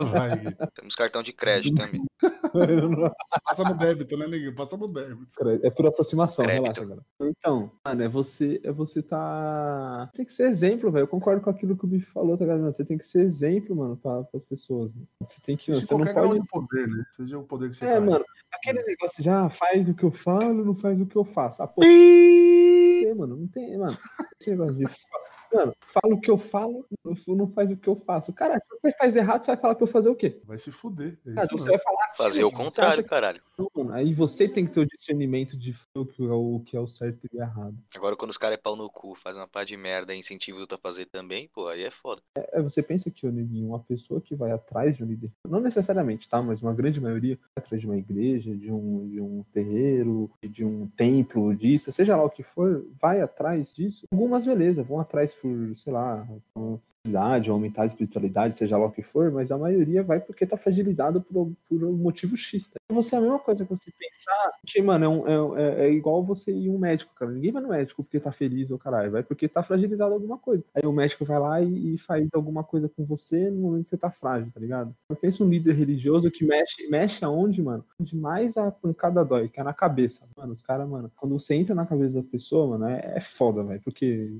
[0.00, 0.40] Vai.
[0.74, 2.04] Temos cartão de crédito também.
[3.44, 4.54] Passa no débito, né, neguinho?
[4.54, 5.26] Passa no débito.
[5.62, 6.62] É por aproximação, Crédito.
[6.62, 7.06] relaxa, galera.
[7.20, 10.10] Então, mano, é você, é você tá.
[10.14, 11.04] Tem que ser exemplo, velho.
[11.04, 12.62] Eu concordo com aquilo que o Bife falou, tá ligado?
[12.64, 14.92] Você tem que ser exemplo, mano, pra, pras pessoas.
[14.94, 15.06] mano.
[15.20, 15.72] Você tem que.
[15.72, 16.40] De Você não pode.
[16.40, 17.04] de poder, né?
[17.12, 18.00] Seja o poder que você É, tá.
[18.00, 21.24] mano, aquele negócio de ah, faz o que eu falo, não faz o que eu
[21.24, 21.62] faço.
[21.62, 23.96] Ah, pô, tem, mano, não tem, mano.
[24.40, 24.84] Esse negócio de.
[25.54, 26.84] Mano, fala o que eu falo,
[27.28, 28.32] não- faz o que eu faço.
[28.32, 30.40] Cara, se você faz errado, você vai falar pra eu fazer o quê?
[30.44, 31.16] Vai se fuder.
[31.26, 33.40] É Cara, isso você vai falar Fazer o contrário, que caralho.
[33.58, 33.92] não, mano?
[33.92, 36.80] Aí você tem que ter o discernimento de o que é o, o que é
[36.80, 37.74] o certo e o errado.
[37.94, 40.56] Agora, quando os caras é pau no cu, fazem uma pá de merda e incentiva
[40.56, 42.20] os outros a fazer também, pô, aí é foda.
[42.36, 45.60] É, você pensa que o neguinho, uma pessoa que vai atrás de um líder, não
[45.60, 46.40] necessariamente, tá?
[46.42, 50.64] Mas uma grande maioria vai atrás de uma igreja, de um, de um terreiro, de
[50.64, 54.06] um templo budista, seja lá o que for, vai atrás disso.
[54.12, 56.26] Algumas, beleza, vão atrás por, sei lá,
[56.56, 56.80] ou
[57.50, 61.20] aumentar a espiritualidade, seja lá o que for, mas a maioria vai porque tá fragilizado
[61.20, 62.66] por, por um motivo X.
[62.68, 62.78] Tá?
[62.90, 66.24] Você é a mesma coisa que você pensar, que, mano, é, um- é- é igual
[66.24, 67.30] você ir um médico, cara.
[67.30, 70.64] Ninguém vai no médico porque tá feliz ou caralho, vai porque tá fragilizado alguma coisa.
[70.74, 73.88] Aí o médico vai lá e, e faz alguma coisa com você no momento que
[73.90, 74.94] você tá frágil, tá ligado?
[75.10, 77.84] Eu penso um líder religioso que mexe, mexe aonde, mano?
[78.00, 80.26] Onde mais a pancada dói, que é na cabeça.
[80.36, 83.62] Mano, os caras, mano, quando você entra na cabeça da pessoa, mano, é, é foda,
[83.62, 83.80] velho.
[83.84, 84.38] Porque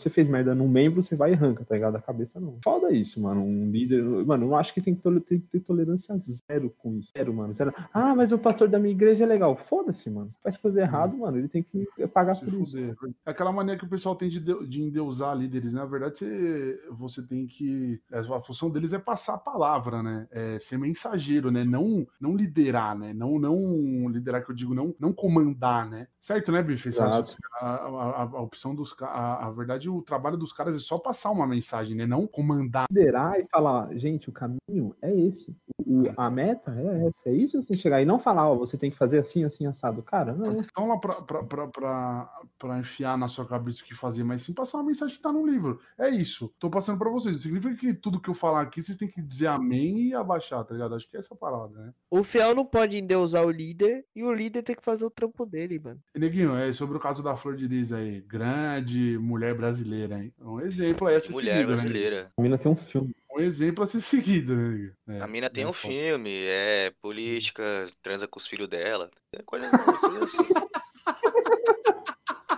[0.00, 1.96] você fez merda num membro, você vai e arranca, tá ligado?
[1.96, 2.58] A cabeça não.
[2.62, 3.42] Foda isso, mano.
[3.42, 4.02] Um líder.
[4.02, 7.10] Mano, eu acho que tem que, tole- tem que ter tolerância zero com isso.
[7.16, 7.52] Zero, mano.
[7.52, 7.72] Zero.
[7.92, 9.56] Ah, mas o pastor da minha igreja é legal.
[9.56, 10.30] Foda-se, mano.
[10.30, 12.66] Se faz coisa errado, mano, ele tem que pagar Se por isso.
[12.66, 12.94] fuder.
[13.26, 15.80] É aquela mania que o pessoal tem de, de endeusar líderes, né?
[15.80, 18.00] Na verdade, você, você tem que.
[18.12, 20.26] A função deles é passar a palavra, né?
[20.30, 21.64] É ser mensageiro, né?
[21.64, 23.12] Não, não liderar, né?
[23.12, 26.06] Não, não liderar, que eu digo, não, não comandar, né?
[26.20, 26.88] Certo, né, Bife?
[26.90, 27.36] Assunto.
[27.60, 29.16] A, a- a opção dos caras.
[29.16, 32.06] A, a verdade, o trabalho dos caras é só passar uma mensagem, né?
[32.06, 32.86] Não comandar.
[32.90, 35.56] liderar e falar, gente, o caminho é esse.
[35.86, 37.28] O- a meta é essa.
[37.28, 38.00] É isso assim chegar.
[38.00, 40.02] E não falar, ó, você tem que fazer assim, assim, assado.
[40.02, 40.60] Cara, não.
[40.60, 44.42] Então lá pra, pra, pra, pra, pra enfiar na sua cabeça o que fazer, mas
[44.42, 45.80] sim passar uma mensagem que tá no livro.
[45.98, 46.52] É isso.
[46.58, 47.34] Tô passando pra vocês.
[47.34, 50.64] Não significa que tudo que eu falar aqui vocês têm que dizer amém e abaixar,
[50.64, 50.94] tá ligado?
[50.94, 51.92] Acho que é essa parada, né?
[52.10, 55.44] O fiel não pode endeusar o líder e o líder tem que fazer o trampo
[55.44, 56.00] dele, mano.
[56.14, 58.20] E, Neguinho, é sobre o caso da Flor de Lis aí.
[58.20, 60.32] Grande mulher brasileira, hein?
[60.40, 61.76] Um exemplo aí a ser Mulher seguido, né?
[61.82, 62.32] brasileira.
[62.36, 63.14] A mina tem um filme.
[63.36, 64.92] Um exemplo a ser seguido, né?
[65.08, 65.88] É, A mina tem é um foda.
[65.94, 69.10] filme, é política, transa com os filhos dela.
[69.32, 70.46] É coisa, coisa assim.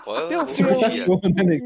[0.04, 0.90] Pode- Tem um filme.
[0.90, 1.06] dia.
[1.06, 1.60] Cachorro, né?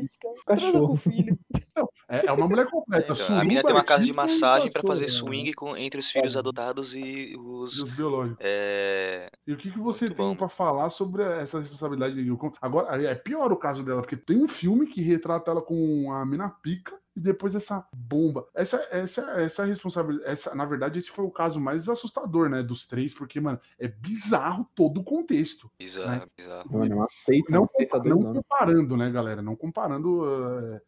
[0.47, 1.39] Transa com o filho.
[2.09, 3.13] É, é uma mulher completa.
[3.13, 5.13] Então, a mina tem uma casa de massagem pastora, fazer né?
[5.13, 6.39] swing com, entre os filhos É.
[6.39, 7.79] adotados e E os.
[7.79, 8.39] os biológicos.
[8.41, 9.29] É...
[9.47, 12.39] E o que, que você Muito tem pra falar sobre essa responsabilidade de?
[12.61, 16.25] Agora, é pior o caso dela, porque tem um filme que retrata ela com a
[16.25, 18.47] mina pica e depois essa bomba.
[18.55, 20.31] Essa, essa, essa responsabilidade.
[20.31, 22.63] Essa, na verdade, esse foi o caso mais assustador, né?
[22.63, 25.71] Dos três, porque, mano, é bizarro todo o contexto.
[25.79, 26.71] Bizarro, bizarro.
[26.73, 28.35] Mano, é uma seita, Não, compa- não doidona.
[28.43, 29.41] comparando, né, galera?
[29.43, 30.25] Não comparando.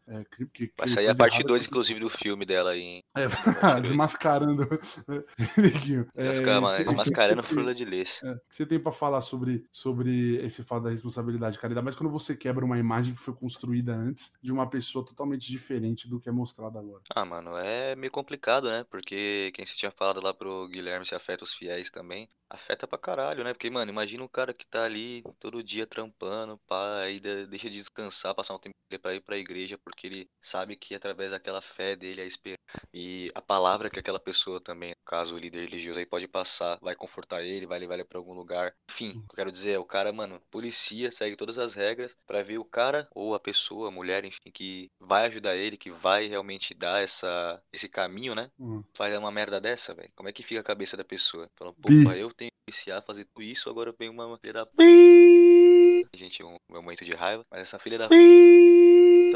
[0.07, 2.71] É, é, que, que, Vai sair a parte errada 2, que- inclusive, do filme dela
[2.71, 2.81] aí.
[2.81, 3.05] hein?
[3.17, 3.27] É,
[3.81, 4.67] desmascarando.
[5.57, 6.07] Neguinho.
[6.15, 8.21] É, ficar ma- que- mascarando que- frula de lês.
[8.23, 11.73] É, o que você tem pra falar sobre, sobre esse fato da responsabilidade, cara?
[11.73, 15.49] Ainda mais quando você quebra uma imagem que foi construída antes de uma pessoa totalmente
[15.51, 17.03] diferente do que é mostrado agora.
[17.15, 18.85] Ah, mano, é meio complicado, né?
[18.85, 22.29] Porque quem você tinha falado lá pro Guilherme se afeta os fiéis também.
[22.51, 23.53] Afeta pra caralho, né?
[23.53, 27.69] Porque, mano, imagina um cara que tá ali todo dia trampando, pá, aí de- deixa
[27.71, 31.61] de descansar, passar um tempo pra ir pra igreja, porque ele sabe que através daquela
[31.61, 32.59] fé dele, a esperança
[32.93, 36.95] e a palavra que aquela pessoa também, caso o líder religioso aí pode passar, vai
[36.95, 38.75] confortar ele, vai levar ele pra algum lugar.
[38.91, 42.15] Enfim, o que eu quero dizer é, o cara, mano, policia, segue todas as regras
[42.27, 45.91] pra ver o cara ou a pessoa, a mulher, enfim, que vai ajudar ele, que
[45.91, 48.51] vai realmente dar essa, esse caminho, né?
[48.59, 48.83] Hum.
[48.95, 50.11] faz uma merda dessa, velho?
[50.17, 51.49] Como é que fica a cabeça da pessoa?
[51.57, 52.03] Fala, Bi.
[52.03, 54.69] porra, eu tenho que iniciar, fazer tudo isso, agora vem uma filha da.
[56.15, 58.09] Gente, um momento de raiva, mas essa filha da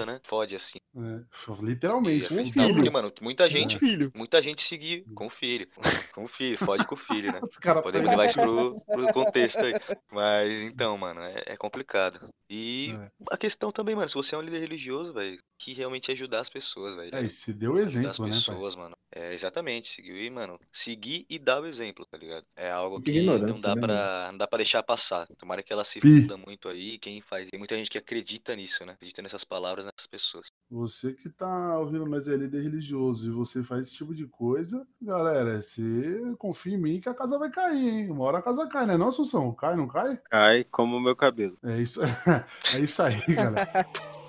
[0.05, 0.21] p, né?
[0.25, 0.79] Fode assim.
[0.97, 1.25] É,
[1.63, 2.33] literalmente.
[2.33, 2.75] a Um questão, filho.
[2.75, 4.13] porque, mano, muita Um gente, filho.
[4.15, 5.67] muita gente seguir com o filho.
[6.15, 7.41] Com o filho, fode com o filho, né?
[7.83, 9.73] Podemos levar isso pro, pro contexto aí.
[10.11, 12.29] Mas então, mano, é, é complicado.
[12.49, 13.11] E É.
[13.31, 16.49] a questão também, mano, se você é um líder religioso, velho, que realmente ajudar as
[16.51, 17.15] pessoas, velho.
[17.15, 18.57] É, e se deu Ajudar as exemplo, né, pai?
[18.57, 18.97] pessoas, mano.
[19.15, 22.45] É, exatamente, seguir, e, mano, seguir e dar o exemplo, tá ligado?
[22.57, 25.27] É algo Que que não dá né, pra, não dá pra deixar passar.
[25.39, 27.49] Tomara que ela se funda muito aí, quem faz.
[27.51, 28.93] Tem muita gente que acredita nisso, né?
[28.95, 30.47] Acredita nessas palavras, nessas pessoas.
[30.71, 34.87] Você que tá ouvindo nós é líder religioso e você faz esse tipo de coisa,
[35.01, 38.11] galera, você confia em mim que a casa vai cair, hein?
[38.11, 38.97] Uma hora a casa cai, né?
[38.97, 39.55] Não, Assunção?
[39.55, 40.17] Cai, não cai?
[40.31, 41.59] Cai como o meu cabelo.
[41.63, 42.01] É isso,
[42.75, 43.69] é isso aí, galera.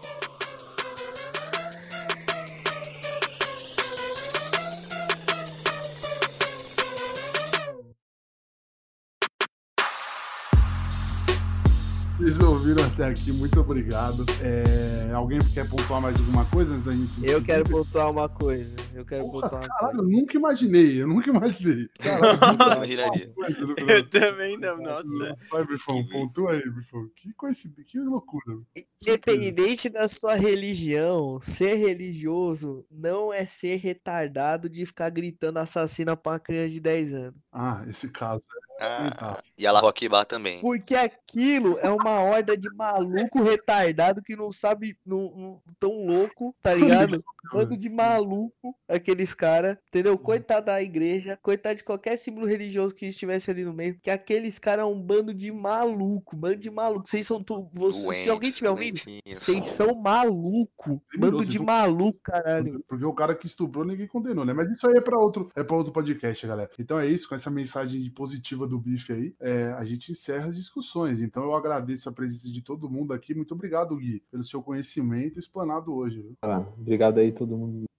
[12.34, 14.26] Vocês ouviram até aqui, muito obrigado.
[14.42, 18.76] É, alguém quer pontuar mais alguma coisa antes da gente Eu quero pontuar uma coisa.
[18.94, 19.98] Eu quero Porra, uma caralho, coisa.
[19.98, 21.90] eu nunca imaginei, eu nunca imaginei.
[22.00, 22.40] Caralho,
[22.76, 23.34] Imaginaria.
[23.34, 23.96] coisa no final.
[23.96, 25.38] Eu também não, nossa.
[25.50, 27.10] Vai, Bifão, pontua aí, Bifão.
[27.16, 28.60] Que coincidência, que loucura.
[29.02, 36.34] Independente da sua religião, ser religioso não é ser retardado de ficar gritando assassina pra
[36.34, 37.40] uma criança de 10 anos.
[37.52, 38.44] Ah, esse caso.
[38.80, 40.60] Ah, e a La Roquibá também.
[40.60, 46.54] Porque aquilo é uma horda de maluco retardado que não sabe, não, não- tão louco,
[46.62, 47.24] tá ligado?
[47.54, 50.18] Bando de maluco, aqueles caras, entendeu?
[50.18, 54.60] Coitado da igreja, coitado de qualquer símbolo religioso que estivesse ali no meio, que aqueles
[54.60, 57.08] caras é um bando de maluco, bando de maluco.
[57.08, 59.02] Vocês são tu, você, se alguém tiver ouvindo,
[59.34, 62.84] vocês são maluco, bando de maluco, caralho.
[62.88, 64.54] Porque o cara que estuprou ninguém condenou, né?
[64.54, 66.70] Mas isso aí é pra outro, é para outro podcast, galera.
[66.80, 70.48] Então é isso, com essa mensagem de positiva do bife aí, é, a gente encerra
[70.48, 71.22] as discussões.
[71.22, 73.34] Então eu agradeço a presença de todo mundo aqui.
[73.34, 76.26] Muito obrigado, Gui, pelo seu conhecimento explanado hoje.
[76.42, 77.94] Ah, obrigado aí todo mundo do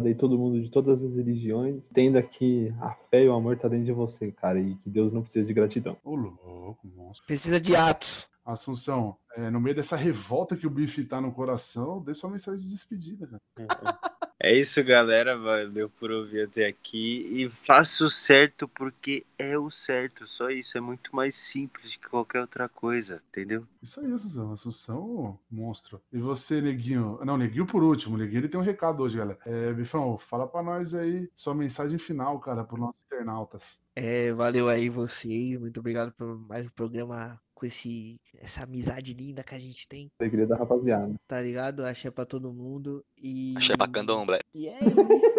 [0.00, 1.76] Chosen, obrigado aí todo mundo de todas as religiões.
[1.90, 5.12] Entenda que a fé e o amor tá dentro de você, cara, e que Deus
[5.12, 5.96] não precisa de gratidão.
[6.04, 7.26] Ô, louco, monstro.
[7.26, 8.30] Precisa de atos.
[8.44, 12.60] Assunção, é, no meio dessa revolta que o bife tá no coração, dê sua mensagem
[12.60, 13.40] de despedida, cara.
[14.42, 15.36] É isso, galera.
[15.36, 17.26] Valeu por ouvir até aqui.
[17.30, 20.26] E faça o certo porque é o certo.
[20.26, 20.78] Só isso.
[20.78, 23.66] É muito mais simples que qualquer outra coisa, entendeu?
[23.82, 24.52] Isso aí, Assunção.
[24.52, 26.00] Assunção, monstro.
[26.10, 27.20] E você, Neguinho?
[27.22, 28.16] Não, Neguinho por último.
[28.16, 29.38] Neguinho ele tem um recado hoje, galera.
[29.44, 33.78] É, Bifão, fala pra nós aí sua mensagem final, cara, pros nossos internautas.
[33.94, 39.44] É, valeu aí vocês, muito obrigado por mais um programa com esse, essa amizade linda
[39.44, 41.14] que a gente tem, Alegria da rapaziada.
[41.28, 41.84] tá ligado?
[41.84, 43.52] Axé pra todo mundo e...
[43.58, 44.40] Achei pra candomblé.
[44.54, 45.38] E é isso.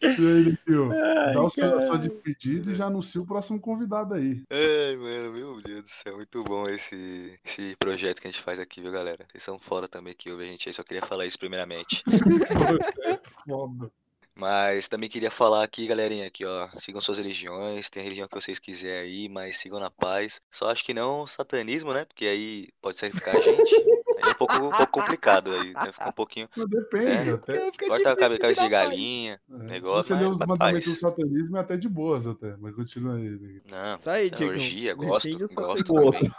[0.00, 0.88] E aí, Neguinho?
[1.34, 4.42] Dá o seu, sua despedida e já anuncia o próximo convidado aí.
[4.50, 8.58] Ai, mano, meu Deus do céu, muito bom esse, esse projeto que a gente faz
[8.58, 9.26] aqui, viu, galera?
[9.30, 12.02] Vocês são fora também que ouve a gente aí, só queria falar isso primeiramente.
[13.46, 13.90] Foda.
[14.36, 18.34] Mas também queria falar aqui, galerinha, aqui, ó, sigam suas religiões, tem a religião que
[18.34, 20.40] vocês quiserem aí, mas sigam na paz.
[20.52, 22.04] Só acho que não satanismo, né?
[22.04, 23.74] Porque aí pode sacrificar a gente.
[24.22, 25.90] Aí é um pouco, um pouco complicado aí, né?
[25.92, 26.48] Fica um pouquinho.
[26.54, 27.32] Mas depende, É.
[27.32, 27.86] até.
[27.86, 29.40] Corta a cabeça de galinha.
[29.50, 32.56] é, se negócio, você ler mas os mandamentos do satanismo é até de boas, até.
[32.58, 33.62] Mas continua aí, Neguinho.
[33.70, 34.52] Não, Isso aí, é Diego.
[34.52, 36.32] orgia, gosto, o gosto também.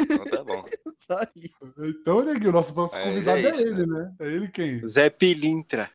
[0.00, 0.64] Então tá bom.
[0.96, 1.88] Isso aí.
[1.90, 4.12] Então, Neguinho, nosso próximo é convidado é, isso, ele, né?
[4.18, 4.86] É ele quem?
[4.86, 5.90] Zé Pilintra.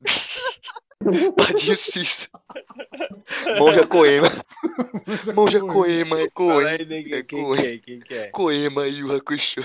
[1.38, 2.30] Padinho Cício.
[3.60, 4.30] Monja Coema.
[5.34, 6.70] Monja Coema, é Coema.
[6.70, 7.78] É Quem coisa.
[7.80, 8.16] que é?
[8.18, 8.28] É?
[8.28, 9.62] Coema e o Hakusho.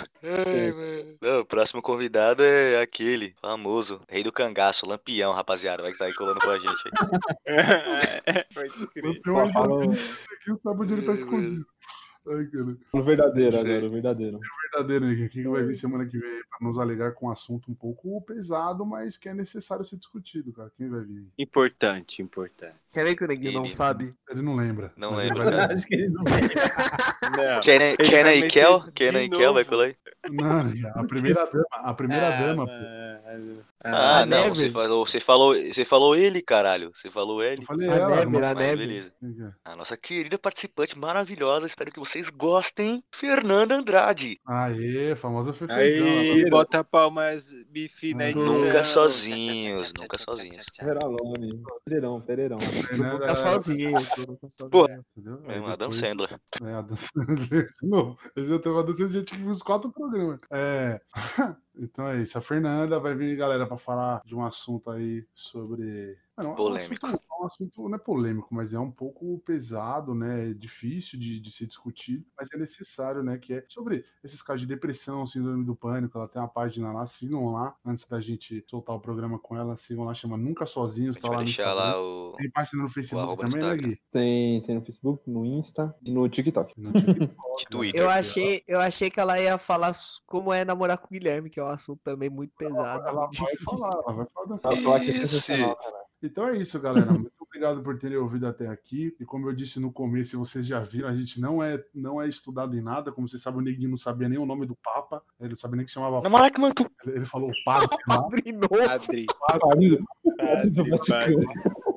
[1.40, 5.82] O próximo convidado é aquele famoso, rei do cangaço, Lampião, rapaziada.
[5.82, 6.92] Vai estar aí colando com a gente aí.
[8.54, 9.20] Pode crer.
[10.92, 11.66] Ele tá escondido.
[12.26, 12.76] Ai, cara.
[12.92, 13.72] o verdadeiro Não sei.
[13.72, 14.40] agora, o verdadeiro.
[14.72, 15.30] Verdadeiro, Neguinho.
[15.30, 18.20] Quem que vai vir semana que vem pra nos alegar com um assunto um pouco
[18.22, 20.70] pesado, mas que é necessário ser discutido, cara?
[20.76, 21.26] Quem vai vir?
[21.38, 22.74] Importante, importante.
[22.92, 24.12] Quer ver que o neguinho não Ele- sabe?
[24.28, 24.92] Ele não lembra.
[24.96, 25.72] Não lembra.
[25.74, 26.22] Acho que ele não.
[27.62, 28.92] Kenan e meter Kel?
[28.94, 29.96] Kenan e Kel vai colar aí?
[30.30, 30.60] Não,
[31.00, 32.72] a primeira dama, a primeira Ah, dama, pô.
[32.72, 32.98] mano.
[33.84, 36.90] Ah, A não, você falou, você falou, você falou ele, caralho.
[36.94, 37.62] Você falou ele.
[37.62, 38.08] Eu falei A ela.
[38.08, 38.76] Never, mas- a Mas Never.
[38.78, 39.12] beleza.
[39.22, 39.70] É?
[39.70, 44.40] A nossa querida participante maravilhosa, espero que vocês gostem, Fernanda Andrade.
[44.44, 45.78] Aê, famosa fefezão.
[45.78, 48.60] Aí, bota palmas, bife na edição.
[48.60, 50.66] Nunca sozinhos, nunca sozinhos.
[50.78, 51.62] Peralone.
[51.84, 52.58] Pereirão, Pereirão.
[52.58, 53.92] Nunca sozinho,
[54.26, 54.70] nunca sozinho.
[54.70, 55.00] Porra.
[55.16, 55.42] Entendeu?
[55.46, 56.40] Aí É, Adam Sandler.
[56.60, 57.70] É, Adam Sandler.
[57.82, 58.18] Novo.
[58.36, 60.40] Ele já teve uma dança de gente que viu os quatro programas.
[60.50, 61.00] É.
[61.80, 62.36] Então é isso.
[62.36, 66.18] A Fernanda vai vir, galera, pra falar de um assunto aí sobre.
[66.38, 67.06] Não, é um Polêmico.
[67.06, 70.50] assunto- é um assunto não é polêmico, mas é um pouco pesado, né?
[70.50, 73.38] É difícil de, de ser discutido, mas é necessário, né?
[73.38, 76.18] Que é sobre esses casos de depressão, síndrome do pânico.
[76.18, 79.76] Ela tem uma página lá, sigam lá, antes da gente soltar o programa com ela,
[79.76, 81.74] sigam lá, chama Nunca Sozinhos, gente tá lá no Instagram.
[81.74, 82.32] lá o.
[82.36, 83.88] Tem página no Facebook também, né, Instagram.
[83.88, 84.00] Gui?
[84.10, 86.80] Tem, tem no Facebook, no Insta e no TikTok.
[86.80, 87.34] No TikTok,
[87.70, 88.00] Twitter.
[88.00, 89.92] Eu achei, eu achei que ela ia falar
[90.26, 93.06] como é namorar com o Guilherme, que é um assunto também muito pesado.
[93.08, 94.60] Ela muito vai falar, ela vai falar.
[94.64, 95.97] Ela falou que é sensacional, cara.
[96.22, 97.12] Então é isso, galera.
[97.12, 99.14] Muito obrigado por terem ouvido até aqui.
[99.20, 102.20] E como eu disse no começo, e vocês já viram, a gente não é, não
[102.20, 103.12] é estudado em nada.
[103.12, 105.22] Como vocês sabem, o Neguinho não sabia nem o nome do Papa.
[105.40, 106.74] Ele não sabia nem que chamava Na moral que mano,
[107.04, 108.22] Ele ele falou padre lá.
[108.22, 108.68] Padre novo.
[108.68, 109.98] Padre, Padre,
[110.36, 110.90] padre, do padre.
[110.90, 111.87] Vaticano.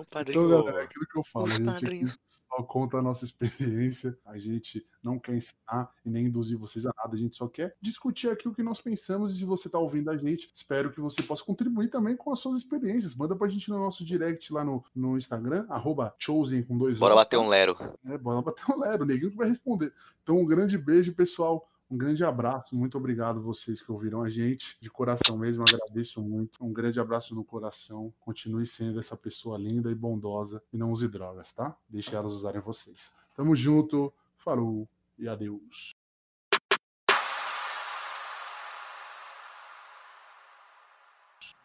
[0.00, 0.46] O padrinho.
[0.46, 1.46] Então, galera, é aquilo que eu falo.
[1.46, 2.18] Os A gente padrinhos.
[2.26, 4.18] só conta a nossa experiência.
[4.24, 7.14] A gente não quer ensinar e nem induzir vocês a nada.
[7.14, 9.34] A gente só quer discutir aqui o que nós pensamos.
[9.34, 12.38] E se você está ouvindo a gente, espero que você possa contribuir também com as
[12.38, 13.14] suas experiências.
[13.14, 17.14] Manda pra gente no nosso direct lá no, no Instagram, arroba chosen com dois Bora
[17.14, 17.42] bater tá?
[17.42, 17.76] um lero.
[18.04, 19.92] É, bora bater o Lero, o neguinho que vai responder.
[20.22, 21.68] Então, um grande beijo, pessoal.
[21.90, 22.76] Um grande abraço.
[22.76, 24.76] Muito obrigado vocês que ouviram a gente.
[24.80, 26.64] De coração mesmo, agradeço muito.
[26.64, 28.14] Um grande abraço no coração.
[28.20, 31.76] Continue sendo essa pessoa linda e bondosa e não use drogas, tá?
[31.88, 33.12] Deixe elas usarem vocês.
[33.34, 34.12] Tamo junto.
[34.38, 34.88] Falou
[35.18, 35.90] e adeus.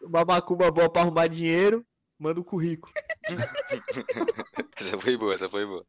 [0.02, 1.86] Uma macumba boa pra arrumar dinheiro,
[2.18, 2.92] manda o currículo.
[4.76, 5.86] essa foi boa, essa foi boa.